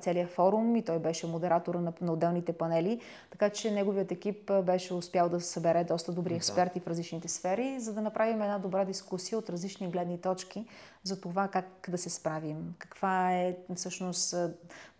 целият 0.00 0.30
форум 0.30 0.76
и 0.76 0.82
той 0.82 0.98
беше 0.98 1.26
модератора 1.26 1.80
на, 1.80 1.92
на 2.00 2.12
отделните 2.12 2.52
панели, 2.52 3.00
така 3.30 3.50
че 3.50 3.70
неговият 3.70 4.12
екип 4.12 4.52
беше 4.62 4.94
успял 4.94 5.28
да 5.28 5.40
събере 5.40 5.84
доста 5.84 6.12
добри 6.12 6.34
експерти 6.34 6.80
в 6.80 6.86
различните 6.86 7.28
сфери, 7.28 7.80
за 7.80 7.92
да 7.92 8.00
направим 8.00 8.42
една 8.42 8.58
добра 8.58 8.84
дискусия 8.84 9.38
от 9.38 9.50
различни 9.50 9.90
гледни 9.90 10.20
точки 10.20 10.66
за 11.02 11.20
това 11.20 11.48
как 11.48 11.88
да 11.88 11.98
се 11.98 12.10
справим, 12.10 12.74
каква 12.78 13.32
е 13.32 13.56
всъщност 13.74 14.34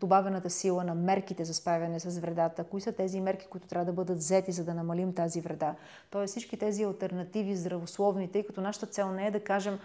добавената 0.00 0.50
сила 0.50 0.84
на 0.84 0.94
мерките 0.94 1.44
за 1.44 1.54
справяне 1.54 2.00
с 2.00 2.18
вредата, 2.18 2.64
кои 2.64 2.80
са 2.80 2.92
тези 2.92 3.20
мерки, 3.20 3.46
които 3.46 3.66
трябва 3.66 3.84
да 3.86 3.92
бъдат 3.92 4.18
взети, 4.18 4.52
за 4.52 4.64
да 4.64 4.74
намалим 4.74 5.14
тази 5.14 5.40
вреда. 5.40 5.74
Тоест 6.10 6.30
всички 6.30 6.56
тези 6.56 6.84
альтернативи 6.84 7.56
здравословни, 7.56 8.32
тъй 8.32 8.46
като 8.46 8.60
нашата 8.60 8.86
цел 8.86 9.12
не 9.12 9.26
е 9.26 9.30
да 9.30 9.44
кажем 9.44 9.78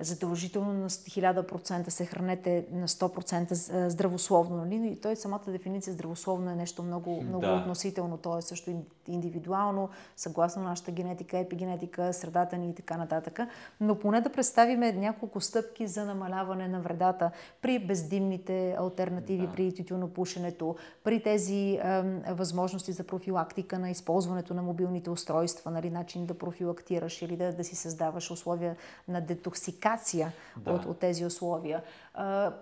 задължително 0.00 0.72
на 0.72 0.90
1000% 0.90 1.88
се 1.88 2.06
хранете 2.06 2.66
на 2.72 2.88
100% 2.88 3.88
здравословно. 3.88 4.56
Нали? 4.56 4.88
И 4.92 5.00
той 5.00 5.16
самата 5.16 5.40
дефиниция 5.46 5.92
здравословно 5.92 6.50
е 6.50 6.54
нещо 6.54 6.82
много, 6.82 7.22
много 7.22 7.46
да. 7.46 7.54
относително. 7.54 8.16
То 8.16 8.38
е 8.38 8.42
също 8.42 8.70
индивидуално, 9.08 9.88
съгласно 10.16 10.62
нашата 10.62 10.90
генетика, 10.90 11.38
епигенетика, 11.38 12.12
средата 12.12 12.56
ни 12.56 12.70
и 12.70 12.74
така 12.74 12.96
нататък. 12.96 13.40
Но 13.80 13.98
поне 13.98 14.20
да 14.20 14.32
представиме 14.32 14.92
няколко 14.92 15.40
стъпки 15.40 15.86
за 15.86 16.04
намаляване 16.04 16.68
на 16.68 16.80
вредата 16.80 17.30
при 17.62 17.78
бездимните 17.78 18.76
альтернативи, 18.78 19.46
да. 19.46 19.52
при 19.52 19.74
тютюнопушенето, 19.74 20.76
при 21.04 21.22
тези 21.22 21.78
е, 21.82 22.02
възможности 22.32 22.92
за 22.92 23.04
профилактика 23.04 23.78
на 23.78 23.90
използването 23.90 24.54
на 24.54 24.62
мобилните 24.62 25.10
устройства, 25.10 25.70
нали? 25.70 25.90
начин 25.90 26.26
да 26.26 26.38
профилактираш 26.38 27.22
или 27.22 27.36
да, 27.36 27.52
да 27.52 27.64
си 27.64 27.76
създаваш 27.76 28.30
условия 28.30 28.76
на 29.08 29.20
детоксикация 29.20 29.87
идентификация 29.88 30.32
да. 30.56 30.72
от, 30.72 30.84
от 30.84 30.98
тези 30.98 31.24
условия, 31.24 31.82
а, 32.14 32.52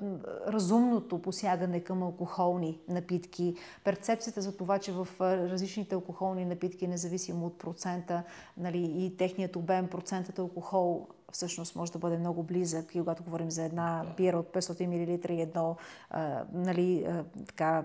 разумното 0.47 1.22
посягане 1.22 1.81
към 1.81 2.03
алкохолни 2.03 2.81
напитки, 2.89 3.57
перцепцията 3.85 4.43
за 4.43 4.57
това, 4.57 4.79
че 4.79 4.93
в 4.93 5.09
различните 5.20 5.95
алкохолни 5.95 6.45
напитки, 6.45 6.87
независимо 6.87 7.47
от 7.47 7.59
процента 7.59 8.22
нали, 8.57 8.93
и 8.97 9.16
техният 9.16 9.57
обем, 9.57 9.89
процентът 9.89 10.39
алкохол 10.39 11.09
всъщност 11.37 11.76
може 11.76 11.93
да 11.93 11.99
бъде 11.99 12.18
много 12.18 12.43
близък. 12.43 12.95
И 12.95 12.99
когато 12.99 13.22
говорим 13.22 13.51
за 13.51 13.64
една 13.64 14.03
да. 14.05 14.14
бира 14.14 14.39
от 14.39 14.47
500 14.47 14.87
мл 14.87 15.32
и 15.32 15.41
едно 15.41 15.76
а, 16.11 16.45
нали, 16.53 17.05
а, 17.09 17.24
така, 17.47 17.84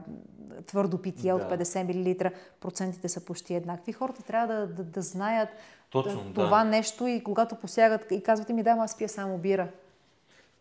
твърдо 0.68 0.97
питие 0.97 1.32
да. 1.32 1.36
от 1.36 1.43
50 1.43 2.24
мл, 2.24 2.32
процентите 2.62 3.10
са 3.10 3.26
почти 3.26 3.54
еднакви. 3.56 3.91
Хората 3.91 4.24
трябва 4.24 4.56
да, 4.56 4.68
да, 4.68 4.84
да 4.84 5.02
знаят 5.02 5.49
точно, 5.89 6.24
да, 6.24 6.34
това 6.34 6.64
нещо 6.64 7.08
и 7.08 7.24
когато 7.24 7.56
посягат 7.56 8.12
и 8.12 8.24
казвате 8.24 8.54
ми, 8.54 8.64
да, 8.64 8.70
аз 8.70 8.97
пия 8.97 9.10
само 9.10 9.38
бира. 9.38 9.68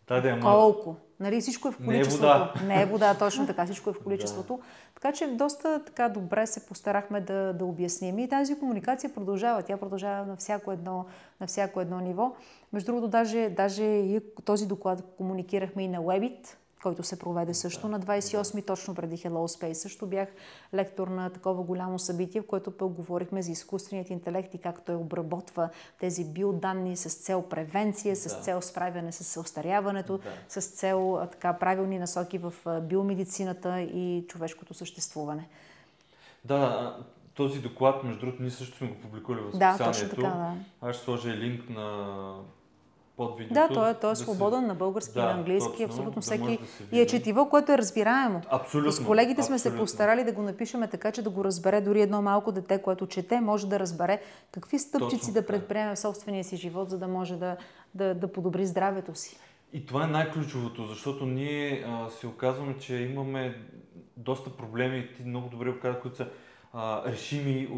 Да, 0.09 0.21
да, 0.21 0.41
Колко? 0.41 0.97
Нали, 1.21 1.41
всичко 1.41 1.69
е 1.69 1.71
в 1.71 1.77
количеството. 1.85 2.27
Не 2.27 2.33
е 2.33 2.39
вода. 2.39 2.53
Не 2.67 2.83
е 2.83 2.87
вода, 2.87 3.15
точно 3.19 3.47
така. 3.47 3.65
Всичко 3.65 3.91
е 3.91 3.93
в 3.93 4.01
количеството. 4.05 4.57
Да. 4.57 4.63
Така 4.95 5.13
че 5.13 5.27
доста 5.27 5.85
така 5.85 6.09
добре 6.09 6.47
се 6.47 6.67
постарахме 6.67 7.21
да, 7.21 7.53
да 7.53 7.65
обясним. 7.65 8.19
И 8.19 8.29
тази 8.29 8.59
комуникация 8.59 9.15
продължава. 9.15 9.63
Тя 9.63 9.77
продължава 9.77 10.27
на 10.27 10.37
всяко 10.37 10.73
едно, 10.73 11.05
на 11.41 11.47
всяко 11.47 11.81
едно 11.81 12.01
ниво. 12.01 12.33
Между 12.73 12.87
другото, 12.87 13.09
даже, 13.09 13.49
даже 13.49 13.85
и 13.85 14.21
този 14.45 14.67
доклад 14.67 15.03
комуникирахме 15.17 15.83
и 15.83 15.89
на 15.89 15.99
Webit, 15.99 16.57
който 16.83 17.03
се 17.03 17.19
проведе 17.19 17.55
също 17.55 17.89
на 17.89 18.01
28-ми, 18.01 18.63
точно 18.63 18.95
преди 18.95 19.17
Hello 19.17 19.61
Space. 19.61 19.73
Също 19.73 20.07
бях 20.07 20.29
лектор 20.75 21.09
на 21.09 21.31
такова 21.31 21.63
голямо 21.63 21.99
събитие, 21.99 22.41
в 22.41 22.47
което 22.47 22.71
пък 22.71 22.89
говорихме 22.89 23.43
за 23.43 23.53
изкуственият 23.53 24.11
интелект 24.11 24.55
и 24.55 24.59
как 24.59 24.85
той 24.85 24.95
обработва 24.95 25.69
тези 26.01 26.25
биоданни 26.25 26.97
с 26.97 27.15
цел 27.15 27.43
превенция, 27.43 28.17
с 28.17 28.45
цел 28.45 28.61
справяне 28.61 29.13
с 29.13 29.41
остаряването, 29.41 30.19
да. 30.19 30.61
с 30.61 30.67
цел 30.67 31.29
така, 31.33 31.53
правилни 31.53 31.99
насоки 31.99 32.39
в 32.39 32.55
биомедицината 32.81 33.81
и 33.81 34.25
човешкото 34.29 34.75
съществуване. 34.75 35.49
Да, 36.45 36.97
този 37.35 37.61
доклад, 37.61 38.05
между 38.05 38.21
другото, 38.21 38.43
ние 38.43 38.51
също 38.51 38.77
сме 38.77 38.89
го 38.89 38.95
публикували 38.95 39.43
в 39.43 39.49
списанието. 39.49 39.79
Да, 39.79 39.93
точно 39.93 40.09
така, 40.09 40.23
да. 40.23 40.55
Аз 40.81 40.97
ще 40.97 41.05
сложа 41.05 41.31
линк 41.31 41.71
на 41.71 42.35
под 43.21 43.39
видеото. 43.39 43.69
Да, 43.69 43.75
той 43.75 43.91
е, 43.91 43.95
той 43.95 44.11
е 44.11 44.13
да 44.13 44.17
свободен 44.17 44.61
се... 44.61 44.67
на 44.67 44.75
български 44.75 45.19
и 45.19 45.21
да, 45.21 45.27
на 45.27 45.33
английски. 45.33 45.71
Точно, 45.71 45.85
абсолютно 45.85 46.23
всеки. 46.23 46.59
Да 46.91 46.97
и 46.97 47.01
е 47.01 47.07
четиво, 47.07 47.49
което 47.49 47.73
е 47.73 47.79
разбираемо. 47.79 48.41
Абсолютно. 48.51 48.93
С 48.93 49.05
колегите 49.07 49.43
сме 49.43 49.55
абсолютно. 49.55 49.79
се 49.79 49.83
постарали 49.83 50.25
да 50.25 50.33
го 50.33 50.43
напишеме 50.43 50.89
така, 50.89 51.13
че 51.13 51.23
да 51.23 51.31
го 51.31 51.45
разбере 51.45 51.81
дори 51.81 52.01
едно 52.01 52.23
малко 52.23 52.53
дете, 52.53 52.83
което 52.83 53.07
чете, 53.07 53.41
може 53.41 53.69
да 53.69 53.79
разбере 53.79 54.21
какви 54.53 54.79
стъпчици 54.79 55.21
Точно, 55.21 55.33
да 55.33 55.47
предприеме 55.47 55.95
в 55.95 55.99
собствения 55.99 56.45
си 56.45 56.57
живот, 56.57 56.91
за 56.91 56.99
да 56.99 57.09
може 57.09 57.37
да, 57.37 57.57
да, 57.95 58.15
да 58.15 58.33
подобри 58.33 58.67
здравето 58.67 59.15
си. 59.15 59.39
И 59.73 59.87
това 59.87 60.05
е 60.05 60.07
най-ключовото, 60.07 60.85
защото 60.85 61.27
ние 61.27 61.85
а, 61.87 62.11
си 62.11 62.27
оказваме, 62.27 62.79
че 62.79 62.97
имаме 62.97 63.57
доста 64.17 64.51
проблеми, 64.51 65.09
ти 65.17 65.23
много 65.25 65.49
добре 65.49 65.71
оказа, 65.71 66.01
които 66.01 66.17
са 66.17 66.29
а, 66.73 67.03
решими 67.13 67.69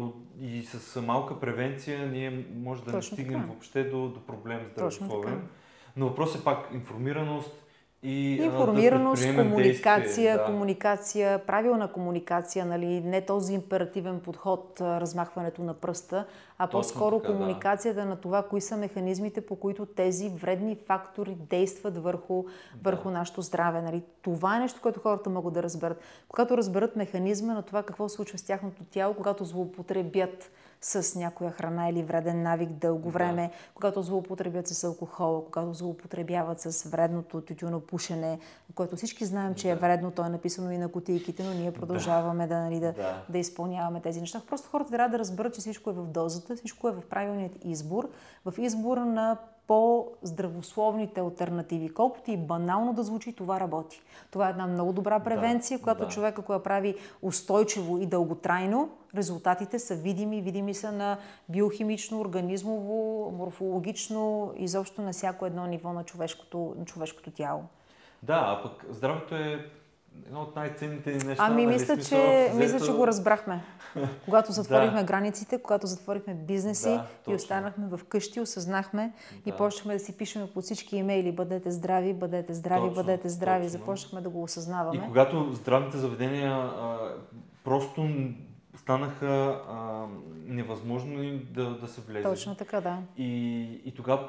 и 0.41 0.63
с 0.63 1.01
малка 1.01 1.39
превенция 1.39 2.07
ние 2.07 2.45
може 2.55 2.83
да 2.83 2.91
Точно 2.91 2.97
не 2.97 3.23
стигнем 3.23 3.41
така. 3.41 3.51
въобще 3.51 3.83
до, 3.83 4.07
до 4.07 4.19
проблем 4.25 4.59
здравословен. 4.71 5.47
Но 5.95 6.07
въпрос 6.07 6.35
е 6.35 6.43
пак 6.43 6.69
информираност, 6.73 7.62
и, 8.03 8.35
Информираност, 8.35 9.23
да 9.23 9.35
комуникация, 9.35 10.37
да. 10.37 10.45
комуникация, 10.45 11.45
правилна 11.45 11.91
комуникация, 11.91 12.65
нали? 12.65 13.01
не 13.01 13.21
този 13.21 13.53
императивен 13.53 14.19
подход, 14.19 14.81
размахването 14.81 15.61
на 15.61 15.73
пръста, 15.73 16.25
а 16.57 16.67
Точно 16.67 16.79
по-скоро 16.79 17.19
така, 17.19 17.33
комуникацията 17.33 18.01
да. 18.01 18.05
на 18.05 18.15
това, 18.15 18.43
кои 18.43 18.61
са 18.61 18.77
механизмите, 18.77 19.41
по 19.41 19.55
които 19.55 19.85
тези 19.85 20.29
вредни 20.29 20.77
фактори 20.87 21.35
действат 21.49 21.97
върху, 21.97 22.43
да. 22.43 22.49
върху 22.83 23.09
нашето 23.09 23.41
здраве. 23.41 23.81
Нали? 23.81 24.03
Това 24.21 24.57
е 24.57 24.59
нещо, 24.59 24.79
което 24.81 24.99
хората 24.99 25.29
могат 25.29 25.53
да 25.53 25.63
разберат. 25.63 26.01
Когато 26.27 26.57
разберат 26.57 26.95
механизма 26.95 27.53
на 27.53 27.61
това 27.61 27.83
какво 27.83 28.09
се 28.09 28.15
случва 28.15 28.37
с 28.37 28.43
тяхното 28.43 28.83
тяло, 28.83 29.13
когато 29.13 29.45
злоупотребят 29.45 30.51
с 30.85 31.15
някоя 31.15 31.51
храна 31.51 31.89
или 31.89 32.03
вреден 32.03 32.41
навик 32.43 32.69
дълго 32.69 33.09
време, 33.09 33.47
да. 33.47 33.73
когато 33.75 34.01
злоупотребят 34.01 34.67
с 34.67 34.83
алкохол, 34.83 35.45
когато 35.45 35.73
злоупотребяват 35.73 36.59
с 36.59 36.89
вредното 36.89 37.41
тютюно 37.41 37.79
пушене, 37.79 38.39
което 38.75 38.95
всички 38.95 39.25
знаем, 39.25 39.55
че 39.55 39.67
е 39.67 39.71
да. 39.71 39.77
е 39.77 39.79
вредно, 39.79 40.11
то 40.11 40.25
е 40.25 40.29
написано 40.29 40.71
и 40.71 40.77
на 40.77 40.91
кутийките, 40.91 41.43
но 41.43 41.53
ние 41.53 41.71
продължаваме 41.71 42.47
да, 42.47 42.55
да, 42.55 42.61
нали, 42.61 42.79
да, 42.79 42.93
да. 42.93 43.23
да 43.29 43.37
изпълняваме 43.37 44.01
тези 44.01 44.19
неща. 44.19 44.41
Просто 44.49 44.69
хората 44.69 44.91
трябва 44.91 45.09
да 45.09 45.19
разберат, 45.19 45.53
че 45.53 45.61
всичко 45.61 45.89
е 45.89 45.93
в 45.93 46.07
дозата, 46.07 46.55
всичко 46.55 46.89
е 46.89 46.91
в 46.91 47.01
правилният 47.09 47.53
избор, 47.65 48.09
в 48.45 48.53
избор 48.57 48.97
на 48.97 49.37
по-здравословните 49.67 51.21
альтернативи. 51.21 51.93
Колкото 51.93 52.31
и 52.31 52.37
банално 52.37 52.93
да 52.93 53.03
звучи, 53.03 53.35
това 53.35 53.59
работи. 53.59 54.01
Това 54.31 54.47
е 54.47 54.49
една 54.49 54.67
много 54.67 54.93
добра 54.93 55.19
превенция, 55.19 55.77
да, 55.77 55.83
която 55.83 56.03
да. 56.05 56.07
човека, 56.07 56.41
ако 56.41 56.63
прави 56.63 56.95
устойчиво 57.21 57.97
и 57.97 58.05
дълготрайно, 58.05 58.89
резултатите 59.15 59.79
са 59.79 59.95
видими, 59.95 60.41
видими 60.41 60.73
са 60.73 60.91
на 60.91 61.17
биохимично, 61.49 62.19
организмово, 62.19 63.31
морфологично, 63.31 64.53
изобщо 64.57 65.01
на 65.01 65.11
всяко 65.11 65.45
едно 65.45 65.65
ниво 65.65 65.93
на 65.93 66.03
човешкото, 66.03 66.75
на 66.79 66.85
човешкото 66.85 67.31
тяло. 67.31 67.63
Да, 68.23 68.45
а 68.47 68.63
пък 68.63 68.85
здравето 68.89 69.35
е 69.35 69.69
едно 70.27 70.41
от 70.41 70.55
най-ценните 70.55 71.11
неща. 71.11 71.35
Ами, 71.37 71.65
нали, 71.65 71.73
мисля, 71.73 71.95
смисъл, 71.95 72.19
че, 72.19 72.49
взето... 72.53 72.57
мисля, 72.57 72.85
че 72.85 72.91
го 72.91 73.07
разбрахме. 73.07 73.63
Когато 74.25 74.51
затворихме 74.59 74.99
да. 74.99 75.05
границите, 75.05 75.61
когато 75.61 75.87
затворихме 75.87 76.33
бизнеси 76.33 76.89
да, 76.89 77.31
и 77.31 77.35
останахме 77.35 77.87
в 77.87 77.99
къщи, 78.03 78.39
осъзнахме 78.39 79.13
да. 79.31 79.49
и 79.49 79.53
почнахме 79.53 79.93
да 79.93 79.99
си 79.99 80.17
пишеме 80.17 80.47
по 80.53 80.61
всички 80.61 80.97
имейли 80.97 81.31
бъдете 81.31 81.71
здрави, 81.71 82.13
бъдете 82.13 82.53
здрави, 82.53 82.87
точно, 82.87 83.03
бъдете 83.03 83.29
здрави. 83.29 83.65
Точно. 83.65 83.79
Започнахме 83.79 84.21
да 84.21 84.29
го 84.29 84.43
осъзнаваме. 84.43 84.97
И 84.97 85.07
когато 85.07 85.53
здравните 85.53 85.97
заведения 85.97 86.51
а, 86.51 86.97
просто 87.63 88.09
станаха 88.75 89.61
а, 89.69 90.05
невъзможно 90.45 91.39
да, 91.51 91.77
да 91.77 91.87
се 91.87 92.01
влезе. 92.01 92.23
Точно 92.23 92.55
така, 92.55 92.81
да. 92.81 92.97
И, 93.17 93.61
и 93.85 93.93
тогава 93.95 94.27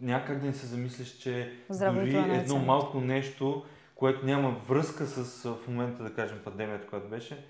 някак 0.00 0.40
да 0.40 0.46
не 0.46 0.52
се 0.52 0.66
замислиш, 0.66 1.08
че 1.08 1.52
Здравето 1.68 2.06
дори 2.06 2.30
е 2.30 2.36
едно 2.36 2.58
малко 2.58 3.00
нещо, 3.00 3.64
което 3.96 4.26
няма 4.26 4.50
връзка 4.68 5.06
с 5.06 5.42
в 5.42 5.68
момента, 5.68 6.02
да 6.02 6.14
кажем, 6.14 6.40
пандемията, 6.44 6.86
която 6.86 7.08
беше, 7.08 7.44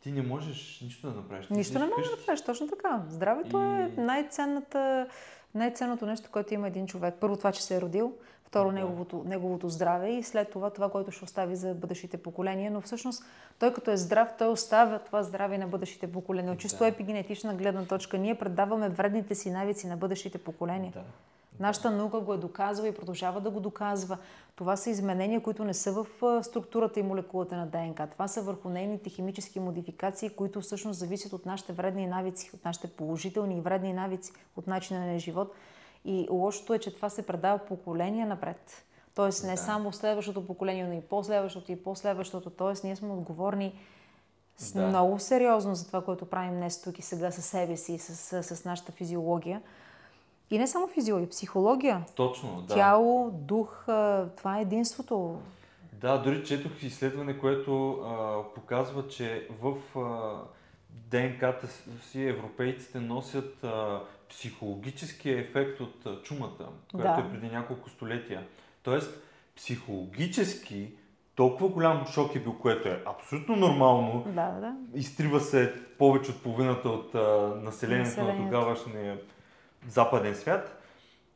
ти 0.00 0.12
не 0.12 0.22
можеш 0.22 0.80
нищо 0.84 1.10
да 1.10 1.16
направиш. 1.16 1.48
Нищо 1.48 1.78
не 1.78 1.86
можеш 1.86 2.10
да 2.10 2.16
направиш, 2.16 2.40
точно 2.40 2.68
така. 2.68 3.02
Здравето 3.08 3.58
и... 3.58 3.62
е 3.62 3.90
най-ценната, 3.96 5.06
най-ценното 5.54 6.06
нещо, 6.06 6.28
което 6.32 6.54
има 6.54 6.68
един 6.68 6.86
човек. 6.86 7.14
Първо 7.20 7.36
това, 7.36 7.52
че 7.52 7.62
се 7.62 7.76
е 7.76 7.80
родил, 7.80 8.12
второ 8.44 8.68
да. 8.68 8.74
неговото, 8.74 9.24
неговото 9.26 9.68
здраве 9.68 10.10
и 10.10 10.22
след 10.22 10.50
това 10.50 10.70
това, 10.70 10.90
което 10.90 11.10
ще 11.10 11.24
остави 11.24 11.56
за 11.56 11.74
бъдещите 11.74 12.16
поколения. 12.16 12.70
Но 12.70 12.80
всъщност 12.80 13.24
той 13.58 13.72
като 13.72 13.90
е 13.90 13.96
здрав, 13.96 14.28
той 14.38 14.48
оставя 14.48 14.98
това 14.98 15.22
здраве 15.22 15.58
на 15.58 15.66
бъдещите 15.66 16.12
поколения. 16.12 16.52
От 16.52 16.58
чисто 16.58 16.78
да. 16.78 16.86
епигенетична 16.86 17.54
гледна 17.54 17.84
точка 17.84 18.18
ние 18.18 18.34
предаваме 18.34 18.88
вредните 18.88 19.34
си 19.34 19.50
навици 19.50 19.86
на 19.86 19.96
бъдещите 19.96 20.38
поколения. 20.38 20.92
Да. 20.94 21.02
Нашата 21.60 21.90
наука 21.90 22.20
го 22.20 22.34
е 22.34 22.38
доказва 22.38 22.88
и 22.88 22.94
продължава 22.94 23.40
да 23.40 23.50
го 23.50 23.60
доказва. 23.60 24.18
Това 24.56 24.76
са 24.76 24.90
изменения, 24.90 25.42
които 25.42 25.64
не 25.64 25.74
са 25.74 25.92
в 25.92 26.06
структурата 26.42 27.00
и 27.00 27.02
молекулата 27.02 27.56
на 27.56 27.66
ДНК. 27.66 28.06
Това 28.10 28.28
са 28.28 28.42
върху 28.42 28.68
нейните 28.68 29.10
химически 29.10 29.60
модификации, 29.60 30.30
които 30.30 30.60
всъщност 30.60 30.98
зависят 30.98 31.32
от 31.32 31.46
нашите 31.46 31.72
вредни 31.72 32.06
навици, 32.06 32.50
от 32.54 32.64
нашите 32.64 32.88
положителни 32.88 33.58
и 33.58 33.60
вредни 33.60 33.92
навици, 33.92 34.32
от 34.56 34.66
начина 34.66 35.06
на 35.06 35.18
живот. 35.18 35.54
И 36.04 36.28
лошото 36.30 36.74
е, 36.74 36.78
че 36.78 36.94
това 36.94 37.08
се 37.08 37.26
предава 37.26 37.58
поколения 37.58 38.26
напред. 38.26 38.84
Тоест 39.14 39.44
не 39.44 39.50
да. 39.50 39.56
само 39.56 39.92
следващото 39.92 40.46
поколение, 40.46 40.84
но 40.84 40.92
и 40.92 41.00
по-следващото 41.00 41.72
и 41.72 41.82
по-следващото. 41.82 42.50
Тоест 42.50 42.84
ние 42.84 42.96
сме 42.96 43.12
отговорни 43.12 43.78
да. 44.74 44.86
много 44.86 45.18
сериозно 45.18 45.74
за 45.74 45.86
това, 45.86 46.04
което 46.04 46.26
правим 46.26 46.54
днес 46.54 46.82
тук 46.82 46.98
и 46.98 47.02
сега 47.02 47.30
със 47.30 47.44
себе 47.44 47.76
си, 47.76 47.98
с, 47.98 48.42
с, 48.42 48.56
с 48.56 48.64
нашата 48.64 48.92
физиология. 48.92 49.62
И 50.52 50.58
не 50.58 50.66
само 50.66 50.88
физиология, 50.88 51.28
психология. 51.28 52.04
Точно, 52.16 52.62
да. 52.68 52.74
Тяло, 52.74 53.30
дух, 53.30 53.84
това 54.36 54.58
е 54.58 54.62
единството. 54.62 55.38
Да, 55.92 56.18
дори 56.18 56.44
четох 56.44 56.82
изследване, 56.82 57.38
което 57.38 57.92
а, 57.92 58.42
показва, 58.54 59.08
че 59.08 59.48
в 59.62 59.98
а, 59.98 60.34
ДНК-та 60.90 61.66
си 62.02 62.24
европейците 62.24 63.00
носят 63.00 63.64
а, 63.64 64.00
психологическия 64.28 65.40
ефект 65.40 65.80
от 65.80 66.22
чумата, 66.22 66.68
която 66.94 67.22
да. 67.22 67.28
е 67.28 67.30
преди 67.30 67.54
няколко 67.54 67.90
столетия. 67.90 68.46
Тоест, 68.82 69.22
психологически 69.56 70.92
толкова 71.34 71.68
голям 71.68 72.06
шок 72.06 72.34
е 72.34 72.40
бил, 72.40 72.58
което 72.58 72.88
е 72.88 73.02
абсолютно 73.06 73.56
нормално. 73.56 74.24
Да, 74.26 74.50
да. 74.50 74.76
Изтрива 74.94 75.40
се 75.40 75.74
повече 75.98 76.30
от 76.30 76.42
половината 76.42 76.88
от 76.88 77.14
а, 77.14 77.18
населението, 77.18 77.64
населението 77.64 78.22
на 78.24 78.44
тогавашния 78.44 79.18
западен 79.88 80.34
свят. 80.34 80.78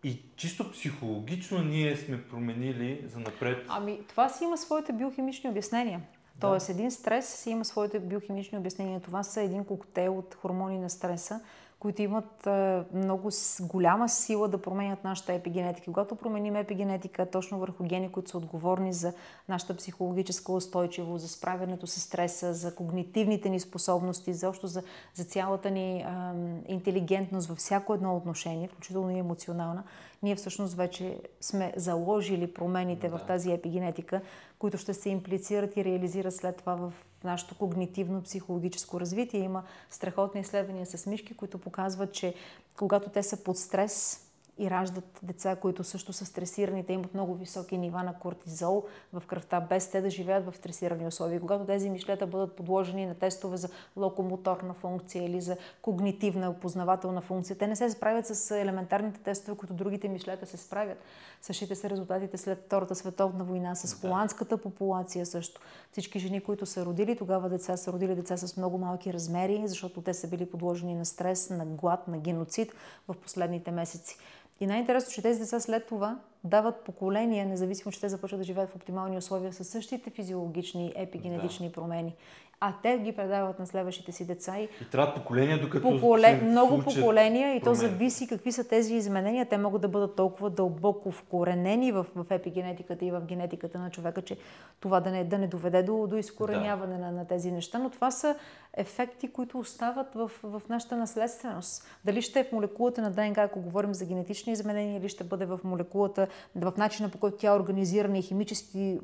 И 0.05 0.23
чисто 0.37 0.71
психологично 0.71 1.63
ние 1.63 1.97
сме 1.97 2.23
променили 2.29 3.05
за 3.07 3.19
напред. 3.19 3.67
Ами, 3.69 4.01
това 4.09 4.29
си 4.29 4.45
има 4.45 4.59
своите 4.59 4.93
биохимични 4.93 5.51
обяснения. 5.51 6.01
Тоест, 6.41 6.67
да. 6.67 6.73
един 6.73 6.91
стрес 6.91 7.29
си 7.29 7.51
има 7.51 7.65
своите 7.65 7.99
биохимични 7.99 8.59
обяснения. 8.59 9.01
Това 9.01 9.23
са 9.23 9.43
един 9.43 9.65
коктейл 9.65 10.19
от 10.19 10.35
хормони 10.35 10.79
на 10.79 10.91
стреса, 10.91 11.41
които 11.79 12.03
имат 12.03 12.49
много 12.93 13.31
голяма 13.61 14.09
сила 14.09 14.49
да 14.49 14.63
променят 14.63 15.05
нашата 15.05 15.33
епигенетика. 15.33 15.85
Когато 15.85 16.17
променим 16.17 16.57
епигенетика 16.57 17.31
точно 17.31 17.59
върху 17.59 17.85
гени, 17.85 18.13
които 18.13 18.31
са 18.31 18.39
отговорни 18.39 18.93
за 18.93 19.13
нашата 19.49 19.77
психологическа 19.77 20.53
устойчивост, 20.53 21.23
за 21.23 21.29
справянето 21.29 21.87
с 21.87 22.01
стреса, 22.01 22.55
за 22.55 22.75
когнитивните 22.75 23.49
ни 23.49 23.61
способности, 23.61 24.35
защо 24.35 24.67
за, 24.67 24.83
за 25.15 25.25
цялата 25.25 25.71
ни 25.71 26.05
а, 26.07 26.35
интелигентност 26.69 27.49
във 27.49 27.59
всяко 27.59 27.95
едно 27.95 28.17
отношение, 28.17 28.69
включително 28.69 29.11
и 29.11 29.19
емоционална, 29.19 29.83
ние 30.23 30.37
всъщност 30.37 30.75
вече 30.75 31.21
сме 31.41 31.73
заложили 31.77 32.53
промените 32.55 33.09
да. 33.09 33.19
в 33.19 33.23
тази 33.27 33.53
епигенетика, 33.53 34.21
които 34.59 34.79
ще 34.79 34.95
се 34.95 35.11
имплицират 35.11 35.77
и 35.77 35.85
реализират 35.85 36.35
след 36.35 36.57
това 36.57 36.75
в 36.75 36.93
нашето 37.27 37.55
когнитивно-психологическо 37.55 39.01
развитие. 39.01 39.41
Има 39.41 39.63
страхотни 39.91 40.41
изследвания 40.41 40.87
с 40.87 41.07
мишки, 41.07 41.37
които 41.37 41.59
показват, 41.59 42.13
че 42.13 42.35
когато 42.77 43.11
те 43.11 43.23
са 43.23 43.45
под 43.45 43.59
стрес, 43.59 44.26
и 44.59 44.71
раждат 44.71 45.19
деца, 45.23 45.57
които 45.57 45.85
също 45.85 46.13
са 46.13 46.25
стресирани. 46.27 46.87
Те 46.87 46.93
имат 46.93 47.15
много 47.15 47.35
високи 47.35 47.79
нива 47.79 48.03
на 48.03 48.19
кортизол 48.19 48.85
в 49.13 49.23
кръвта, 49.27 49.61
без 49.61 49.91
те 49.91 50.01
да 50.01 50.11
живеят 50.11 50.47
в 50.47 50.57
стресирани 50.57 51.07
условия. 51.07 51.41
Когато 51.41 51.67
тези 51.67 51.91
мишлета 51.91 52.27
бъдат 52.27 52.57
подложени 52.57 53.07
на 53.07 53.15
тестове 53.15 53.57
за 53.57 53.69
локомоторна 53.97 54.75
функция 54.75 55.25
или 55.25 55.41
за 55.41 55.57
когнитивна 55.83 56.51
опознавателна 56.51 57.21
функция, 57.21 57.59
те 57.59 57.67
не 57.67 57.77
се 57.77 57.91
справят 57.91 58.27
с 58.27 58.51
елементарните 58.51 59.21
тестове, 59.21 59.57
които 59.57 59.75
другите 59.75 60.09
мишлета 60.09 60.47
се 60.47 60.57
справят. 60.57 60.99
Същите 61.43 61.75
са 61.75 61.91
резултатите 61.91 62.37
след 62.37 62.65
Втората 62.67 62.95
световна 62.95 63.45
война, 63.45 63.75
с 63.75 64.01
холандската 64.01 64.59
популация 64.59 65.27
също. 65.27 65.61
Всички 65.93 66.19
жени, 66.19 66.41
които 66.41 66.67
са 66.67 66.87
родили 66.87 67.17
тогава 67.17 67.49
деца, 67.49 67.77
са 67.77 67.93
родили 67.93 68.15
деца 68.15 68.37
с 68.37 68.57
много 68.57 68.79
малки 68.79 69.13
размери, 69.13 69.63
защото 69.67 70.03
те 70.03 70.15
са 70.15 70.29
били 70.29 70.47
подложени 70.51 70.95
на 70.95 71.07
стрес, 71.07 71.51
на 71.51 71.67
глад, 71.67 72.09
на 72.09 72.19
геноцид 72.19 72.73
в 73.09 73.15
последните 73.15 73.71
месеци. 73.71 74.17
И 74.61 74.67
най-интересно, 74.67 75.13
че 75.13 75.23
тези 75.23 75.41
деца 75.41 75.61
след 75.61 75.87
това 75.87 76.19
дават 76.45 76.77
поколения, 76.77 77.47
независимо, 77.47 77.93
че 77.93 78.01
те 78.01 78.09
започват 78.09 78.41
да 78.41 78.45
живеят 78.45 78.71
в 78.71 78.77
оптимални 78.77 79.19
условия, 79.19 79.53
с 79.53 79.65
същите 79.65 80.11
физиологични, 80.11 80.93
епигенетични 80.97 81.67
да. 81.67 81.73
промени 81.73 82.17
а 82.61 82.73
те 82.83 82.99
ги 82.99 83.13
предават 83.13 83.59
на 83.59 83.67
следващите 83.67 84.13
си 84.13 84.27
деца. 84.27 84.59
И, 84.59 84.65
и 84.65 84.91
трябва 84.93 85.15
поколения, 85.15 85.61
докато 85.61 85.91
поколе... 85.91 86.41
Много 86.43 86.83
поколения 86.83 87.57
и 87.57 87.61
то 87.61 87.75
зависи 87.75 88.29
какви 88.29 88.53
са 88.53 88.69
тези 88.69 88.95
изменения. 88.95 89.47
Те 89.49 89.59
могат 89.59 89.83
да 89.83 89.89
бъдат 89.89 90.17
толкова 90.17 90.51
дълбоко 90.51 91.11
вкоренени 91.11 91.93
в, 91.93 92.07
в 92.17 92.27
епигенетиката 92.31 93.05
и 93.05 93.11
в 93.11 93.21
генетиката 93.21 93.79
на 93.79 93.91
човека, 93.91 94.23
че 94.23 94.37
това 94.81 95.01
да 95.01 95.11
не, 95.11 95.25
да 95.25 95.39
не 95.39 95.47
доведе 95.47 95.83
до, 95.83 96.07
до 96.07 96.17
изкореняване 96.17 96.99
да. 96.99 97.05
на, 97.05 97.13
на 97.13 97.27
тези 97.27 97.53
неща. 97.53 97.79
Но 97.79 97.91
това 97.91 98.11
са 98.11 98.37
ефекти, 98.77 99.29
които 99.29 99.59
остават 99.59 100.15
в, 100.15 100.31
в 100.43 100.63
нашата 100.69 100.97
наследственост. 100.97 101.85
Дали 102.05 102.23
ще 102.23 102.41
е 102.41 102.45
в 102.45 102.53
молекулата 102.53 103.03
на 103.03 103.11
ДНК, 103.11 103.43
ако 103.43 103.61
говорим 103.61 103.95
за 103.95 104.05
генетични 104.05 104.53
изменения, 104.53 104.99
или 104.99 105.09
ще 105.09 105.25
бъде 105.25 105.47
в 105.47 105.61
молекулата, 105.65 106.27
в 106.57 106.73
начина 106.77 107.09
по 107.09 107.19
който 107.19 107.37
тя 107.37 107.49
е 107.49 107.57
организирана 107.57 108.19
и 108.19 108.23
химически 108.23 109.01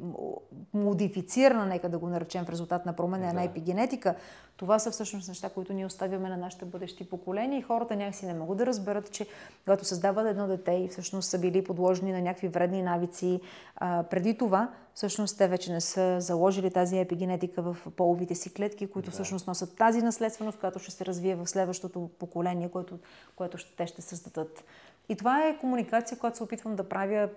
модифицирана, 0.74 1.66
нека 1.66 1.88
да 1.88 1.98
го 1.98 2.08
наречем 2.08 2.44
в 2.44 2.50
резултат 2.50 2.86
на 2.86 2.96
променена 2.96 3.40
да. 3.40 3.42
епигенетика, 3.42 4.14
това 4.56 4.78
са 4.78 4.90
всъщност 4.90 5.28
неща, 5.28 5.48
които 5.48 5.72
ние 5.72 5.86
оставяме 5.86 6.28
на 6.28 6.36
нашите 6.36 6.64
бъдещи 6.64 7.04
поколения 7.04 7.58
и 7.58 7.62
хората 7.62 7.96
някакси 7.96 8.26
не 8.26 8.34
могат 8.34 8.58
да 8.58 8.66
разберат, 8.66 9.12
че 9.12 9.26
когато 9.64 9.84
създават 9.84 10.26
едно 10.26 10.46
дете 10.46 10.72
и 10.72 10.88
всъщност 10.88 11.28
са 11.28 11.38
били 11.38 11.64
подложени 11.64 12.12
на 12.12 12.20
някакви 12.20 12.48
вредни 12.48 12.82
навици, 12.82 13.40
а, 13.76 14.02
преди 14.02 14.38
това 14.38 14.68
всъщност 14.94 15.38
те 15.38 15.48
вече 15.48 15.72
не 15.72 15.80
са 15.80 16.20
заложили 16.20 16.70
тази 16.70 16.98
епигенетика 16.98 17.62
в 17.62 17.76
половите 17.96 18.34
си 18.34 18.54
клетки, 18.54 18.86
които 18.86 19.06
да. 19.06 19.12
всъщност 19.12 19.46
носят 19.46 19.76
тази 19.76 20.02
наследственост, 20.02 20.58
която 20.58 20.78
ще 20.78 20.90
се 20.90 21.06
развие 21.06 21.34
в 21.34 21.46
следващото 21.46 22.10
поколение, 22.18 22.68
което, 22.68 22.98
което 23.36 23.58
те 23.76 23.86
ще 23.86 24.02
създадат. 24.02 24.64
И 25.08 25.16
това 25.16 25.48
е 25.48 25.58
комуникация, 25.58 26.18
която 26.18 26.36
се 26.36 26.42
опитвам 26.42 26.76
да 26.76 26.88
правя 26.88 27.28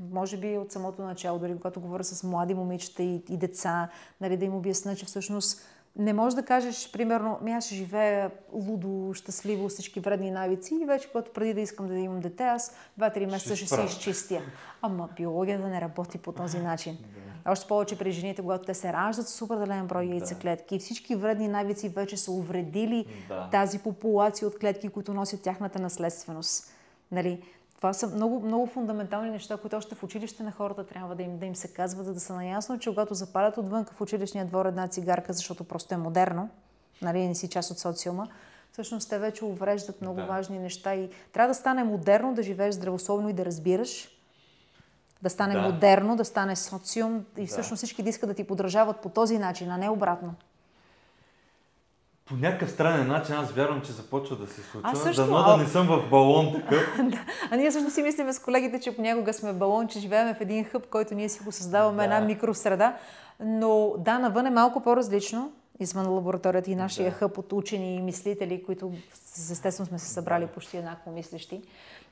може 0.00 0.36
би 0.36 0.58
от 0.58 0.72
самото 0.72 1.02
начало, 1.02 1.38
дори 1.38 1.56
когато 1.56 1.80
говоря 1.80 2.04
с 2.04 2.22
млади 2.22 2.54
момичета 2.54 3.02
и, 3.02 3.14
и 3.28 3.36
деца, 3.36 3.88
нали, 4.20 4.36
да 4.36 4.44
им 4.44 4.54
обясна, 4.54 4.96
че 4.96 5.06
всъщност 5.06 5.60
не 5.96 6.12
можеш 6.12 6.34
да 6.34 6.42
кажеш, 6.42 6.92
примерно, 6.92 7.38
ми 7.42 7.52
аз 7.52 7.66
ще 7.66 7.74
живея 7.74 8.30
лудо, 8.52 9.14
щастливо, 9.14 9.68
всички 9.68 10.00
вредни 10.00 10.30
навици 10.30 10.74
и 10.82 10.84
вече, 10.84 11.08
когато 11.08 11.32
преди 11.32 11.54
да 11.54 11.60
искам 11.60 11.88
да 11.88 11.94
имам 11.94 12.20
дете, 12.20 12.44
аз 12.44 12.76
2-3 13.00 13.30
месеца 13.30 13.56
ще, 13.56 13.66
ще 13.66 13.74
се 13.74 13.82
изчистя. 13.82 14.40
Ама 14.82 15.08
биологията 15.16 15.68
не 15.68 15.80
работи 15.80 16.18
по 16.18 16.32
този 16.32 16.58
начин. 16.62 16.98
Да. 17.44 17.50
Още 17.52 17.68
повече 17.68 17.98
при 17.98 18.12
жените, 18.12 18.42
когато 18.42 18.64
те 18.64 18.74
се 18.74 18.92
раждат 18.92 19.28
с 19.28 19.42
определен 19.42 19.86
брой 19.86 20.04
яйцеклетки. 20.04 20.78
Да. 20.78 20.84
Всички 20.84 21.14
вредни 21.14 21.48
навици 21.48 21.88
вече 21.88 22.16
са 22.16 22.32
увредили 22.32 23.06
да. 23.28 23.48
тази 23.52 23.78
популация 23.78 24.48
от 24.48 24.58
клетки, 24.58 24.88
които 24.88 25.14
носят 25.14 25.42
тяхната 25.42 25.78
наследственост. 25.78 26.72
Нали? 27.12 27.42
Това 27.82 27.92
са 27.92 28.06
много, 28.06 28.40
много 28.40 28.66
фундаментални 28.66 29.30
неща, 29.30 29.56
които 29.56 29.76
още 29.76 29.94
в 29.94 30.02
училище 30.02 30.42
на 30.42 30.52
хората 30.52 30.86
трябва 30.86 31.14
да 31.14 31.22
им, 31.22 31.38
да 31.38 31.46
им 31.46 31.56
се 31.56 31.68
казват, 31.68 32.06
за 32.06 32.14
да 32.14 32.20
са 32.20 32.34
наясно, 32.34 32.78
че 32.78 32.90
когато 32.90 33.14
запалят 33.14 33.56
отвън 33.56 33.84
в 33.84 34.00
училищния 34.00 34.44
двор 34.46 34.66
една 34.66 34.88
цигарка, 34.88 35.32
защото 35.32 35.64
просто 35.64 35.94
е 35.94 35.96
модерно, 35.96 36.48
нали, 37.02 37.28
не 37.28 37.34
си 37.34 37.48
част 37.48 37.70
от 37.70 37.78
социума, 37.78 38.28
всъщност 38.72 39.10
те 39.10 39.18
вече 39.18 39.44
увреждат 39.44 40.00
много 40.00 40.20
да. 40.20 40.26
важни 40.26 40.58
неща 40.58 40.94
и 40.94 41.10
трябва 41.32 41.48
да 41.48 41.54
стане 41.54 41.84
модерно 41.84 42.34
да 42.34 42.42
живееш 42.42 42.74
здравословно 42.74 43.28
и 43.28 43.32
да 43.32 43.44
разбираш, 43.44 44.08
Да 45.22 45.30
стане 45.30 45.54
Да. 45.54 45.60
модерно, 45.60 46.16
да 46.16 46.24
стане 46.24 46.56
социум 46.56 47.24
и 47.36 47.40
Да. 47.40 47.46
всъщност 47.46 47.78
всички 47.78 48.02
да 48.02 48.08
искат 48.08 48.28
да 48.28 48.34
ти 48.34 48.44
подражават 48.44 49.00
по 49.00 49.08
този 49.08 49.38
начин, 49.38 49.70
а 49.70 49.76
не 49.76 49.90
обратно. 49.90 50.34
По 52.32 52.38
някакъв 52.38 52.70
странен 52.70 53.06
начин 53.08 53.34
аз 53.34 53.50
вярвам, 53.50 53.80
че 53.80 53.92
започва 53.92 54.36
да 54.36 54.46
се 54.46 54.62
случва. 54.62 54.90
Аз 54.92 55.02
също, 55.02 55.22
Дано 55.26 55.42
да 55.42 55.56
не 55.56 55.66
съм 55.66 55.86
в 55.86 56.10
балон 56.10 56.52
такъв. 56.54 56.96
А 57.50 57.56
ние 57.56 57.72
също 57.72 57.90
си 57.90 58.02
мислиме 58.02 58.32
с 58.32 58.38
колегите, 58.38 58.80
че 58.80 58.96
понякога 58.96 59.32
сме 59.32 59.52
балон, 59.52 59.88
че 59.88 60.00
живеем 60.00 60.34
в 60.34 60.40
един 60.40 60.64
хъб, 60.64 60.86
който 60.90 61.14
ние 61.14 61.28
си 61.28 61.40
го 61.44 61.52
създаваме, 61.52 61.96
Да. 61.96 62.04
една 62.04 62.20
микросреда. 62.20 62.94
Но 63.40 63.92
да, 63.98 64.18
навън 64.18 64.46
е 64.46 64.50
малко 64.50 64.80
по-различно. 64.82 65.52
Извън 65.82 66.08
лабораторията 66.08 66.70
и 66.70 66.74
нашия 66.74 67.10
Да. 67.10 67.16
хъб 67.16 67.38
от 67.38 67.52
учени 67.52 67.96
и 67.96 68.02
мислители, 68.02 68.62
които 68.62 68.92
естествено 69.50 69.86
сме 69.86 69.98
се 69.98 70.08
събрали 70.08 70.46
почти 70.46 70.76
еднакво 70.76 71.10
мислещи 71.10 71.62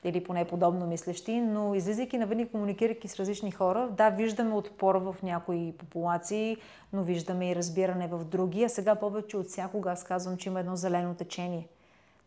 или 0.03 0.23
поне 0.23 0.45
подобно 0.45 0.87
мислещи, 0.87 1.41
но 1.41 1.75
излизайки 1.75 2.17
навън 2.17 2.39
и 2.39 2.47
комуникирайки 2.49 3.07
с 3.07 3.19
различни 3.19 3.51
хора, 3.51 3.89
да, 3.91 4.09
виждаме 4.09 4.53
отпор 4.55 4.95
в 4.95 5.15
някои 5.23 5.71
популации, 5.71 6.57
но 6.93 7.03
виждаме 7.03 7.51
и 7.51 7.55
разбиране 7.55 8.07
в 8.07 8.25
други, 8.25 8.63
а 8.63 8.69
сега 8.69 8.95
повече 8.95 9.37
от 9.37 9.47
всякога 9.47 9.91
аз 9.91 10.03
казвам, 10.03 10.37
че 10.37 10.49
има 10.49 10.59
едно 10.59 10.75
зелено 10.75 11.15
течение. 11.15 11.67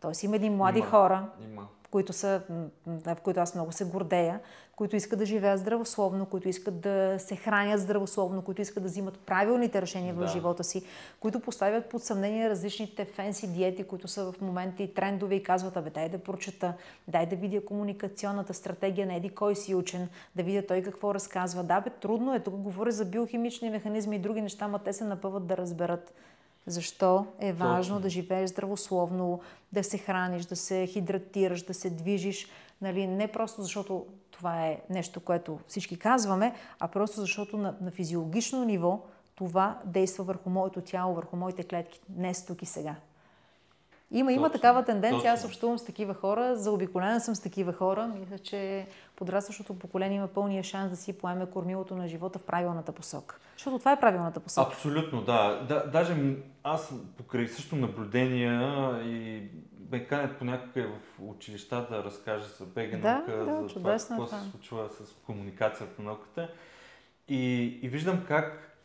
Тоест 0.00 0.22
има 0.22 0.36
едни 0.36 0.50
млади 0.50 0.78
Има. 0.78 0.88
хора, 0.88 1.28
Има. 1.50 1.66
които 1.90 2.12
са, 2.12 2.42
в 2.86 3.16
които 3.22 3.40
аз 3.40 3.54
много 3.54 3.72
се 3.72 3.84
гордея, 3.84 4.40
които 4.76 4.96
искат 4.96 5.18
да 5.18 5.26
живеят 5.26 5.60
здравословно, 5.60 6.26
които 6.26 6.48
искат 6.48 6.80
да 6.80 7.16
се 7.18 7.36
хранят 7.36 7.80
здравословно, 7.80 8.42
които 8.42 8.62
искат 8.62 8.82
да 8.82 8.88
взимат 8.88 9.18
правилните 9.18 9.82
решения 9.82 10.14
в 10.14 10.18
Да. 10.18 10.26
живота 10.26 10.64
си, 10.64 10.82
които 11.20 11.40
поставят 11.40 11.88
под 11.88 12.02
съмнение 12.02 12.50
различните 12.50 13.04
фенси 13.04 13.52
диети, 13.52 13.84
които 13.84 14.08
са 14.08 14.32
в 14.32 14.40
момента 14.40 14.82
и 14.82 14.94
трендове 14.94 15.34
и 15.34 15.42
казват, 15.42 15.76
абе 15.76 15.90
дай 15.90 16.08
да 16.08 16.18
прочета, 16.18 16.74
дай 17.08 17.26
да 17.26 17.36
видя 17.36 17.64
комуникационната 17.64 18.54
стратегия 18.54 19.06
на 19.06 19.14
еди 19.14 19.28
кой 19.28 19.56
си 19.56 19.74
учен, 19.74 20.08
да 20.36 20.42
видя 20.42 20.66
той 20.66 20.82
какво 20.82 21.14
разказва. 21.14 21.62
Да, 21.64 21.80
бе, 21.80 21.90
трудно 21.90 22.34
е, 22.34 22.40
тук 22.40 22.54
говоря 22.54 22.92
за 22.92 23.04
биохимични 23.04 23.70
механизми 23.70 24.16
и 24.16 24.18
други 24.18 24.42
неща, 24.42 24.68
ма 24.68 24.78
те 24.78 24.92
се 24.92 25.04
напъват 25.04 25.46
да 25.46 25.56
разберат. 25.56 26.14
Защо 26.66 27.26
е 27.40 27.52
важно 27.52 27.94
Точно. 27.94 28.00
да 28.00 28.08
живееш 28.08 28.50
здравословно, 28.50 29.40
да 29.72 29.84
се 29.84 29.98
храниш, 29.98 30.44
да 30.44 30.56
се 30.56 30.86
хидратираш, 30.86 31.62
да 31.62 31.74
се 31.74 31.90
движиш. 31.90 32.48
Нали, 32.82 33.06
не 33.06 33.28
просто 33.28 33.62
защото 33.62 34.06
това 34.34 34.66
е 34.66 34.80
нещо, 34.90 35.20
което 35.20 35.58
всички 35.66 35.98
казваме, 35.98 36.54
а 36.80 36.88
просто 36.88 37.20
защото 37.20 37.56
на, 37.58 37.74
на 37.80 37.90
физиологично 37.90 38.64
ниво 38.64 39.02
това 39.34 39.80
действа 39.84 40.24
върху 40.24 40.50
моето 40.50 40.80
тяло, 40.80 41.14
върху 41.14 41.36
моите 41.36 41.64
клетки, 41.64 42.00
днес, 42.08 42.46
тук 42.46 42.62
и 42.62 42.66
сега. 42.66 42.94
Има, 44.10 44.32
има 44.32 44.50
такава 44.50 44.84
тенденция. 44.84 45.32
Аз 45.32 45.40
точно. 45.40 45.48
общувам 45.48 45.78
с 45.78 45.84
такива 45.84 46.14
хора, 46.14 46.56
заобиколена 46.56 47.20
съм 47.20 47.34
с 47.34 47.40
такива 47.40 47.72
хора. 47.72 48.10
Мисля, 48.20 48.38
че 48.38 48.86
подрастващото 49.16 49.78
поколение 49.78 50.16
има 50.16 50.28
пълния 50.28 50.62
шанс 50.62 50.90
да 50.90 50.96
си 50.96 51.18
поеме 51.18 51.46
кормилото 51.46 51.96
на 51.96 52.08
живота 52.08 52.38
в 52.38 52.44
правилната 52.44 52.92
посока. 52.92 53.38
Защото 53.56 53.78
това 53.78 53.92
е 53.92 54.00
правилната 54.00 54.40
посока. 54.40 54.68
Абсолютно, 54.68 55.22
да. 55.22 55.64
да. 55.68 55.86
Даже 55.92 56.36
аз 56.64 56.92
покрай 57.16 57.48
също 57.48 57.76
наблюдения 57.76 59.00
и 59.04 59.42
ме 59.90 60.04
канят 60.06 60.38
понякога 60.38 60.88
в 60.88 61.22
училища 61.22 61.86
да 61.90 62.04
разкажа 62.04 62.46
за 62.58 62.64
БГ 62.64 63.00
Да, 63.00 63.14
наука, 63.14 63.32
да, 63.32 63.68
за 63.68 63.74
това 63.74 63.94
е 63.94 63.98
какво 63.98 64.26
това. 64.26 64.38
се 64.38 64.50
случва 64.50 64.88
с 64.90 65.12
комуникацията 65.26 66.02
на 66.02 66.08
науката. 66.08 66.50
И, 67.28 67.62
и 67.82 67.88
виждам 67.88 68.24
как 68.28 68.76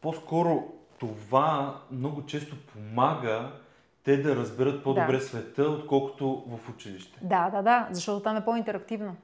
по-скоро 0.00 0.72
това 0.98 1.80
много 1.90 2.26
често 2.26 2.56
помага 2.72 3.52
те 4.10 4.16
да 4.18 4.36
разберат 4.36 4.84
по-добре 4.84 5.12
Да. 5.12 5.20
света, 5.20 5.62
отколкото 5.62 6.44
в 6.48 6.68
училище. 6.68 7.18
Да, 7.22 7.50
да, 7.50 7.62
да, 7.62 7.88
защото 7.90 8.20
там 8.20 8.36
е 8.36 8.44
по-интерактивно. 8.44 9.16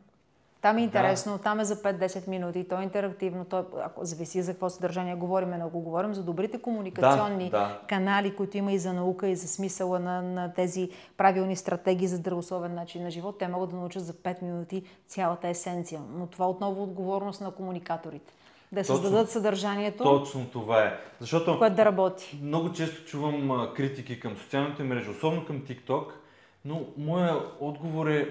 Там 0.61 0.77
е 0.77 0.81
Да. 0.81 0.85
интересно, 0.85 1.39
там 1.39 1.61
е 1.61 1.65
за 1.65 1.77
5-10 1.77 2.29
минути, 2.29 2.65
то 2.65 2.81
е 2.81 2.85
интерактивно, 2.85 3.45
то, 3.45 3.59
е- 3.59 3.83
ако 3.83 4.05
зависи 4.05 4.43
за 4.43 4.53
какво 4.53 4.71
съдържание 4.71 5.15
говорим, 5.15 5.51
но 5.51 5.67
ако 5.67 5.81
говорим 5.81 6.15
за 6.15 6.23
добрите 6.23 6.59
комуникационни 6.59 7.45
Да, 7.45 7.59
да. 7.59 7.81
канали, 7.89 8.37
които 8.37 8.57
има 8.57 8.73
и 8.73 8.79
за 8.79 8.93
наука, 8.93 9.29
и 9.29 9.37
за 9.37 9.49
смисъла 9.49 9.99
на, 9.99 10.23
на 10.23 10.53
тези 10.55 10.89
правилни 11.17 11.57
стратегии 11.57 12.09
за 12.09 12.17
здравословен 12.17 12.75
начин 12.75 13.03
на 13.03 13.11
живот, 13.11 13.39
те 13.39 13.49
могат 13.49 13.71
да 13.71 13.77
научат 13.77 14.05
за 14.05 14.13
5 14.13 14.43
минути 14.43 14.83
цялата 15.07 15.49
есенция. 15.49 16.01
Но 16.11 16.27
това 16.27 16.51
отново 16.51 16.81
е 16.81 16.85
отговорност 16.85 17.41
на 17.41 17.51
комуникаторите. 17.51 18.33
Да 18.77 18.87
Точно. 18.87 19.03
създадат 19.03 19.31
съдържанието, 19.31 20.03
Точно 20.05 20.47
това 20.53 20.83
е. 20.83 20.99
Защото 21.21 21.59
което 21.59 21.77
да 21.77 21.85
работи. 21.85 22.39
Много 22.43 22.73
често 22.73 23.05
чувам 23.05 23.51
а, 23.51 23.75
критики 23.75 24.21
към 24.21 24.37
социалните 24.37 24.83
мрежи, 24.83 25.11
особено 25.11 25.45
към 25.47 25.61
TikTok, 25.61 26.05
но 26.65 26.81
моя 26.99 27.37
отговор 27.61 28.07
е, 28.07 28.29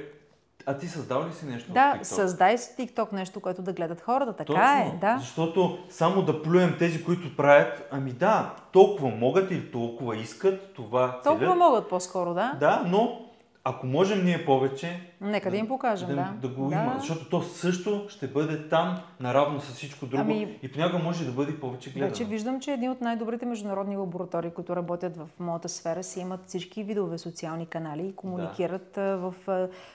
а 0.66 0.78
ти 0.78 0.88
създал 0.88 1.28
ли 1.28 1.34
си 1.34 1.46
нещо 1.46 1.72
Да, 1.72 1.94
в 1.94 1.98
TikTok? 1.98 2.04
създай 2.04 2.58
си 2.58 2.72
TikTok 2.80 3.14
нещо, 3.14 3.40
което 3.40 3.62
да 3.62 3.74
гледат 3.74 4.02
хората. 4.02 4.34
Така 4.34 4.46
Точно, 4.46 4.96
е, 4.96 4.98
да. 5.02 5.18
защото 5.20 5.78
само 5.90 6.22
да 6.22 6.42
плюем 6.42 6.76
тези, 6.80 7.04
които 7.04 7.36
правят, 7.36 7.88
ами 7.92 8.12
да, 8.12 8.56
толкова 8.72 9.10
могат 9.10 9.52
или 9.52 9.72
толкова 9.72 10.18
искат, 10.18 10.74
това 10.74 11.22
Толкова 11.24 11.46
целят. 11.46 11.58
могат 11.58 11.90
по-скоро, 11.90 12.34
да. 12.34 12.54
Да, 12.60 12.84
но 12.88 13.22
ако 13.68 13.88
можем 13.88 14.26
ние 14.26 14.46
повече, 14.46 15.00
Нека 15.22 15.52
да 15.52 15.58
им 15.58 15.68
покажем, 15.68 16.08
да. 16.10 16.34
да, 16.42 16.48
го 16.48 16.70
Да. 16.70 16.76
има, 16.76 16.96
защото 17.00 17.30
то 17.30 17.42
също 17.42 18.06
ще 18.10 18.28
бъде 18.28 18.70
там, 18.70 19.00
наравно 19.20 19.62
с 19.62 19.74
всичко 19.74 20.06
друго 20.06 20.22
Ами- 20.22 20.58
и 20.64 20.72
понякога 20.72 21.04
може 21.04 21.26
да 21.26 21.32
бъде 21.32 21.60
повече 21.60 21.90
гледано. 21.90 22.10
Вече 22.12 22.26
виждам, 22.26 22.60
че 22.60 22.72
един 22.74 22.92
от 22.92 23.02
най-добрите 23.02 23.46
международни 23.46 23.98
лаборатории, 23.98 24.52
които 24.52 24.76
работят 24.76 25.18
в 25.18 25.28
моята 25.40 25.70
сфера, 25.70 26.04
си 26.04 26.20
имат 26.20 26.40
всички 26.48 26.84
видове 26.84 27.18
социални 27.18 27.66
канали 27.66 28.08
и 28.08 28.16
комуникират 28.16 28.98
а, 28.98 29.02
в, 29.18 29.34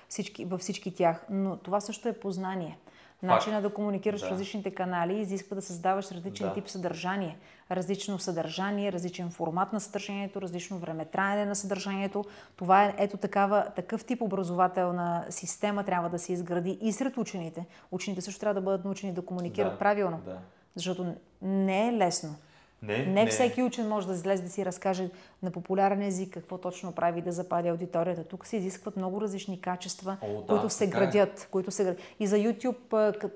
всички, 0.09 0.45
във 0.45 0.61
всички 0.61 0.95
тях. 0.95 1.27
Но 1.31 1.57
това 1.57 1.81
също 1.81 2.09
е 2.09 2.13
познание. 2.13 2.79
Начина 3.23 3.63
да 3.63 3.75
комуникираш 3.75 4.21
Да. 4.21 4.27
в 4.27 4.31
различните 4.31 4.71
канали 4.71 5.21
изисква 5.21 5.55
да 5.55 5.63
създаваш 5.63 6.11
различен 6.11 6.49
Да. 6.49 6.55
тип 6.55 6.69
съдържание. 6.69 7.39
Различно 7.71 8.19
съдържание, 8.19 8.93
различен 8.93 9.31
формат 9.31 9.73
на 9.73 9.81
съдържанието, 9.81 10.43
различно 10.43 10.79
времетраене 10.79 11.45
на 11.45 11.57
съдържанието. 11.57 12.25
Това 12.57 12.85
е 12.85 12.95
ето 12.99 13.17
такава, 13.17 13.67
такъв 13.77 14.05
тип 14.05 14.23
образователна 14.23 15.25
система 15.31 15.85
трябва 15.85 16.09
да 16.09 16.19
се 16.19 16.33
изгради 16.33 16.79
и 16.81 16.93
сред 16.93 17.17
учените. 17.17 17.67
Учените 17.91 18.21
също 18.21 18.41
трябва 18.41 18.55
да 18.55 18.65
бъдат 18.65 18.85
научени 18.85 19.13
да 19.13 19.23
комуникират 19.23 19.73
Да, 19.73 19.79
правилно. 19.79 20.21
Да. 20.25 20.39
Защото 20.75 21.15
не 21.43 21.89
е 21.89 21.93
лесно. 21.93 22.35
Не, 22.83 23.07
Не 23.07 23.27
всеки 23.27 23.63
учен 23.63 23.89
може 23.89 24.07
да 24.07 24.13
излезе 24.13 24.43
да 24.43 24.49
си 24.51 24.65
разкаже 24.65 25.11
на 25.43 25.51
популярен 25.51 26.03
език 26.03 26.35
какво 26.35 26.59
точно 26.59 26.93
прави 26.93 27.23
да 27.23 27.33
запади 27.33 27.69
аудиторията. 27.69 28.25
Тук 28.25 28.47
се 28.47 28.57
изискват 28.57 28.97
много 28.97 29.21
различни 29.21 29.61
качества, 29.61 30.17
О, 30.23 30.41
да, 30.41 30.47
които 30.47 30.71
се 30.71 30.85
е. 30.85 30.87
градят. 30.87 31.49
Които 31.51 31.71
се 31.71 31.85
градят. 31.85 32.01
И 32.21 32.27
за 32.27 32.37
YouTube 32.37 33.31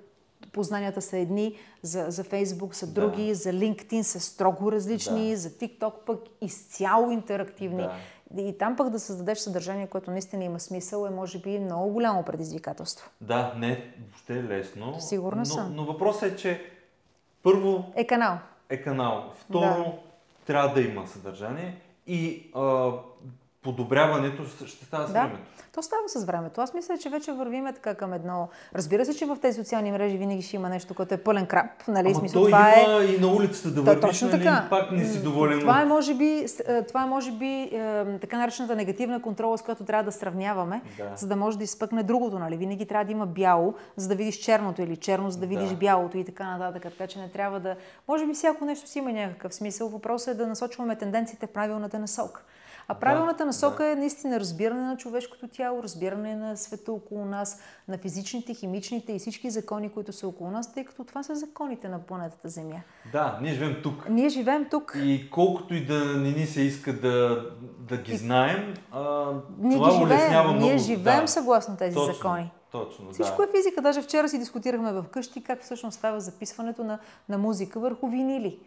познанията 0.52 1.02
са 1.02 1.16
едни, 1.18 1.56
за, 1.82 2.06
за 2.08 2.24
Facebook 2.24 2.72
са 2.72 2.86
Да. 2.86 2.92
други, 2.92 3.34
за 3.34 3.52
LinkedIn 3.52 4.02
са 4.02 4.20
строго 4.20 4.72
различни, 4.72 5.30
Да. 5.30 5.36
за 5.36 5.50
TikTok 5.50 5.92
пък 6.06 6.20
изцяло 6.40 7.10
интерактивни. 7.10 7.88
Да. 8.30 8.42
И 8.42 8.58
там 8.58 8.76
пък 8.76 8.90
да 8.90 9.00
създадеш 9.00 9.38
съдържание, 9.38 9.86
което 9.86 10.10
наистина 10.10 10.44
има 10.44 10.60
смисъл, 10.60 11.06
е 11.06 11.10
може 11.10 11.38
би 11.38 11.58
много 11.58 11.92
голямо 11.92 12.22
предизвикателство. 12.22 13.10
Да, 13.20 13.54
не 13.58 13.94
въобще 14.08 14.38
е 14.38 14.42
лесно. 14.42 15.00
Сигурна 15.00 15.38
но, 15.38 15.44
съм. 15.44 15.74
Но 15.74 15.84
въпросът 15.84 16.32
е, 16.32 16.36
че 16.36 16.62
първо 17.42 17.84
Е 17.96 18.06
канал. 18.06 18.38
Е 18.70 18.82
канал, 18.82 19.32
второ 19.36 19.98
трябва 20.46 20.74
да 20.74 20.80
има 20.80 21.06
съдържание. 21.06 21.80
И 22.06 22.50
а, 22.54 22.92
подобряването 23.64 24.42
ще 24.66 24.84
става 24.84 25.06
с 25.06 25.12
Да. 25.12 25.20
времето. 25.20 25.38
То 25.74 25.82
става 25.82 26.02
с 26.08 26.24
времето. 26.24 26.60
Аз 26.60 26.74
мисля, 26.74 26.98
че 26.98 27.08
вече 27.08 27.32
вървиме 27.32 27.72
така 27.72 27.94
към 27.94 28.12
едно. 28.12 28.48
Разбира 28.74 29.04
се, 29.04 29.14
че 29.14 29.26
в 29.26 29.36
тези 29.42 29.58
социални 29.58 29.92
мрежи 29.92 30.16
винаги 30.16 30.42
ще 30.42 30.56
има 30.56 30.68
нещо, 30.68 30.94
което 30.94 31.14
е 31.14 31.16
пълен 31.16 31.46
крап. 31.46 31.66
Нали? 31.88 32.06
Ама 32.06 32.14
Смисъл, 32.14 32.42
то 32.42 32.46
това 32.46 32.70
е... 32.70 32.82
има 32.82 33.04
и 33.04 33.20
на 33.20 33.26
улицата 33.26 33.70
да 33.70 33.82
вървиш, 33.82 34.00
точно 34.00 34.28
нали, 34.28 34.44
така. 34.44 34.66
пак 34.70 34.90
не 34.92 35.04
си 35.04 35.22
доволен. 35.22 35.60
Това 35.60 35.82
е, 35.82 35.84
може 35.84 36.14
би, 36.14 36.46
е, 36.66 36.82
това 36.82 37.02
е, 37.02 37.06
може 37.06 37.32
би 37.32 37.46
е, 37.46 38.04
така 38.20 38.38
наречената 38.38 38.76
негативна 38.76 39.22
контрола, 39.22 39.58
с 39.58 39.62
която 39.62 39.84
трябва 39.84 40.04
да 40.04 40.12
сравняваме, 40.12 40.82
Да. 40.98 41.16
за 41.16 41.26
да 41.26 41.36
може 41.36 41.58
да 41.58 41.64
изпъкне 41.64 42.02
другото. 42.02 42.38
Нали? 42.38 42.56
Винаги 42.56 42.86
трябва 42.86 43.04
да 43.04 43.12
има 43.12 43.26
бяло, 43.26 43.74
за 43.96 44.08
да 44.08 44.14
видиш 44.14 44.36
черното 44.36 44.82
или 44.82 44.96
черно, 44.96 45.30
за 45.30 45.38
да 45.38 45.46
видиш 45.46 45.68
Да. 45.68 45.76
бялото 45.76 46.18
и 46.18 46.24
така 46.24 46.56
нататък. 46.56 46.82
Така 46.82 47.06
че 47.06 47.18
не 47.18 47.28
трябва 47.28 47.60
да... 47.60 47.76
Може 48.08 48.26
би 48.26 48.32
всяко 48.34 48.64
нещо 48.64 48.88
си 48.88 48.98
има 48.98 49.12
някакъв 49.12 49.54
смисъл. 49.54 49.88
Въпросът 49.88 50.34
е 50.34 50.36
да 50.36 50.46
насочваме 50.46 50.96
тенденциите 50.96 51.46
в 51.46 51.50
правилната 51.50 51.98
насока. 51.98 52.42
А 52.88 52.94
правилната 52.94 53.46
насока 53.46 53.86
е 53.86 53.94
наистина 53.94 54.40
разбиране 54.40 54.82
на 54.82 54.96
човешкото 54.96 55.48
тяло, 55.48 55.82
разбиране 55.82 56.36
на 56.36 56.56
света 56.56 56.92
около 56.92 57.24
нас, 57.24 57.60
на 57.88 57.98
физичните, 57.98 58.54
химичните 58.54 59.12
и 59.12 59.18
всички 59.18 59.50
закони, 59.50 59.88
които 59.88 60.12
са 60.12 60.28
около 60.28 60.50
нас, 60.50 60.74
тъй 60.74 60.84
като 60.84 61.04
това 61.04 61.22
са 61.22 61.34
законите 61.34 61.88
на 61.88 61.98
планетата 61.98 62.48
Земя. 62.48 62.80
Да, 63.12 63.38
ние 63.42 63.52
живеем 63.52 63.76
тук. 63.82 64.08
Ние 64.08 64.28
живеем 64.28 64.66
тук. 64.70 64.96
И 65.02 65.30
колкото 65.30 65.74
и 65.74 65.86
да 65.86 66.04
не 66.04 66.30
ни 66.30 66.46
се 66.46 66.60
иска 66.60 66.92
да, 66.92 67.46
да 67.78 67.96
ги 67.96 68.16
знаем, 68.16 68.74
а, 68.92 69.32
Ние 69.58 69.76
това 69.76 69.88
ги 69.88 69.94
живеем. 69.96 70.08
улеснява 70.10 70.52
много. 70.52 70.66
Ние 70.66 70.78
живеем 70.78 71.20
да. 71.20 71.28
съгласно 71.28 71.76
тези 71.76 71.94
точно, 71.94 72.14
закони. 72.14 72.50
Точно, 72.72 73.12
Всичко 73.12 73.36
да. 73.36 73.44
е 73.44 73.46
физика. 73.56 73.82
Даже 73.82 74.02
вчера 74.02 74.28
си 74.28 74.38
дискутирахме 74.38 74.92
в 74.92 75.04
къщи 75.10 75.42
как 75.44 75.62
всъщност 75.62 75.98
става 75.98 76.20
записването 76.20 76.84
на, 76.84 76.98
на 77.28 77.38
музика 77.38 77.80
върху 77.80 78.08
винили. 78.08 78.58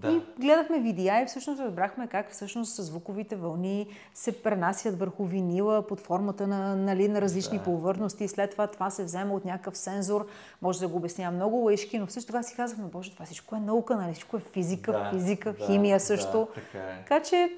Да. 0.00 0.10
И 0.10 0.22
гледахме 0.38 0.80
видеа 0.80 1.22
и 1.22 1.26
всъщност 1.26 1.60
разбрахме 1.60 2.06
как 2.06 2.30
всъщност 2.30 2.84
звуковите 2.84 3.36
вълни 3.36 3.86
се 4.14 4.42
пренасят 4.42 4.98
върху 4.98 5.24
винила 5.24 5.86
под 5.86 6.00
формата 6.00 6.46
на, 6.46 6.76
нали, 6.76 7.08
на 7.08 7.20
различни 7.20 7.58
да. 7.58 7.64
повърхности. 7.64 8.28
След 8.28 8.50
това 8.50 8.66
това 8.66 8.90
се 8.90 9.04
взема 9.04 9.34
от 9.34 9.44
някакъв 9.44 9.78
сензор. 9.78 10.26
Може 10.62 10.80
да 10.80 10.88
го 10.88 10.96
обяснява 10.96 11.36
много 11.36 11.56
лъжки, 11.56 11.98
но 11.98 12.06
всъщност 12.06 12.26
тогава 12.26 12.44
си 12.44 12.56
казахме, 12.56 12.84
боже, 12.84 13.12
това 13.12 13.24
всичко 13.24 13.56
е 13.56 13.60
наука, 13.60 13.96
нали? 13.96 14.12
всичко 14.12 14.36
е 14.36 14.40
физика, 14.40 14.92
да, 14.92 15.10
физика, 15.10 15.52
да, 15.52 15.66
химия 15.66 16.00
също. 16.00 16.38
Да, 16.38 16.46
така, 16.46 16.78
е. 16.78 16.98
така 16.98 17.22
че 17.22 17.50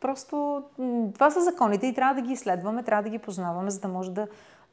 просто 0.00 0.62
това 1.14 1.30
са 1.30 1.40
законите 1.40 1.86
и 1.86 1.94
трябва 1.94 2.14
да 2.14 2.26
ги 2.26 2.32
изследваме, 2.32 2.82
трябва 2.82 3.02
да 3.02 3.08
ги 3.08 3.18
познаваме, 3.18 3.70
за 3.70 3.80
да 3.80 3.88
може 3.88 4.10
да, 4.10 4.26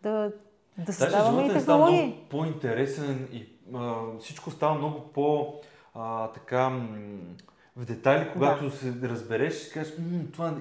да, 0.04 0.32
да 0.78 0.94
създаваме 0.94 1.46
и 1.46 1.54
технологии. 1.54 2.02
много 2.02 2.18
по-интересен 2.30 3.28
и 3.32 3.46
а, 3.76 3.96
всичко 4.20 4.52
става 4.52 4.74
много 4.74 5.00
по- 5.02 5.54
а, 5.96 6.28
така 6.28 6.72
в 7.76 7.86
детайли, 7.86 8.30
когато 8.34 8.64
да. 8.64 8.72
се 8.72 8.94
разбереш, 9.04 9.54
си 9.54 9.74
кажеш, 9.74 9.94
това 10.34 10.54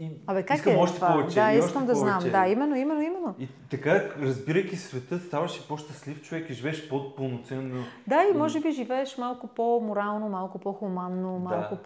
и 0.00 0.10
Абе, 0.26 0.42
как 0.42 0.56
искам 0.56 0.72
е 0.72 0.76
още 0.76 0.96
това? 0.96 1.12
повече. 1.12 1.34
Да, 1.34 1.52
искам 1.52 1.86
да 1.86 1.92
повече. 1.92 2.20
знам. 2.20 2.32
Да, 2.32 2.48
именно, 2.48 2.76
именно, 2.76 3.02
именно. 3.02 3.34
И 3.38 3.48
така, 3.70 4.10
разбирайки 4.20 4.76
света, 4.76 5.18
ставаш 5.18 5.58
и 5.58 5.68
по-щастлив 5.68 6.22
човек 6.22 6.50
и 6.50 6.54
живееш 6.54 6.88
по-пълноценно. 6.88 7.84
Да, 8.06 8.22
и 8.34 8.38
може 8.38 8.60
би 8.60 8.72
живееш 8.72 9.18
малко 9.18 9.46
по-морално, 9.46 10.28
малко 10.28 10.58
по-хуманно, 10.58 11.38
малко 11.38 11.74
да. 11.74 11.82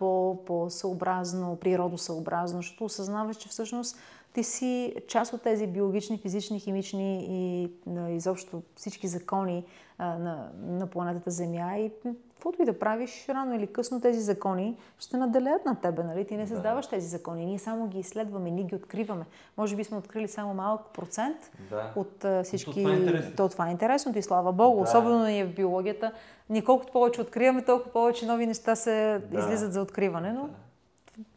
по-съобразно, 0.46 1.56
природосъобразно, 1.60 2.58
защото 2.58 2.84
осъзнаваш, 2.84 3.36
че 3.36 3.48
всъщност 3.48 3.98
ти 4.34 4.42
си 4.42 4.94
част 5.08 5.32
от 5.32 5.42
тези 5.42 5.66
биологични, 5.66 6.18
физични, 6.18 6.60
химични 6.60 7.26
и 7.30 7.68
изобщо 8.16 8.62
всички 8.76 9.08
закони 9.08 9.64
а, 9.98 10.18
на, 10.18 10.50
на 10.62 10.86
планетата 10.86 11.30
Земя 11.30 11.76
и 11.78 11.92
каквото 12.36 12.62
и 12.62 12.64
да 12.64 12.78
правиш, 12.78 13.24
рано 13.28 13.54
или 13.54 13.66
късно 13.66 14.00
тези 14.00 14.20
закони 14.20 14.76
ще 14.98 15.16
наделят 15.16 15.64
на 15.64 15.80
тебе, 15.80 16.02
нали? 16.02 16.26
Ти 16.26 16.36
не 16.36 16.46
създаваш 16.46 16.86
да. 16.86 16.90
тези 16.90 17.08
закони, 17.08 17.46
ние 17.46 17.58
само 17.58 17.88
ги 17.88 17.98
изследваме, 17.98 18.50
ние 18.50 18.64
ги 18.64 18.74
откриваме. 18.74 19.24
Може 19.56 19.76
би 19.76 19.84
сме 19.84 19.96
открили 19.96 20.28
само 20.28 20.54
малък 20.54 20.80
процент 20.94 21.36
да. 21.70 21.92
от 21.96 22.24
а, 22.24 22.42
всички... 22.42 22.84
То 22.84 22.96
това, 22.96 23.18
е. 23.18 23.32
То 23.36 23.48
това 23.48 23.68
е 23.68 23.70
интересно 23.70 24.18
и 24.18 24.22
слава 24.22 24.52
Богу, 24.52 24.76
да. 24.76 24.82
особено 24.82 25.28
и 25.28 25.44
в 25.44 25.54
биологията. 25.54 26.12
Ние 26.50 26.64
колкото 26.64 26.92
повече 26.92 27.20
откриваме, 27.20 27.64
толкова 27.64 27.92
повече 27.92 28.26
нови 28.26 28.46
неща 28.46 28.76
се 28.76 29.22
да. 29.30 29.38
излизат 29.38 29.72
за 29.72 29.80
откриване, 29.80 30.32
но... 30.32 30.42
Да. 30.42 30.54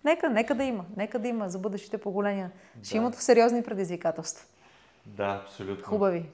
Нека, 0.04 0.30
нека 0.30 0.56
да 0.56 0.64
има. 0.64 0.86
Нека 0.98 1.20
да 1.20 1.28
има 1.28 1.50
за 1.50 1.60
бъдещите 1.60 1.98
поколения. 1.98 2.52
Да. 2.76 2.86
Ще 2.86 2.98
имат 2.98 3.16
сериозни 3.16 3.64
предизвикателства. 3.64 4.46
Да, 5.06 5.42
абсолютно. 5.44 5.86
Хубави. 5.86 6.26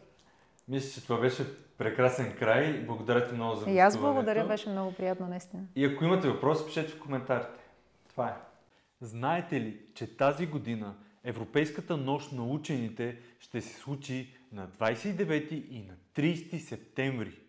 Мисля, 0.67 0.89
че 0.89 1.03
това 1.03 1.19
беше 1.19 1.45
прекрасен 1.77 2.35
край. 2.39 2.83
Благодаря 2.85 3.27
ти 3.27 3.33
много 3.33 3.55
за 3.55 3.69
И 3.69 3.79
аз 3.79 3.97
благодаря, 3.97 4.45
беше 4.47 4.69
много 4.69 4.93
приятно 4.93 5.27
наистина. 5.27 5.63
И 5.75 5.85
ако 5.85 6.03
имате 6.03 6.27
въпроси, 6.27 6.65
пишете 6.65 6.91
в 6.91 6.99
коментарите. 6.99 7.63
Това 8.09 8.27
е. 8.27 8.35
Знаете 9.01 9.61
ли, 9.61 9.79
че 9.93 10.17
тази 10.17 10.47
година 10.47 10.95
Европейската 11.23 11.97
нощ 11.97 12.31
на 12.31 12.43
учените 12.43 13.17
ще 13.39 13.61
се 13.61 13.73
случи 13.73 14.33
на 14.51 14.67
29 14.67 15.51
и 15.51 15.79
на 15.79 15.93
30 16.15 16.57
септември. 16.57 17.39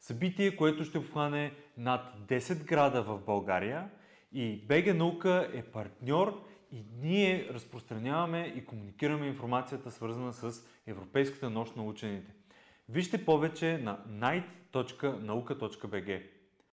Събитие, 0.00 0.56
което 0.56 0.84
ще 0.84 0.98
обхване 0.98 1.52
над 1.76 2.14
10 2.26 2.64
града 2.64 3.02
в 3.02 3.18
България 3.18 3.90
и 4.32 4.64
БГ 4.68 4.96
Наука 4.96 5.50
е 5.54 5.62
партньор 5.62 6.44
и 6.72 6.84
ние 7.02 7.48
разпространяваме 7.52 8.52
и 8.56 8.64
комуникираме 8.64 9.26
информацията 9.26 9.90
свързана 9.90 10.32
с 10.32 10.66
Европейската 10.86 11.50
нощ 11.50 11.76
на 11.76 11.82
учените. 11.82 12.32
Вижте 12.92 13.18
повече 13.18 13.78
на 13.78 13.98
night.nauka.bg. 14.20 16.22